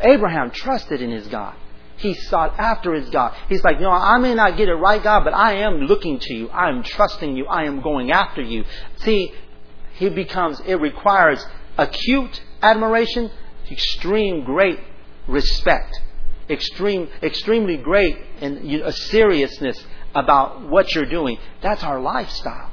Abraham 0.00 0.50
trusted 0.50 1.00
in 1.00 1.10
his 1.10 1.26
God. 1.28 1.54
He 1.96 2.14
sought 2.14 2.58
after 2.58 2.94
his 2.94 3.10
God. 3.10 3.36
He's 3.48 3.64
like, 3.64 3.80
no, 3.80 3.90
I 3.90 4.18
may 4.18 4.34
not 4.34 4.56
get 4.56 4.68
it 4.68 4.74
right, 4.74 5.02
God, 5.02 5.24
but 5.24 5.34
I 5.34 5.54
am 5.54 5.80
looking 5.80 6.20
to 6.20 6.34
you. 6.34 6.48
I 6.50 6.68
am 6.68 6.84
trusting 6.84 7.36
you. 7.36 7.46
I 7.46 7.64
am 7.64 7.80
going 7.80 8.12
after 8.12 8.40
you. 8.40 8.64
See, 8.98 9.34
he 9.94 10.08
becomes, 10.08 10.60
it 10.60 10.76
requires 10.76 11.44
acute 11.76 12.40
admiration, 12.62 13.32
extreme 13.68 14.44
great 14.44 14.78
respect, 15.26 16.00
extreme, 16.48 17.08
extremely 17.20 17.76
great 17.76 18.16
and 18.40 18.58
a 18.82 18.92
seriousness 18.92 19.84
about 20.14 20.68
what 20.68 20.94
you're 20.94 21.04
doing. 21.04 21.38
That's 21.62 21.82
our 21.82 22.00
lifestyle 22.00 22.70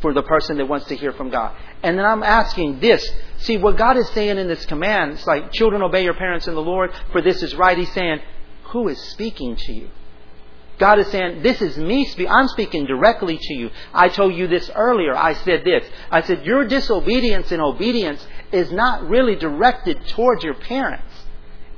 for 0.00 0.12
the 0.12 0.22
person 0.22 0.58
that 0.58 0.66
wants 0.66 0.86
to 0.86 0.96
hear 0.96 1.12
from 1.12 1.30
God. 1.30 1.56
And 1.82 1.98
then 1.98 2.04
I'm 2.04 2.22
asking 2.22 2.80
this. 2.80 3.08
See, 3.38 3.56
what 3.56 3.76
God 3.76 3.96
is 3.96 4.08
saying 4.10 4.38
in 4.38 4.48
this 4.48 4.64
command, 4.66 5.12
it's 5.12 5.26
like, 5.26 5.52
children, 5.52 5.82
obey 5.82 6.04
your 6.04 6.14
parents 6.14 6.46
in 6.46 6.54
the 6.54 6.62
Lord, 6.62 6.90
for 7.12 7.22
this 7.22 7.42
is 7.42 7.54
right. 7.54 7.76
He's 7.76 7.92
saying, 7.92 8.20
who 8.64 8.88
is 8.88 8.98
speaking 8.98 9.56
to 9.56 9.72
you? 9.72 9.90
God 10.78 10.98
is 10.98 11.06
saying, 11.08 11.42
This 11.42 11.62
is 11.62 11.76
me 11.78 12.04
speaking. 12.06 12.32
I'm 12.32 12.48
speaking 12.48 12.86
directly 12.86 13.38
to 13.40 13.54
you. 13.54 13.70
I 13.92 14.08
told 14.08 14.34
you 14.34 14.48
this 14.48 14.70
earlier. 14.74 15.14
I 15.14 15.34
said 15.34 15.64
this. 15.64 15.88
I 16.10 16.22
said, 16.22 16.44
Your 16.44 16.64
disobedience 16.64 17.52
and 17.52 17.62
obedience 17.62 18.26
is 18.52 18.72
not 18.72 19.08
really 19.08 19.36
directed 19.36 20.06
towards 20.08 20.42
your 20.42 20.54
parents, 20.54 21.12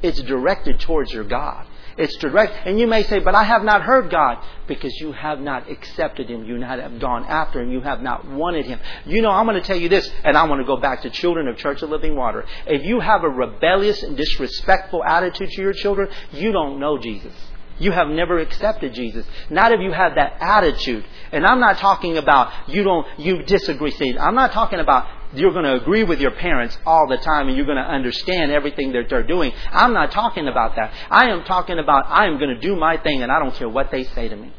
it's 0.02 0.20
directed 0.22 0.80
towards 0.80 1.12
your 1.12 1.24
God. 1.24 1.66
It's 1.96 2.16
direct. 2.16 2.66
And 2.66 2.78
you 2.78 2.86
may 2.86 3.02
say, 3.04 3.20
but 3.20 3.34
I 3.34 3.44
have 3.44 3.62
not 3.62 3.82
heard 3.82 4.10
God 4.10 4.44
because 4.66 4.94
you 5.00 5.12
have 5.12 5.40
not 5.40 5.70
accepted 5.70 6.28
Him. 6.28 6.44
You 6.44 6.60
have 6.60 7.00
gone 7.00 7.24
after 7.24 7.62
Him. 7.62 7.70
You 7.70 7.80
have 7.80 8.02
not 8.02 8.28
wanted 8.28 8.66
Him. 8.66 8.80
You 9.04 9.22
know, 9.22 9.30
I'm 9.30 9.46
going 9.46 9.60
to 9.60 9.66
tell 9.66 9.76
you 9.76 9.88
this, 9.88 10.10
and 10.24 10.36
I 10.36 10.44
want 10.44 10.60
to 10.60 10.66
go 10.66 10.76
back 10.76 11.02
to 11.02 11.10
children 11.10 11.48
of 11.48 11.56
Church 11.56 11.82
of 11.82 11.90
Living 11.90 12.16
Water. 12.16 12.44
If 12.66 12.84
you 12.84 13.00
have 13.00 13.24
a 13.24 13.28
rebellious 13.28 14.02
and 14.02 14.16
disrespectful 14.16 15.04
attitude 15.04 15.50
to 15.50 15.62
your 15.62 15.72
children, 15.72 16.08
you 16.32 16.52
don't 16.52 16.78
know 16.78 16.98
Jesus. 16.98 17.34
You 17.78 17.92
have 17.92 18.08
never 18.08 18.38
accepted 18.38 18.94
Jesus. 18.94 19.26
Not 19.50 19.72
if 19.72 19.80
you 19.80 19.92
have 19.92 20.14
that 20.14 20.38
attitude. 20.40 21.04
And 21.30 21.44
I'm 21.44 21.60
not 21.60 21.76
talking 21.76 22.16
about 22.16 22.68
you 22.68 22.82
don't, 22.82 23.06
you 23.18 23.42
disagree. 23.42 23.90
See, 23.90 24.16
I'm 24.18 24.34
not 24.34 24.52
talking 24.52 24.80
about 24.80 25.06
you're 25.38 25.52
going 25.52 25.64
to 25.64 25.74
agree 25.74 26.04
with 26.04 26.20
your 26.20 26.32
parents 26.32 26.76
all 26.86 27.06
the 27.08 27.16
time 27.18 27.48
and 27.48 27.56
you're 27.56 27.66
going 27.66 27.76
to 27.76 27.82
understand 27.82 28.50
everything 28.50 28.92
that 28.92 29.08
they're 29.08 29.22
doing. 29.22 29.52
I'm 29.70 29.92
not 29.92 30.10
talking 30.10 30.48
about 30.48 30.76
that. 30.76 30.92
I 31.10 31.30
am 31.30 31.44
talking 31.44 31.78
about 31.78 32.06
I 32.08 32.26
am 32.26 32.38
going 32.38 32.54
to 32.54 32.60
do 32.60 32.76
my 32.76 32.96
thing 32.96 33.22
and 33.22 33.30
I 33.30 33.38
don't 33.38 33.54
care 33.54 33.68
what 33.68 33.90
they 33.90 34.04
say 34.04 34.28
to 34.28 34.36
me. 34.36 34.52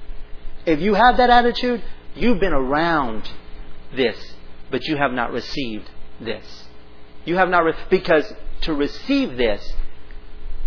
If 0.65 0.81
you 0.81 0.93
have 0.93 1.17
that 1.17 1.29
attitude, 1.29 1.81
you've 2.15 2.39
been 2.39 2.53
around 2.53 3.29
this, 3.95 4.17
but 4.69 4.85
you 4.85 4.97
have 4.97 5.11
not 5.11 5.31
received 5.31 5.89
this. 6.19 6.65
You 7.25 7.37
have 7.37 7.49
not, 7.49 7.63
re- 7.63 7.73
because 7.89 8.31
to 8.61 8.73
receive 8.73 9.37
this, 9.37 9.73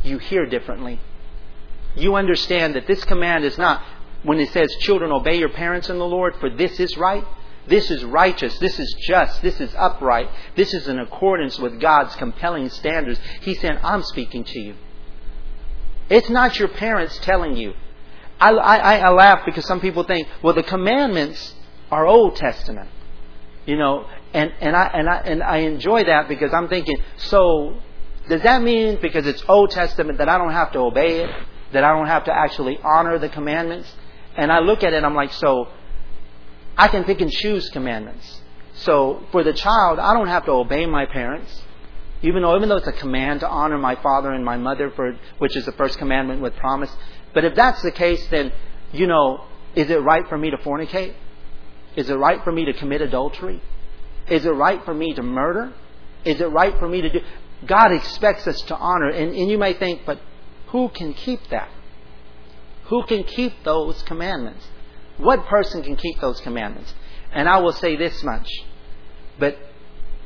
you 0.02 0.18
hear 0.18 0.46
differently. 0.46 1.00
You 1.96 2.14
understand 2.16 2.74
that 2.76 2.86
this 2.86 3.04
command 3.04 3.44
is 3.44 3.58
not, 3.58 3.82
when 4.22 4.38
it 4.38 4.50
says, 4.52 4.74
children, 4.80 5.12
obey 5.12 5.38
your 5.38 5.48
parents 5.50 5.90
in 5.90 5.98
the 5.98 6.06
Lord, 6.06 6.36
for 6.36 6.48
this 6.48 6.78
is 6.78 6.96
right, 6.96 7.24
this 7.70 7.90
is 7.90 8.04
righteous. 8.04 8.58
This 8.58 8.78
is 8.80 8.94
just. 8.98 9.40
This 9.42 9.60
is 9.60 9.72
upright. 9.78 10.28
This 10.56 10.74
is 10.74 10.88
in 10.88 10.98
accordance 10.98 11.56
with 11.58 11.80
God's 11.80 12.16
compelling 12.16 12.68
standards. 12.68 13.20
He's 13.42 13.60
saying, 13.60 13.78
I'm 13.82 14.02
speaking 14.02 14.42
to 14.42 14.58
you. 14.58 14.74
It's 16.08 16.28
not 16.28 16.58
your 16.58 16.68
parents 16.68 17.16
telling 17.22 17.56
you. 17.56 17.74
I, 18.40 18.50
I, 18.50 18.96
I 18.98 19.08
laugh 19.10 19.44
because 19.46 19.66
some 19.66 19.80
people 19.80 20.02
think, 20.02 20.26
well, 20.42 20.52
the 20.52 20.64
commandments 20.64 21.54
are 21.92 22.06
Old 22.06 22.34
Testament. 22.34 22.90
You 23.66 23.76
know, 23.76 24.06
and, 24.34 24.52
and, 24.60 24.74
I, 24.74 24.86
and, 24.92 25.08
I, 25.08 25.16
and 25.18 25.42
I 25.42 25.58
enjoy 25.58 26.02
that 26.04 26.28
because 26.28 26.52
I'm 26.52 26.68
thinking, 26.68 26.96
so 27.18 27.76
does 28.28 28.42
that 28.42 28.62
mean 28.62 28.98
because 29.00 29.28
it's 29.28 29.44
Old 29.48 29.70
Testament 29.70 30.18
that 30.18 30.28
I 30.28 30.38
don't 30.38 30.52
have 30.52 30.72
to 30.72 30.80
obey 30.80 31.20
it? 31.22 31.30
That 31.72 31.84
I 31.84 31.96
don't 31.96 32.08
have 32.08 32.24
to 32.24 32.34
actually 32.36 32.80
honor 32.82 33.20
the 33.20 33.28
commandments? 33.28 33.94
And 34.36 34.50
I 34.50 34.58
look 34.58 34.82
at 34.82 34.92
it 34.92 34.96
and 34.96 35.06
I'm 35.06 35.14
like, 35.14 35.32
so 35.34 35.68
I 36.80 36.88
can 36.88 37.04
pick 37.04 37.20
and 37.20 37.30
choose 37.30 37.68
commandments. 37.68 38.40
So 38.72 39.22
for 39.32 39.44
the 39.44 39.52
child, 39.52 39.98
I 39.98 40.14
don't 40.14 40.28
have 40.28 40.46
to 40.46 40.52
obey 40.52 40.86
my 40.86 41.04
parents. 41.04 41.62
Even 42.22 42.40
though, 42.40 42.56
even 42.56 42.70
though 42.70 42.78
it's 42.78 42.86
a 42.86 42.92
command 42.92 43.40
to 43.40 43.48
honor 43.48 43.76
my 43.76 43.96
father 43.96 44.30
and 44.30 44.42
my 44.42 44.56
mother, 44.56 44.90
for, 44.96 45.14
which 45.36 45.58
is 45.58 45.66
the 45.66 45.72
first 45.72 45.98
commandment 45.98 46.40
with 46.40 46.56
promise. 46.56 46.90
But 47.34 47.44
if 47.44 47.54
that's 47.54 47.82
the 47.82 47.90
case, 47.90 48.26
then, 48.28 48.50
you 48.92 49.06
know, 49.06 49.44
is 49.74 49.90
it 49.90 50.00
right 50.00 50.26
for 50.26 50.38
me 50.38 50.48
to 50.52 50.56
fornicate? 50.56 51.12
Is 51.96 52.08
it 52.08 52.14
right 52.14 52.42
for 52.42 52.50
me 52.50 52.64
to 52.64 52.72
commit 52.72 53.02
adultery? 53.02 53.60
Is 54.30 54.46
it 54.46 54.50
right 54.50 54.82
for 54.82 54.94
me 54.94 55.12
to 55.12 55.22
murder? 55.22 55.74
Is 56.24 56.40
it 56.40 56.50
right 56.50 56.78
for 56.78 56.88
me 56.88 57.02
to 57.02 57.10
do? 57.10 57.20
God 57.66 57.92
expects 57.92 58.46
us 58.46 58.58
to 58.62 58.74
honor. 58.74 59.10
And, 59.10 59.34
and 59.34 59.50
you 59.50 59.58
may 59.58 59.74
think, 59.74 60.06
but 60.06 60.18
who 60.68 60.88
can 60.88 61.12
keep 61.12 61.46
that? 61.50 61.68
Who 62.84 63.04
can 63.04 63.24
keep 63.24 63.64
those 63.64 64.02
commandments? 64.04 64.66
What 65.20 65.46
person 65.46 65.82
can 65.82 65.96
keep 65.96 66.20
those 66.20 66.40
commandments? 66.40 66.94
And 67.32 67.48
I 67.48 67.58
will 67.58 67.72
say 67.72 67.96
this 67.96 68.22
much. 68.22 68.48
But 69.38 69.58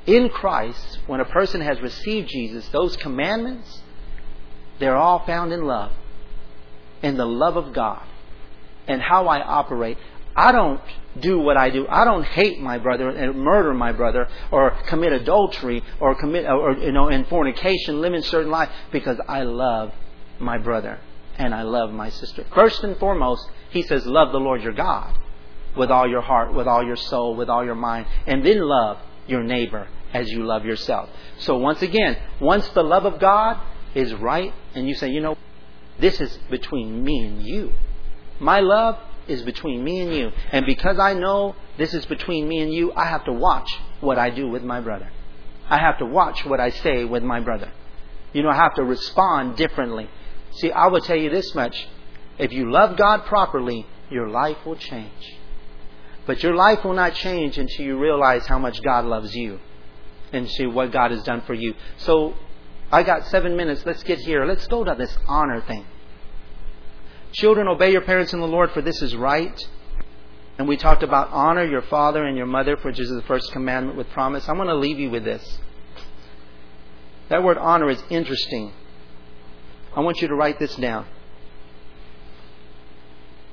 in 0.07 0.29
Christ, 0.29 0.99
when 1.07 1.21
a 1.21 1.25
person 1.25 1.61
has 1.61 1.81
received 1.81 2.29
Jesus, 2.29 2.69
those 2.69 2.97
commandments, 2.97 3.83
they're 4.79 4.97
all 4.97 5.25
found 5.27 5.53
in 5.53 5.65
love. 5.65 5.93
In 7.03 7.17
the 7.17 7.27
love 7.27 7.57
of 7.57 7.73
God. 7.73 8.03
And 8.87 9.01
how 9.01 9.27
I 9.27 9.41
operate. 9.41 9.99
I 10.37 10.53
don't 10.53 10.81
do 11.21 11.39
what 11.39 11.57
I 11.57 11.71
do. 11.71 11.87
I 11.89 12.05
don't 12.05 12.25
hate 12.25 12.61
my 12.61 12.79
brother 12.79 13.09
and 13.09 13.37
murder 13.37 13.73
my 13.73 13.93
brother 13.93 14.29
or 14.51 14.71
commit 14.89 15.13
adultery 15.13 15.83
or 16.01 16.15
commit 16.17 16.47
or 16.47 16.73
you 16.73 16.91
know 16.91 17.09
in 17.09 17.25
fornication, 17.27 18.01
live 18.01 18.15
in 18.15 18.23
certain 18.23 18.51
life 18.51 18.69
because 18.91 19.19
I 19.29 19.43
love 19.43 19.93
my 20.41 20.59
brother 20.59 20.99
and 21.37 21.55
I 21.55 21.63
love 21.63 21.91
my 21.93 22.11
sister. 22.11 22.45
First 22.55 22.85
and 22.85 22.97
foremost, 22.99 23.49
he 23.71 23.83
says, 23.83 24.07
love 24.07 24.33
the 24.33 24.41
Lord 24.41 24.63
your 24.63 24.73
God 24.73 25.19
with 25.77 25.91
all 25.91 26.09
your 26.09 26.21
heart, 26.21 26.55
with 26.55 26.67
all 26.67 26.85
your 26.85 26.97
soul, 26.97 27.35
with 27.35 27.49
all 27.49 27.65
your 27.65 27.75
mind, 27.75 28.07
and 28.27 28.45
then 28.45 28.61
love 28.61 28.99
your 29.27 29.43
neighbor 29.43 29.89
as 30.13 30.31
you 30.31 30.45
love 30.45 30.65
yourself. 30.65 31.09
So 31.39 31.59
once 31.59 31.83
again, 31.83 32.17
once 32.41 32.69
the 32.69 32.83
love 32.83 33.05
of 33.05 33.19
God 33.19 33.59
is 33.95 34.15
right 34.15 34.53
and 34.75 34.89
you 34.89 34.95
say, 34.95 35.11
you 35.11 35.21
know, 35.21 35.37
this 35.99 36.21
is 36.21 36.39
between 36.51 37.05
me 37.05 37.25
and 37.25 37.43
you. 37.43 37.73
My 38.39 38.61
love 38.61 38.99
is 39.27 39.43
between 39.43 39.83
me 39.83 40.01
and 40.01 40.15
you. 40.15 40.33
And 40.53 40.67
because 40.67 40.99
I 40.99 41.15
know 41.15 41.57
this 41.79 41.95
is 41.95 42.05
between 42.07 42.47
me 42.47 42.61
and 42.61 42.73
you, 42.73 42.93
I 42.93 43.07
have 43.07 43.25
to 43.25 43.33
watch 43.33 43.71
what 44.01 44.19
I 44.19 44.31
do 44.31 44.49
with 44.49 44.63
my 44.63 44.81
brother. 44.81 45.11
I 45.69 45.79
have 45.79 45.99
to 45.99 46.07
watch 46.07 46.45
what 46.45 46.61
I 46.61 46.71
say 46.71 47.05
with 47.05 47.23
my 47.23 47.41
brother. 47.41 47.73
You 48.33 48.43
know, 48.43 48.51
I 48.51 48.57
have 48.57 48.75
to 48.75 48.85
respond 48.85 49.57
differently. 49.57 50.11
See, 50.57 50.71
I 50.71 50.87
will 50.87 51.01
tell 51.01 51.17
you 51.17 51.31
this 51.31 51.55
much. 51.55 51.89
If 52.39 52.53
you 52.53 52.71
love 52.71 52.97
God 52.97 53.25
properly, 53.27 53.87
your 54.11 54.29
life 54.29 54.59
will 54.65 54.77
change. 54.77 55.37
But 56.27 56.43
your 56.43 56.55
life 56.55 56.85
will 56.85 56.95
not 56.95 57.15
change 57.15 57.59
until 57.59 57.85
you 57.85 57.99
realize 57.99 58.47
how 58.47 58.59
much 58.59 58.83
God 58.83 59.05
loves 59.05 59.35
you 59.35 59.61
and 60.33 60.49
see 60.49 60.67
what 60.67 60.91
God 60.91 61.11
has 61.11 61.23
done 61.23 61.43
for 61.43 61.55
you. 61.55 61.75
So, 61.99 62.35
I 62.91 63.03
got 63.03 63.27
seven 63.27 63.57
minutes. 63.57 63.85
Let's 63.85 64.03
get 64.03 64.21
here. 64.21 64.45
Let's 64.47 64.67
go 64.67 64.85
to 64.85 64.95
this 64.97 65.17
honor 65.27 65.61
thing. 65.63 65.85
Children, 67.33 67.67
obey 67.67 67.91
your 67.91 68.03
parents 68.03 68.33
in 68.33 68.41
the 68.41 68.47
Lord, 68.47 68.71
for 68.71 68.81
this 68.81 69.03
is 69.03 69.17
right. 69.17 69.61
And 70.57 70.69
we 70.69 70.77
talked 70.77 71.03
about 71.03 71.31
honor 71.33 71.65
your 71.65 71.83
father 71.83 72.25
and 72.25 72.37
your 72.37 72.47
mother, 72.47 72.77
which 72.83 73.01
is 73.01 73.09
the 73.09 73.23
first 73.23 73.51
commandment 73.53 73.97
with 73.97 74.09
promise. 74.11 74.49
I'm 74.49 74.57
going 74.57 74.69
to 74.69 74.77
leave 74.77 75.01
you 75.01 75.11
with 75.11 75.25
this. 75.25 75.59
That 77.29 77.43
word 77.43 77.59
honor 77.59 77.91
is 77.91 78.03
interesting. 78.11 78.73
I 79.97 80.01
want 80.01 80.21
you 80.21 80.29
to 80.29 80.35
write 80.35 80.59
this 80.59 80.75
down. 80.77 81.07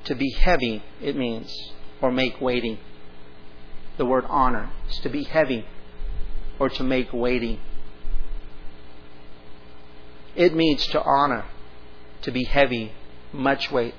To 0.04 0.14
be 0.14 0.30
heavy, 0.30 0.82
it 1.00 1.16
means, 1.16 1.54
or 2.00 2.10
make 2.10 2.40
weighty. 2.40 2.80
The 3.96 4.04
word 4.04 4.24
honor 4.28 4.70
is 4.88 4.98
to 4.98 5.08
be 5.08 5.22
heavy 5.22 5.64
or 6.58 6.68
to 6.68 6.82
make 6.82 7.12
weighty. 7.12 7.60
It 10.34 10.54
means 10.54 10.86
to 10.88 11.02
honor, 11.02 11.44
to 12.22 12.30
be 12.30 12.44
heavy, 12.44 12.92
much 13.32 13.70
weight. 13.70 13.94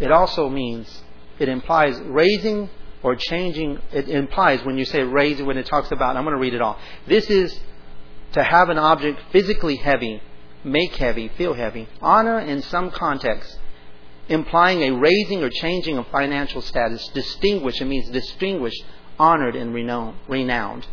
It 0.00 0.10
also 0.10 0.48
means, 0.48 1.02
it 1.38 1.48
implies 1.48 1.98
raising 2.00 2.68
or 3.02 3.14
changing. 3.14 3.78
It 3.92 4.08
implies 4.08 4.64
when 4.64 4.76
you 4.76 4.84
say 4.84 5.02
raising, 5.02 5.46
when 5.46 5.56
it 5.56 5.66
talks 5.66 5.92
about, 5.92 6.16
I'm 6.16 6.24
going 6.24 6.34
to 6.34 6.40
read 6.40 6.54
it 6.54 6.60
all. 6.60 6.78
This 7.06 7.30
is 7.30 7.58
to 8.34 8.42
have 8.42 8.68
an 8.68 8.78
object 8.78 9.20
physically 9.32 9.76
heavy, 9.76 10.20
make 10.62 10.94
heavy, 10.96 11.28
feel 11.28 11.54
heavy. 11.54 11.88
Honor 12.02 12.40
in 12.40 12.62
some 12.62 12.90
context, 12.90 13.58
implying 14.28 14.82
a 14.82 14.90
raising 14.90 15.42
or 15.42 15.50
changing 15.50 15.96
of 15.98 16.06
financial 16.08 16.60
status. 16.60 17.08
Distinguished, 17.08 17.80
it 17.80 17.86
means 17.86 18.10
distinguished, 18.10 18.84
honored, 19.18 19.54
and 19.54 19.72
renowned. 19.72 20.86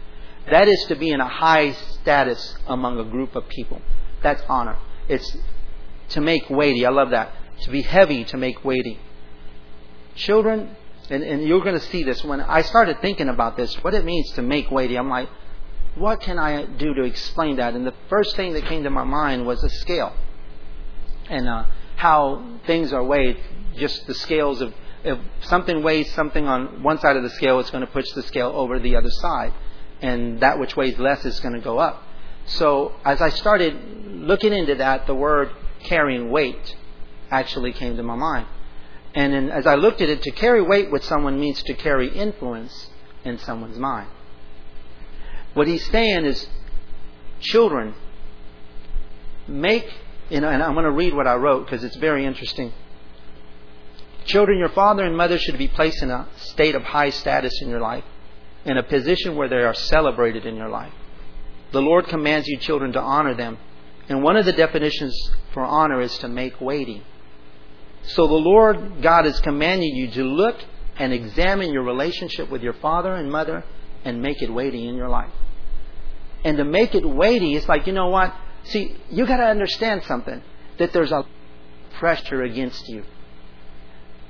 That 0.49 0.67
is 0.67 0.85
to 0.87 0.95
be 0.95 1.09
in 1.09 1.19
a 1.19 1.27
high 1.27 1.71
status 1.71 2.55
among 2.67 2.99
a 2.99 3.03
group 3.03 3.35
of 3.35 3.47
people. 3.47 3.81
That's 4.21 4.43
honor. 4.47 4.77
It's 5.07 5.35
to 6.09 6.21
make 6.21 6.49
weighty. 6.49 6.85
I 6.85 6.89
love 6.89 7.09
that. 7.09 7.31
To 7.63 7.71
be 7.71 7.81
heavy, 7.81 8.23
to 8.25 8.37
make 8.37 8.63
weighty. 8.63 8.99
Children, 10.15 10.75
and, 11.09 11.23
and 11.23 11.43
you're 11.43 11.61
going 11.61 11.79
to 11.79 11.85
see 11.87 12.03
this 12.03 12.23
when 12.23 12.41
I 12.41 12.61
started 12.61 13.01
thinking 13.01 13.29
about 13.29 13.57
this, 13.57 13.73
what 13.83 13.93
it 13.93 14.05
means 14.05 14.31
to 14.33 14.41
make 14.41 14.69
weighty. 14.69 14.97
I'm 14.97 15.09
like, 15.09 15.29
what 15.95 16.21
can 16.21 16.39
I 16.39 16.65
do 16.65 16.93
to 16.93 17.03
explain 17.03 17.57
that? 17.57 17.73
And 17.73 17.85
the 17.85 17.93
first 18.09 18.35
thing 18.35 18.53
that 18.53 18.65
came 18.65 18.83
to 18.83 18.89
my 18.89 19.03
mind 19.03 19.45
was 19.45 19.63
a 19.63 19.69
scale. 19.69 20.13
And 21.29 21.47
uh, 21.47 21.65
how 21.95 22.59
things 22.65 22.93
are 22.93 23.03
weighed, 23.03 23.37
just 23.75 24.07
the 24.07 24.13
scales 24.13 24.61
of 24.61 24.73
if 25.03 25.17
something 25.41 25.81
weighs 25.81 26.11
something 26.13 26.47
on 26.47 26.83
one 26.83 26.99
side 26.99 27.17
of 27.17 27.23
the 27.23 27.29
scale, 27.31 27.59
it's 27.59 27.71
going 27.71 27.85
to 27.85 27.91
push 27.91 28.11
the 28.11 28.23
scale 28.23 28.51
over 28.53 28.79
the 28.79 28.95
other 28.95 29.09
side. 29.09 29.53
And 30.01 30.39
that 30.41 30.59
which 30.59 30.75
weighs 30.75 30.97
less 30.99 31.25
is 31.25 31.39
going 31.39 31.55
to 31.55 31.59
go 31.59 31.79
up. 31.79 32.03
So 32.45 32.93
as 33.03 33.21
I 33.21 33.29
started 33.29 33.75
looking 34.07 34.53
into 34.53 34.75
that, 34.75 35.07
the 35.07 35.15
word 35.15 35.51
carrying 35.83 36.29
weight 36.29 36.75
actually 37.29 37.73
came 37.73 37.97
to 37.97 38.03
my 38.03 38.15
mind. 38.15 38.47
And 39.13 39.51
as 39.51 39.67
I 39.67 39.75
looked 39.75 40.01
at 40.01 40.09
it, 40.09 40.21
to 40.23 40.31
carry 40.31 40.61
weight 40.61 40.91
with 40.91 41.03
someone 41.03 41.39
means 41.39 41.61
to 41.63 41.73
carry 41.73 42.07
influence 42.07 42.89
in 43.23 43.39
someone's 43.39 43.77
mind. 43.77 44.07
What 45.53 45.67
he's 45.67 45.85
saying 45.89 46.25
is, 46.25 46.47
children, 47.39 47.93
make, 49.47 49.87
and 50.29 50.45
I'm 50.45 50.73
going 50.73 50.85
to 50.85 50.91
read 50.91 51.13
what 51.13 51.27
I 51.27 51.35
wrote 51.35 51.65
because 51.65 51.83
it's 51.83 51.97
very 51.97 52.25
interesting. 52.25 52.73
Children, 54.25 54.59
your 54.59 54.69
father 54.69 55.03
and 55.03 55.17
mother 55.17 55.37
should 55.37 55.57
be 55.57 55.67
placed 55.67 56.01
in 56.03 56.11
a 56.11 56.27
state 56.37 56.75
of 56.75 56.83
high 56.83 57.09
status 57.09 57.53
in 57.61 57.69
your 57.69 57.81
life, 57.81 58.03
in 58.65 58.77
a 58.77 58.83
position 58.83 59.35
where 59.35 59.49
they 59.49 59.57
are 59.57 59.73
celebrated 59.73 60.45
in 60.45 60.55
your 60.55 60.69
life. 60.69 60.93
The 61.71 61.81
Lord 61.81 62.07
commands 62.07 62.47
you, 62.47 62.57
children, 62.57 62.93
to 62.93 63.01
honor 63.01 63.33
them. 63.33 63.57
And 64.07 64.23
one 64.23 64.35
of 64.35 64.45
the 64.45 64.53
definitions 64.53 65.15
for 65.53 65.63
honor 65.63 66.01
is 66.01 66.17
to 66.19 66.27
make 66.27 66.59
weighty. 66.61 67.03
So 68.03 68.27
the 68.27 68.33
Lord 68.33 69.01
God 69.01 69.25
is 69.25 69.39
commanding 69.39 69.95
you 69.95 70.09
to 70.11 70.23
look 70.23 70.57
and 70.97 71.13
examine 71.13 71.71
your 71.71 71.83
relationship 71.83 72.49
with 72.49 72.61
your 72.61 72.73
father 72.73 73.13
and 73.13 73.31
mother 73.31 73.63
and 74.03 74.21
make 74.21 74.41
it 74.41 74.51
weighty 74.51 74.87
in 74.87 74.95
your 74.95 75.09
life. 75.09 75.31
And 76.43 76.57
to 76.57 76.63
make 76.63 76.95
it 76.95 77.07
weighty, 77.07 77.55
it's 77.55 77.67
like, 77.67 77.87
you 77.87 77.93
know 77.93 78.09
what? 78.09 78.33
See, 78.63 78.95
you 79.09 79.25
got 79.25 79.37
to 79.37 79.45
understand 79.45 80.03
something 80.03 80.41
that 80.77 80.93
there's 80.93 81.11
a 81.11 81.25
pressure 81.99 82.41
against 82.43 82.87
you 82.87 83.03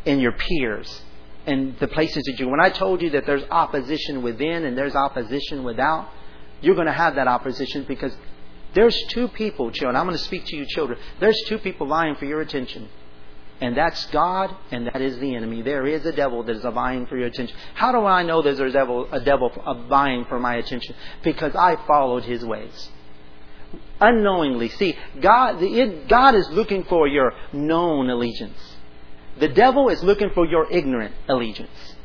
in 0.05 0.19
your 0.19 0.34
peers 0.34 1.03
and 1.45 1.78
the 1.80 1.88
places 1.88 2.24
that 2.26 2.39
you. 2.39 2.49
When 2.49 2.59
I 2.59 2.69
told 2.69 3.01
you 3.01 3.11
that 3.11 3.26
there's 3.26 3.43
opposition 3.49 4.22
within 4.22 4.65
and 4.65 4.78
there's 4.78 4.95
opposition 4.95 5.63
without, 5.63 6.09
you're 6.61 6.76
going 6.76 6.88
to 6.88 6.93
have 6.93 7.15
that 7.15 7.28
opposition 7.28 7.86
because 7.88 8.15
there's 8.74 8.97
two 9.09 9.28
people, 9.28 9.72
children. 9.72 9.95
I'm 9.95 10.05
going 10.05 10.17
to 10.17 10.24
speak 10.24 10.45
to 10.45 10.55
you, 10.55 10.65
children. 10.65 10.99
There's 11.19 11.39
two 11.47 11.57
people 11.57 11.88
vying 11.88 12.15
for 12.15 12.26
your 12.26 12.41
attention. 12.41 12.89
And 13.62 13.78
that's 13.78 14.07
God, 14.07 14.55
and 14.72 14.88
that 14.88 15.01
is 15.01 15.20
the 15.20 15.36
enemy. 15.36 15.62
There 15.62 15.86
is 15.86 16.03
a 16.07 16.12
devil 16.12 16.41
that 16.43 16.55
is 16.55 16.64
vying 16.64 17.05
for 17.05 17.16
your 17.16 17.28
attention. 17.28 17.55
How 17.76 17.91
do 17.91 18.05
I 18.05 18.24
know 18.24 18.41
there's 18.41 18.59
a 18.59 18.72
devil, 18.72 19.07
a 19.12 19.20
devil 19.20 19.51
uh, 19.64 19.88
vying 19.88 20.26
for 20.26 20.39
my 20.39 20.55
attention? 20.55 20.95
Because 21.24 21.55
I 21.55 21.76
followed 21.86 22.24
his 22.24 22.43
ways. 22.43 22.89
Unknowingly. 24.01 24.70
See, 24.70 24.97
God, 25.22 25.59
the, 25.59 25.68
it, 25.68 26.07
God 26.07 26.34
is 26.34 26.49
looking 26.49 26.86
for 26.86 27.07
your 27.07 27.34
known 27.53 28.09
allegiance. 28.09 28.57
The 29.39 29.49
devil 29.49 29.89
is 29.89 30.03
looking 30.03 30.32
for 30.32 30.45
your 30.45 30.70
ignorant 30.72 31.14
allegiance. 31.28 31.95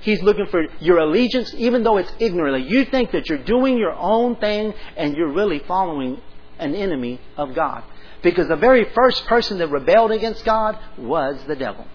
He's 0.00 0.22
looking 0.22 0.46
for 0.46 0.66
your 0.78 0.98
allegiance, 0.98 1.54
even 1.56 1.84
though 1.84 1.96
it's 1.96 2.12
ignorantly. 2.18 2.68
You 2.68 2.84
think 2.84 3.12
that 3.12 3.30
you're 3.30 3.42
doing 3.44 3.78
your 3.78 3.94
own 3.94 4.36
thing 4.36 4.74
and 4.96 5.16
you're 5.16 5.32
really 5.32 5.60
following 5.60 6.20
an 6.58 6.74
enemy 6.74 7.18
of 7.36 7.54
God. 7.54 7.82
Because 8.22 8.48
the 8.48 8.56
very 8.56 8.84
first 8.94 9.26
person 9.26 9.58
that 9.58 9.68
rebelled 9.68 10.10
against 10.10 10.44
God 10.44 10.78
was 10.96 11.42
the 11.46 11.56
devil. 11.56 11.86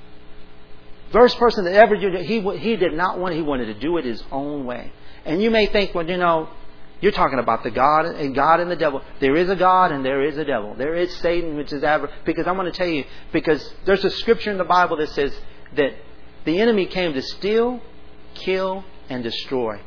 First 1.11 1.37
person 1.37 1.65
that 1.65 1.75
ever 1.75 1.95
he, 1.95 2.41
he 2.57 2.75
did 2.75 2.93
not 2.93 3.19
want, 3.19 3.35
he 3.35 3.41
wanted 3.41 3.65
to 3.65 3.75
do 3.75 3.97
it 3.97 4.05
his 4.05 4.23
own 4.31 4.65
way. 4.65 4.91
And 5.25 5.41
you 5.41 5.51
may 5.51 5.67
think, 5.67 5.93
well, 5.93 6.09
you 6.09 6.17
know, 6.17 6.49
you're 7.01 7.11
talking 7.11 7.39
about 7.39 7.63
the 7.63 7.69
God 7.69 8.05
and 8.05 8.33
God 8.33 8.61
and 8.61 8.71
the 8.71 8.75
devil. 8.75 9.01
There 9.19 9.35
is 9.35 9.49
a 9.49 9.55
God 9.55 9.91
and 9.91 10.05
there 10.05 10.23
is 10.23 10.37
a 10.37 10.45
devil. 10.45 10.73
There 10.75 10.95
is 10.95 11.13
Satan, 11.17 11.57
which 11.57 11.73
is 11.73 11.83
ever. 11.83 12.09
Because 12.25 12.47
I'm 12.47 12.55
going 12.55 12.71
to 12.71 12.77
tell 12.77 12.87
you, 12.87 13.03
because 13.31 13.73
there's 13.85 14.05
a 14.05 14.09
scripture 14.09 14.51
in 14.51 14.57
the 14.57 14.63
Bible 14.63 14.97
that 14.97 15.09
says 15.09 15.35
that 15.75 15.93
the 16.45 16.59
enemy 16.59 16.85
came 16.85 17.13
to 17.13 17.21
steal, 17.21 17.81
kill, 18.35 18.85
and 19.09 19.21
destroy. 19.21 19.81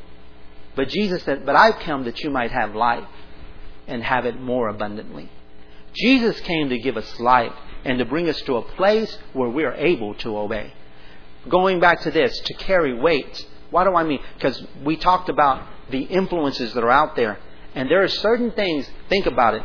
But 0.74 0.90
Jesus 0.90 1.22
said, 1.22 1.46
But 1.46 1.56
I've 1.56 1.78
come 1.80 2.04
that 2.04 2.20
you 2.20 2.30
might 2.30 2.52
have 2.52 2.74
life 2.74 3.08
and 3.86 4.02
have 4.02 4.26
it 4.26 4.38
more 4.38 4.68
abundantly. 4.68 5.30
Jesus 5.96 6.38
came 6.40 6.68
to 6.68 6.78
give 6.78 6.96
us 6.96 7.20
life 7.20 7.52
and 7.84 7.98
to 7.98 8.04
bring 8.04 8.28
us 8.28 8.40
to 8.42 8.56
a 8.56 8.62
place 8.62 9.16
where 9.32 9.48
we 9.48 9.64
are 9.64 9.74
able 9.74 10.14
to 10.16 10.36
obey. 10.36 10.72
going 11.48 11.78
back 11.80 12.00
to 12.00 12.10
this, 12.10 12.38
to 12.40 12.54
carry 12.54 12.92
weight. 12.92 13.46
Why 13.70 13.84
do 13.84 13.94
I 13.94 14.02
mean? 14.02 14.20
Because 14.34 14.60
we 14.84 14.96
talked 14.96 15.28
about 15.28 15.64
the 15.90 16.02
influences 16.02 16.74
that 16.74 16.82
are 16.82 16.90
out 16.90 17.14
there. 17.14 17.38
And 17.74 17.90
there 17.90 18.02
are 18.02 18.08
certain 18.08 18.50
things, 18.50 18.90
think 19.08 19.26
about 19.26 19.54
it. 19.54 19.62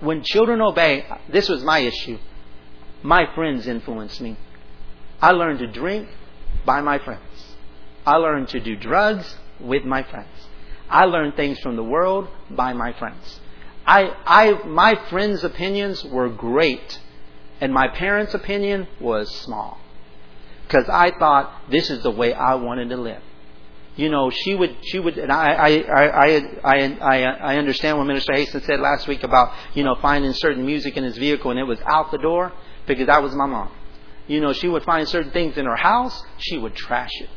When 0.00 0.22
children 0.22 0.60
obey, 0.60 1.04
this 1.28 1.48
was 1.48 1.64
my 1.64 1.80
issue. 1.80 2.18
My 3.02 3.24
friends 3.34 3.66
influenced 3.66 4.20
me. 4.20 4.36
I 5.20 5.32
learned 5.32 5.58
to 5.60 5.66
drink 5.66 6.08
by 6.64 6.80
my 6.80 6.98
friends. 6.98 7.56
I 8.06 8.16
learned 8.16 8.48
to 8.48 8.60
do 8.60 8.76
drugs 8.76 9.36
with 9.58 9.84
my 9.84 10.02
friends. 10.04 10.28
I 10.88 11.04
learned 11.04 11.34
things 11.34 11.58
from 11.58 11.76
the 11.76 11.82
world 11.82 12.28
by 12.50 12.72
my 12.72 12.92
friends. 12.92 13.40
I, 13.88 14.14
I, 14.26 14.66
my 14.66 14.96
friends' 15.08 15.42
opinions 15.42 16.04
were 16.04 16.28
great, 16.28 17.00
and 17.58 17.72
my 17.72 17.88
parents' 17.88 18.34
opinion 18.34 18.86
was 19.00 19.34
small. 19.34 19.80
Because 20.66 20.90
I 20.90 21.10
thought 21.18 21.70
this 21.70 21.88
is 21.88 22.02
the 22.02 22.10
way 22.10 22.34
I 22.34 22.56
wanted 22.56 22.90
to 22.90 22.98
live. 22.98 23.22
You 23.96 24.10
know, 24.10 24.28
she 24.28 24.54
would, 24.54 24.76
she 24.82 24.98
would, 24.98 25.16
and 25.16 25.32
I, 25.32 25.52
I, 25.52 25.68
I, 25.68 26.26
I, 26.62 26.98
I, 27.00 27.22
I 27.22 27.56
understand 27.56 27.96
what 27.96 28.04
Minister 28.04 28.34
Hastings 28.34 28.66
said 28.66 28.78
last 28.78 29.08
week 29.08 29.22
about, 29.22 29.54
you 29.74 29.82
know, 29.82 29.96
finding 30.02 30.34
certain 30.34 30.66
music 30.66 30.98
in 30.98 31.02
his 31.02 31.16
vehicle 31.16 31.50
and 31.50 31.58
it 31.58 31.64
was 31.64 31.80
out 31.86 32.10
the 32.12 32.18
door 32.18 32.52
because 32.86 33.06
that 33.06 33.22
was 33.22 33.34
my 33.34 33.46
mom. 33.46 33.70
You 34.26 34.42
know, 34.42 34.52
she 34.52 34.68
would 34.68 34.84
find 34.84 35.08
certain 35.08 35.32
things 35.32 35.56
in 35.56 35.64
her 35.64 35.76
house, 35.76 36.22
she 36.36 36.58
would 36.58 36.76
trash 36.76 37.10
it. 37.22 37.30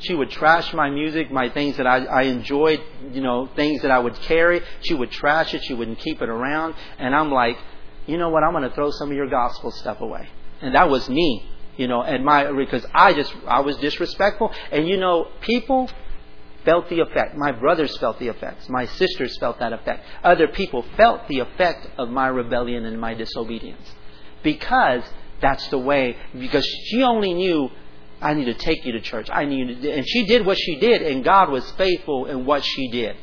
She 0.00 0.14
would 0.14 0.30
trash 0.30 0.72
my 0.72 0.90
music, 0.90 1.30
my 1.30 1.50
things 1.50 1.76
that 1.76 1.86
I, 1.86 2.04
I 2.04 2.22
enjoyed, 2.22 2.80
you 3.12 3.20
know, 3.20 3.48
things 3.56 3.82
that 3.82 3.90
I 3.90 3.98
would 3.98 4.14
carry. 4.14 4.62
She 4.82 4.94
would 4.94 5.10
trash 5.10 5.54
it. 5.54 5.64
She 5.64 5.74
wouldn't 5.74 5.98
keep 5.98 6.22
it 6.22 6.28
around. 6.28 6.74
And 6.98 7.14
I'm 7.14 7.32
like, 7.32 7.58
you 8.06 8.16
know 8.16 8.28
what? 8.28 8.44
I'm 8.44 8.52
going 8.52 8.68
to 8.68 8.74
throw 8.74 8.90
some 8.90 9.10
of 9.10 9.16
your 9.16 9.28
gospel 9.28 9.70
stuff 9.72 10.00
away. 10.00 10.28
And 10.60 10.74
that 10.74 10.88
was 10.88 11.08
me, 11.08 11.48
you 11.76 11.88
know, 11.88 12.02
and 12.02 12.24
my, 12.24 12.50
because 12.52 12.86
I 12.94 13.12
just, 13.12 13.34
I 13.46 13.60
was 13.60 13.76
disrespectful. 13.78 14.52
And 14.70 14.88
you 14.88 14.96
know, 14.96 15.28
people 15.40 15.90
felt 16.64 16.88
the 16.88 17.00
effect. 17.00 17.36
My 17.36 17.52
brothers 17.52 17.96
felt 17.98 18.18
the 18.18 18.28
effects. 18.28 18.68
My 18.68 18.86
sisters 18.86 19.36
felt 19.38 19.58
that 19.58 19.72
effect. 19.72 20.04
Other 20.22 20.48
people 20.48 20.84
felt 20.96 21.26
the 21.28 21.40
effect 21.40 21.88
of 21.98 22.08
my 22.08 22.28
rebellion 22.28 22.84
and 22.84 23.00
my 23.00 23.14
disobedience. 23.14 23.92
Because 24.42 25.02
that's 25.40 25.66
the 25.68 25.78
way, 25.78 26.16
because 26.38 26.66
she 26.86 27.02
only 27.02 27.34
knew 27.34 27.70
I 28.20 28.34
need 28.34 28.46
to 28.46 28.54
take 28.54 28.84
you 28.84 28.92
to 28.92 29.00
church. 29.00 29.28
I 29.32 29.44
need 29.44 29.82
to, 29.82 29.92
and 29.92 30.08
she 30.08 30.26
did 30.26 30.44
what 30.44 30.58
she 30.58 30.76
did, 30.76 31.02
and 31.02 31.22
God 31.22 31.50
was 31.50 31.68
faithful 31.72 32.26
in 32.26 32.44
what 32.44 32.64
she 32.64 32.88
did. 32.88 33.16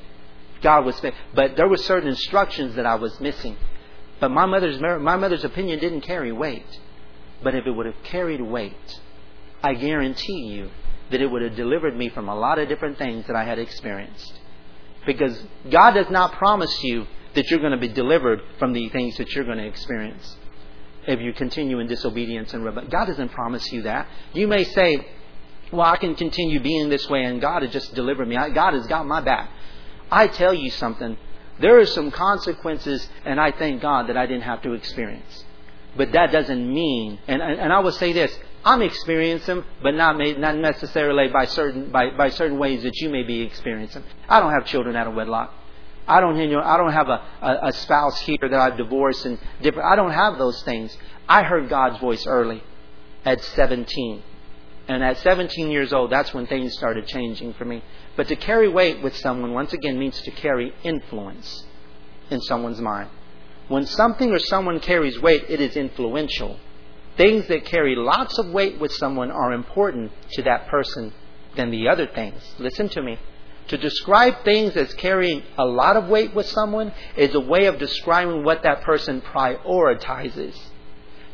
God 0.62 0.86
was 0.86 0.98
faithful. 1.00 1.20
But 1.34 1.58
there 1.58 1.68
were 1.68 1.78
certain 1.78 2.10
instructions 2.10 2.76
that 2.76 2.86
I 2.86 2.96
was 2.96 3.20
missing. 3.20 3.58
But 4.20 4.30
my 4.30 4.46
mother's, 4.46 4.80
my 4.80 5.18
mother's 5.18 5.43
opinion 5.43 5.80
didn't 5.80 6.02
carry 6.02 6.32
weight. 6.32 6.66
But 7.43 7.56
if 7.56 7.68
it 7.68 7.72
would 7.72 7.86
have 7.86 8.02
carried 8.04 8.41
weight, 8.41 9.00
I 9.62 9.74
guarantee 9.74 10.48
you 10.48 10.70
that 11.12 11.22
it 11.22 11.28
would 11.28 11.41
have 11.41 11.56
delivered 11.56 11.96
me 11.96 12.10
from 12.10 12.30
a 12.30 12.36
lot 12.36 12.58
of 12.58 12.70
different 12.70 12.98
things 12.98 13.28
that 13.28 13.36
I 13.36 13.43
had 13.43 13.60
experienced. 13.60 14.34
Because 15.06 15.39
God 15.70 15.91
does 15.91 16.10
not 16.10 16.34
promise 16.34 16.84
you 16.84 17.06
that 17.36 17.52
you're 17.52 17.60
going 17.60 17.74
to 17.74 17.78
be 17.78 17.89
delivered 17.89 18.41
from 18.58 18.72
the 18.72 18.88
things 18.89 19.18
that 19.18 19.36
you're 19.36 19.43
going 19.43 19.58
to 19.58 19.68
experience 19.68 20.38
if 21.08 21.22
you 21.22 21.34
continue 21.34 21.80
in 21.80 21.88
disobedience 21.88 22.53
and 22.53 22.64
rebellion. 22.64 22.89
God 22.89 23.06
doesn't 23.06 23.30
promise 23.30 23.72
you 23.72 23.84
that. 23.84 24.08
You 24.34 24.47
may 24.47 24.64
say, 24.64 25.08
well, 25.72 25.82
I 25.82 25.97
can 25.97 26.16
continue 26.16 26.60
being 26.60 26.89
this 26.89 27.10
way 27.10 27.24
and 27.24 27.41
God 27.41 27.64
has 27.64 27.72
just 27.72 27.93
delivered 27.95 28.28
me. 28.28 28.36
God 28.53 28.74
has 28.74 28.88
got 28.88 29.06
my 29.06 29.22
back. 29.22 29.49
I 30.12 30.28
tell 30.28 30.53
you 30.53 30.70
something. 30.72 31.18
There 31.60 31.80
are 31.80 31.86
some 31.86 32.12
consequences, 32.12 33.08
and 33.24 33.39
I 33.39 33.51
thank 33.51 33.82
God 33.82 34.08
that 34.08 34.18
I 34.18 34.26
didn't 34.26 34.43
have 34.43 34.62
to 34.64 34.74
experience. 34.74 35.45
But 35.95 36.12
that 36.12 36.32
doesn't 36.32 36.74
mean, 36.74 37.20
and, 37.28 37.41
and 37.41 37.72
I 37.72 37.80
will 37.80 37.93
say 37.93 38.12
this, 38.12 38.38
I'm 38.66 38.82
experiencing 38.82 39.64
but 39.82 39.93
not, 39.93 40.18
made, 40.18 40.38
not 40.39 40.58
necessarily 40.58 41.30
by 41.30 41.45
certain, 41.45 41.91
by, 41.91 42.10
by 42.12 42.30
certain 42.30 42.58
ways 42.58 42.84
that 42.84 42.97
you 42.97 43.10
may 43.10 43.24
be 43.24 43.41
experiencing. 43.41 44.03
I 44.28 44.39
don't 44.39 44.51
have 44.51 44.66
children 44.66 44.95
out 44.95 45.08
of 45.08 45.14
wedlock. 45.14 45.53
I 46.08 46.22
don't, 46.22 46.38
you 46.38 46.47
know, 46.47 46.62
I 46.62 46.78
don't 46.78 46.93
have 46.93 47.10
a, 47.10 47.22
a, 47.41 47.68
a 47.68 47.74
spouse 47.74 48.20
here 48.22 48.38
that 48.41 48.53
I've 48.53 48.78
divorced 48.78 49.26
and 49.26 49.39
different. 49.62 49.88
I 49.91 49.95
don't 49.95 50.12
have 50.12 50.38
those 50.38 50.62
things. 50.64 50.95
I 51.28 51.43
heard 51.43 51.70
God's 51.70 51.99
voice 51.99 52.26
early 52.28 52.64
at 53.24 53.41
17. 53.41 54.22
And 54.88 55.03
at 55.03 55.18
17 55.18 55.72
years 55.72 55.93
old, 55.93 56.12
that's 56.12 56.34
when 56.34 56.45
things 56.45 56.74
started 56.74 57.08
changing 57.08 57.53
for 57.53 57.66
me. 57.66 57.84
But 58.16 58.28
to 58.28 58.36
carry 58.36 58.70
weight 58.70 59.01
with 59.01 59.16
someone, 59.18 59.53
once 59.53 59.74
again, 59.74 59.97
means 59.97 60.22
to 60.22 60.32
carry 60.32 60.74
influence 60.84 61.66
in 62.30 62.39
someone's 62.41 62.80
mind. 62.80 63.10
When 63.68 63.88
something 63.88 64.32
or 64.32 64.38
someone 64.38 64.80
carries 64.80 65.20
weight, 65.20 65.45
it 65.49 65.60
is 65.60 65.76
influential. 65.76 66.60
Things 67.18 67.47
that 67.47 67.66
carry 67.66 67.95
lots 67.95 68.38
of 68.38 68.51
weight 68.51 68.80
with 68.80 68.91
someone 68.91 69.32
are 69.32 69.53
important 69.53 70.12
to 70.34 70.43
that 70.43 70.68
person 70.68 71.14
than 71.56 71.72
the 71.72 71.88
other 71.88 72.06
things. 72.06 72.43
Listen 72.60 72.89
to 72.89 73.01
me. 73.01 73.18
To 73.70 73.78
describe 73.78 74.43
things 74.43 74.76
as 74.76 74.93
carrying 74.93 75.41
a 75.57 75.66
lot 75.66 75.97
of 75.97 76.07
weight 76.07 76.36
with 76.36 76.47
someone 76.47 76.93
is 77.18 77.34
a 77.34 77.39
way 77.39 77.66
of 77.66 77.80
describing 77.80 78.43
what 78.43 78.63
that 78.63 78.82
person 78.82 79.22
prioritizes. 79.22 80.55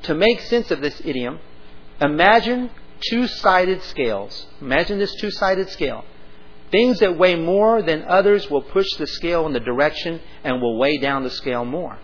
To 0.03 0.15
make 0.15 0.39
sense 0.41 0.71
of 0.71 0.81
this 0.81 1.01
idiom, 1.03 1.39
imagine 1.99 2.69
two 3.01 3.27
sided 3.27 3.81
scales. 3.83 4.47
Imagine 4.61 4.97
this 4.97 5.13
two 5.15 5.31
sided 5.31 5.69
scale. 5.69 6.05
Things 6.71 6.99
that 6.99 7.17
weigh 7.17 7.35
more 7.35 7.81
than 7.81 8.03
others 8.03 8.49
will 8.49 8.61
push 8.61 8.87
the 8.97 9.07
scale 9.07 9.45
in 9.45 9.51
the 9.51 9.59
direction 9.59 10.21
and 10.43 10.61
will 10.61 10.77
weigh 10.77 10.97
down 10.99 11.23
the 11.23 11.29
scale 11.29 11.65
more. 11.65 11.99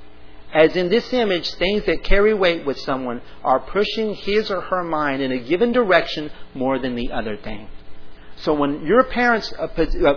As 0.53 0.75
in 0.75 0.89
this 0.89 1.13
image, 1.13 1.53
things 1.53 1.85
that 1.85 2.03
carry 2.03 2.33
weight 2.33 2.65
with 2.65 2.79
someone 2.79 3.21
are 3.43 3.61
pushing 3.61 4.13
his 4.13 4.51
or 4.51 4.61
her 4.61 4.83
mind 4.83 5.21
in 5.21 5.31
a 5.31 5.39
given 5.39 5.71
direction 5.71 6.31
more 6.53 6.79
than 6.79 6.95
the 6.95 7.11
other 7.11 7.37
thing. 7.37 7.69
So 8.37 8.53
when 8.53 8.85
your 8.85 9.03
parents' 9.03 9.51
uh, 9.53 9.67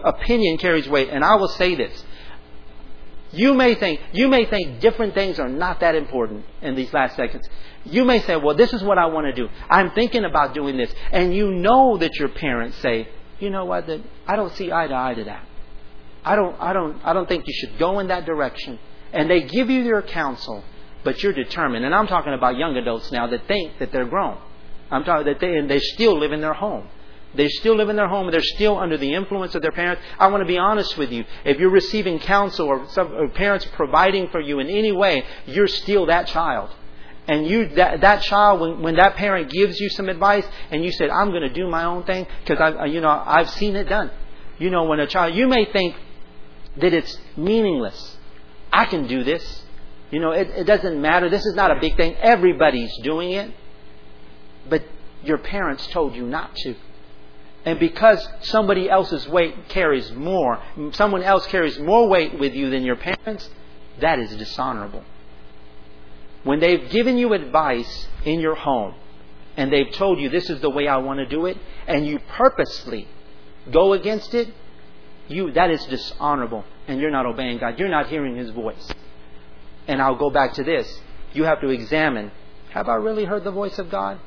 opinion 0.04 0.58
carries 0.58 0.88
weight, 0.88 1.08
and 1.10 1.24
I 1.24 1.36
will 1.36 1.48
say 1.48 1.74
this, 1.74 2.04
you 3.32 3.54
may 3.54 3.74
think 3.76 4.00
you 4.12 4.28
may 4.28 4.44
think 4.44 4.80
different 4.80 5.14
things 5.14 5.38
are 5.38 5.48
not 5.48 5.80
that 5.80 5.94
important 5.94 6.44
in 6.62 6.74
these 6.74 6.92
last 6.92 7.16
seconds. 7.16 7.48
You 7.84 8.04
may 8.04 8.18
say, 8.20 8.36
"Well, 8.36 8.56
this 8.56 8.72
is 8.72 8.82
what 8.82 8.98
I 8.98 9.06
want 9.06 9.26
to 9.26 9.32
do. 9.32 9.48
I'm 9.70 9.92
thinking 9.92 10.24
about 10.24 10.52
doing 10.52 10.76
this," 10.76 10.92
and 11.12 11.34
you 11.34 11.52
know 11.52 11.96
that 11.98 12.14
your 12.16 12.28
parents 12.28 12.76
say, 12.78 13.08
"You 13.38 13.50
know 13.50 13.64
what? 13.64 13.88
I 14.26 14.36
don't 14.36 14.52
see 14.52 14.72
eye 14.72 14.88
to 14.88 14.94
eye 14.94 15.14
to 15.14 15.24
that. 15.24 15.46
I 16.24 16.36
don't, 16.36 16.56
I 16.60 16.72
don't, 16.72 17.00
I 17.04 17.12
don't 17.12 17.28
think 17.28 17.46
you 17.46 17.54
should 17.54 17.78
go 17.78 18.00
in 18.00 18.08
that 18.08 18.26
direction." 18.26 18.78
And 19.12 19.28
they 19.28 19.42
give 19.42 19.70
you 19.70 19.82
their 19.82 20.02
counsel, 20.02 20.62
but 21.02 21.22
you're 21.22 21.32
determined. 21.32 21.84
And 21.84 21.94
I'm 21.94 22.06
talking 22.06 22.32
about 22.32 22.56
young 22.56 22.76
adults 22.76 23.10
now 23.10 23.26
that 23.28 23.46
think 23.48 23.78
that 23.78 23.90
they're 23.90 24.04
grown. 24.04 24.38
I'm 24.90 25.04
talking 25.04 25.26
that 25.26 25.40
they 25.40 25.56
and 25.56 25.70
they 25.70 25.80
still 25.80 26.18
live 26.18 26.32
in 26.32 26.40
their 26.40 26.52
home. 26.52 26.86
They 27.34 27.48
still 27.48 27.76
live 27.76 27.88
in 27.88 27.96
their 27.96 28.08
home. 28.08 28.30
They're 28.30 28.40
still 28.42 28.76
under 28.76 28.96
the 28.96 29.14
influence 29.14 29.54
of 29.54 29.62
their 29.62 29.72
parents. 29.72 30.02
I 30.18 30.26
want 30.28 30.42
to 30.42 30.46
be 30.46 30.58
honest 30.58 30.96
with 30.96 31.12
you. 31.12 31.24
If 31.44 31.58
you're 31.58 31.70
receiving 31.70 32.18
counsel 32.18 32.66
or, 32.66 32.88
some, 32.90 33.12
or 33.12 33.28
parents 33.28 33.66
providing 33.72 34.28
for 34.30 34.40
you 34.40 34.58
in 34.58 34.68
any 34.68 34.92
way, 34.92 35.24
you're 35.46 35.68
still 35.68 36.06
that 36.06 36.26
child. 36.26 36.70
And 37.28 37.46
you, 37.46 37.68
that, 37.76 38.00
that 38.00 38.22
child, 38.22 38.60
when, 38.60 38.82
when 38.82 38.96
that 38.96 39.14
parent 39.14 39.50
gives 39.50 39.78
you 39.78 39.88
some 39.90 40.08
advice 40.08 40.44
and 40.72 40.84
you 40.84 40.90
said, 40.90 41.10
I'm 41.10 41.30
going 41.30 41.42
to 41.42 41.52
do 41.52 41.68
my 41.68 41.84
own 41.84 42.02
thing, 42.02 42.26
because 42.42 42.58
I, 42.60 42.86
you 42.86 43.00
know, 43.00 43.08
I've 43.08 43.50
seen 43.50 43.76
it 43.76 43.84
done. 43.88 44.10
You 44.58 44.70
know, 44.70 44.84
when 44.84 44.98
a 44.98 45.06
child, 45.06 45.34
you 45.34 45.46
may 45.46 45.66
think 45.72 45.94
that 46.78 46.92
it's 46.92 47.16
meaningless. 47.36 48.16
I 48.72 48.86
can 48.86 49.06
do 49.06 49.22
this. 49.22 49.62
You 50.10 50.18
know, 50.18 50.32
it, 50.32 50.48
it 50.50 50.64
doesn't 50.64 51.00
matter. 51.00 51.30
This 51.30 51.46
is 51.46 51.54
not 51.54 51.70
a 51.70 51.78
big 51.80 51.96
thing. 51.96 52.16
Everybody's 52.16 52.96
doing 53.02 53.30
it. 53.32 53.54
But 54.68 54.82
your 55.22 55.38
parents 55.38 55.86
told 55.88 56.16
you 56.16 56.26
not 56.26 56.56
to. 56.56 56.74
And 57.64 57.78
because 57.78 58.26
somebody 58.40 58.88
else's 58.88 59.28
weight 59.28 59.68
carries 59.68 60.10
more, 60.12 60.62
someone 60.92 61.22
else 61.22 61.46
carries 61.46 61.78
more 61.78 62.08
weight 62.08 62.38
with 62.38 62.54
you 62.54 62.70
than 62.70 62.84
your 62.84 62.96
parents, 62.96 63.50
that 64.00 64.18
is 64.18 64.34
dishonorable. 64.36 65.04
When 66.42 66.58
they've 66.60 66.88
given 66.90 67.18
you 67.18 67.34
advice 67.34 68.08
in 68.24 68.40
your 68.40 68.54
home 68.54 68.94
and 69.56 69.70
they've 69.70 69.92
told 69.92 70.18
you 70.18 70.30
this 70.30 70.48
is 70.48 70.60
the 70.62 70.70
way 70.70 70.88
I 70.88 70.96
want 70.98 71.18
to 71.18 71.26
do 71.26 71.44
it, 71.46 71.58
and 71.86 72.06
you 72.06 72.18
purposely 72.30 73.06
go 73.70 73.92
against 73.92 74.32
it, 74.34 74.48
you 75.28 75.52
that 75.52 75.70
is 75.70 75.84
dishonorable 75.84 76.64
and 76.88 76.98
you're 76.98 77.10
not 77.10 77.26
obeying 77.26 77.58
God. 77.58 77.78
You're 77.78 77.88
not 77.88 78.08
hearing 78.08 78.36
his 78.36 78.50
voice. 78.50 78.90
And 79.86 80.00
I'll 80.00 80.16
go 80.16 80.30
back 80.30 80.54
to 80.54 80.64
this. 80.64 81.00
You 81.34 81.44
have 81.44 81.60
to 81.60 81.68
examine, 81.68 82.32
have 82.70 82.88
I 82.88 82.94
really 82.94 83.24
heard 83.24 83.44
the 83.44 83.50
voice 83.50 83.78
of 83.78 83.90
God? 83.90 84.18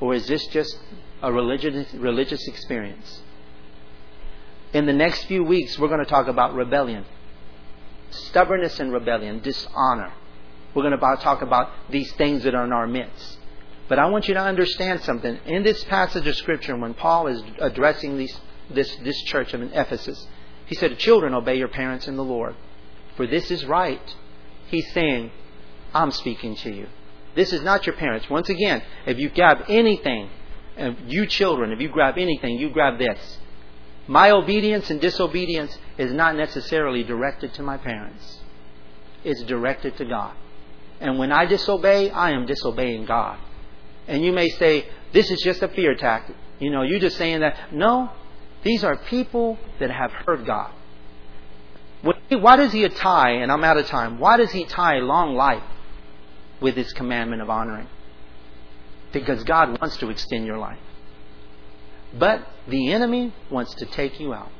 Or 0.00 0.14
is 0.14 0.28
this 0.28 0.46
just 0.48 0.78
a 1.22 1.32
religious, 1.32 1.92
religious 1.94 2.46
experience. 2.46 3.22
In 4.72 4.86
the 4.86 4.92
next 4.92 5.24
few 5.24 5.44
weeks, 5.44 5.78
we're 5.78 5.88
going 5.88 6.04
to 6.04 6.10
talk 6.10 6.28
about 6.28 6.54
rebellion, 6.54 7.04
stubbornness 8.10 8.78
and 8.80 8.92
rebellion, 8.92 9.40
dishonor. 9.40 10.12
We're 10.74 10.82
going 10.82 10.98
to 10.98 11.22
talk 11.22 11.42
about 11.42 11.70
these 11.90 12.12
things 12.12 12.44
that 12.44 12.54
are 12.54 12.64
in 12.64 12.72
our 12.72 12.86
midst. 12.86 13.38
But 13.88 13.98
I 13.98 14.06
want 14.06 14.28
you 14.28 14.34
to 14.34 14.40
understand 14.40 15.02
something. 15.02 15.38
In 15.46 15.62
this 15.62 15.82
passage 15.84 16.26
of 16.26 16.36
Scripture, 16.36 16.76
when 16.76 16.94
Paul 16.94 17.26
is 17.28 17.42
addressing 17.58 18.18
these, 18.18 18.38
this, 18.70 18.94
this 18.96 19.20
church 19.22 19.54
in 19.54 19.62
Ephesus, 19.72 20.26
he 20.66 20.74
said, 20.74 20.98
Children, 20.98 21.34
obey 21.34 21.56
your 21.56 21.68
parents 21.68 22.06
in 22.06 22.16
the 22.16 22.24
Lord, 22.24 22.54
for 23.16 23.26
this 23.26 23.50
is 23.50 23.64
right. 23.64 24.14
He's 24.66 24.92
saying, 24.92 25.30
I'm 25.94 26.10
speaking 26.10 26.54
to 26.56 26.70
you. 26.70 26.88
This 27.34 27.54
is 27.54 27.62
not 27.62 27.86
your 27.86 27.96
parents. 27.96 28.28
Once 28.28 28.50
again, 28.50 28.82
if 29.06 29.18
you 29.18 29.30
have 29.36 29.64
anything 29.68 30.28
and 30.78 30.96
you 31.06 31.26
children, 31.26 31.72
if 31.72 31.80
you 31.80 31.88
grab 31.88 32.16
anything, 32.16 32.58
you 32.58 32.70
grab 32.70 32.98
this. 32.98 33.38
My 34.06 34.30
obedience 34.30 34.90
and 34.90 35.00
disobedience 35.00 35.76
is 35.98 36.12
not 36.12 36.34
necessarily 36.34 37.04
directed 37.04 37.52
to 37.54 37.62
my 37.62 37.76
parents. 37.76 38.38
It's 39.24 39.42
directed 39.42 39.96
to 39.98 40.04
God. 40.04 40.34
And 41.00 41.18
when 41.18 41.30
I 41.30 41.44
disobey, 41.44 42.10
I 42.10 42.30
am 42.30 42.46
disobeying 42.46 43.04
God. 43.04 43.38
And 44.06 44.24
you 44.24 44.32
may 44.32 44.48
say, 44.48 44.86
this 45.12 45.30
is 45.30 45.40
just 45.42 45.62
a 45.62 45.68
fear 45.68 45.94
tactic. 45.94 46.36
You 46.58 46.70
know, 46.70 46.82
you're 46.82 47.00
just 47.00 47.18
saying 47.18 47.40
that. 47.40 47.72
No, 47.72 48.10
these 48.62 48.82
are 48.82 48.96
people 48.96 49.58
that 49.78 49.90
have 49.90 50.12
heard 50.12 50.46
God. 50.46 50.72
Why 52.30 52.56
does 52.56 52.72
he 52.72 52.88
tie, 52.88 53.32
and 53.32 53.50
I'm 53.50 53.64
out 53.64 53.76
of 53.76 53.86
time, 53.86 54.18
why 54.18 54.36
does 54.36 54.52
he 54.52 54.64
tie 54.64 54.98
long 55.00 55.34
life 55.34 55.62
with 56.60 56.76
his 56.76 56.92
commandment 56.92 57.42
of 57.42 57.50
honoring? 57.50 57.88
Because 59.12 59.44
God 59.44 59.80
wants 59.80 59.96
to 59.98 60.10
extend 60.10 60.46
your 60.46 60.58
life. 60.58 60.78
But 62.18 62.46
the 62.68 62.92
enemy 62.92 63.34
wants 63.50 63.74
to 63.76 63.86
take 63.86 64.20
you 64.20 64.34
out. 64.34 64.50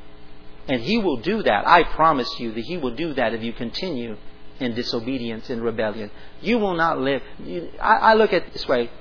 And 0.67 0.81
he 0.81 0.99
will 0.99 1.17
do 1.17 1.41
that. 1.43 1.67
I 1.67 1.83
promise 1.83 2.39
you 2.39 2.51
that 2.53 2.61
he 2.61 2.77
will 2.77 2.95
do 2.95 3.13
that 3.15 3.33
if 3.33 3.43
you 3.43 3.53
continue 3.53 4.17
in 4.59 4.75
disobedience 4.75 5.49
and 5.49 5.63
rebellion. 5.63 6.11
You 6.41 6.59
will 6.59 6.75
not 6.75 6.99
live. 6.99 7.21
I, 7.81 7.95
I 7.95 8.13
look 8.13 8.33
at 8.33 8.47
it 8.47 8.53
this 8.53 8.67
way. 8.67 8.91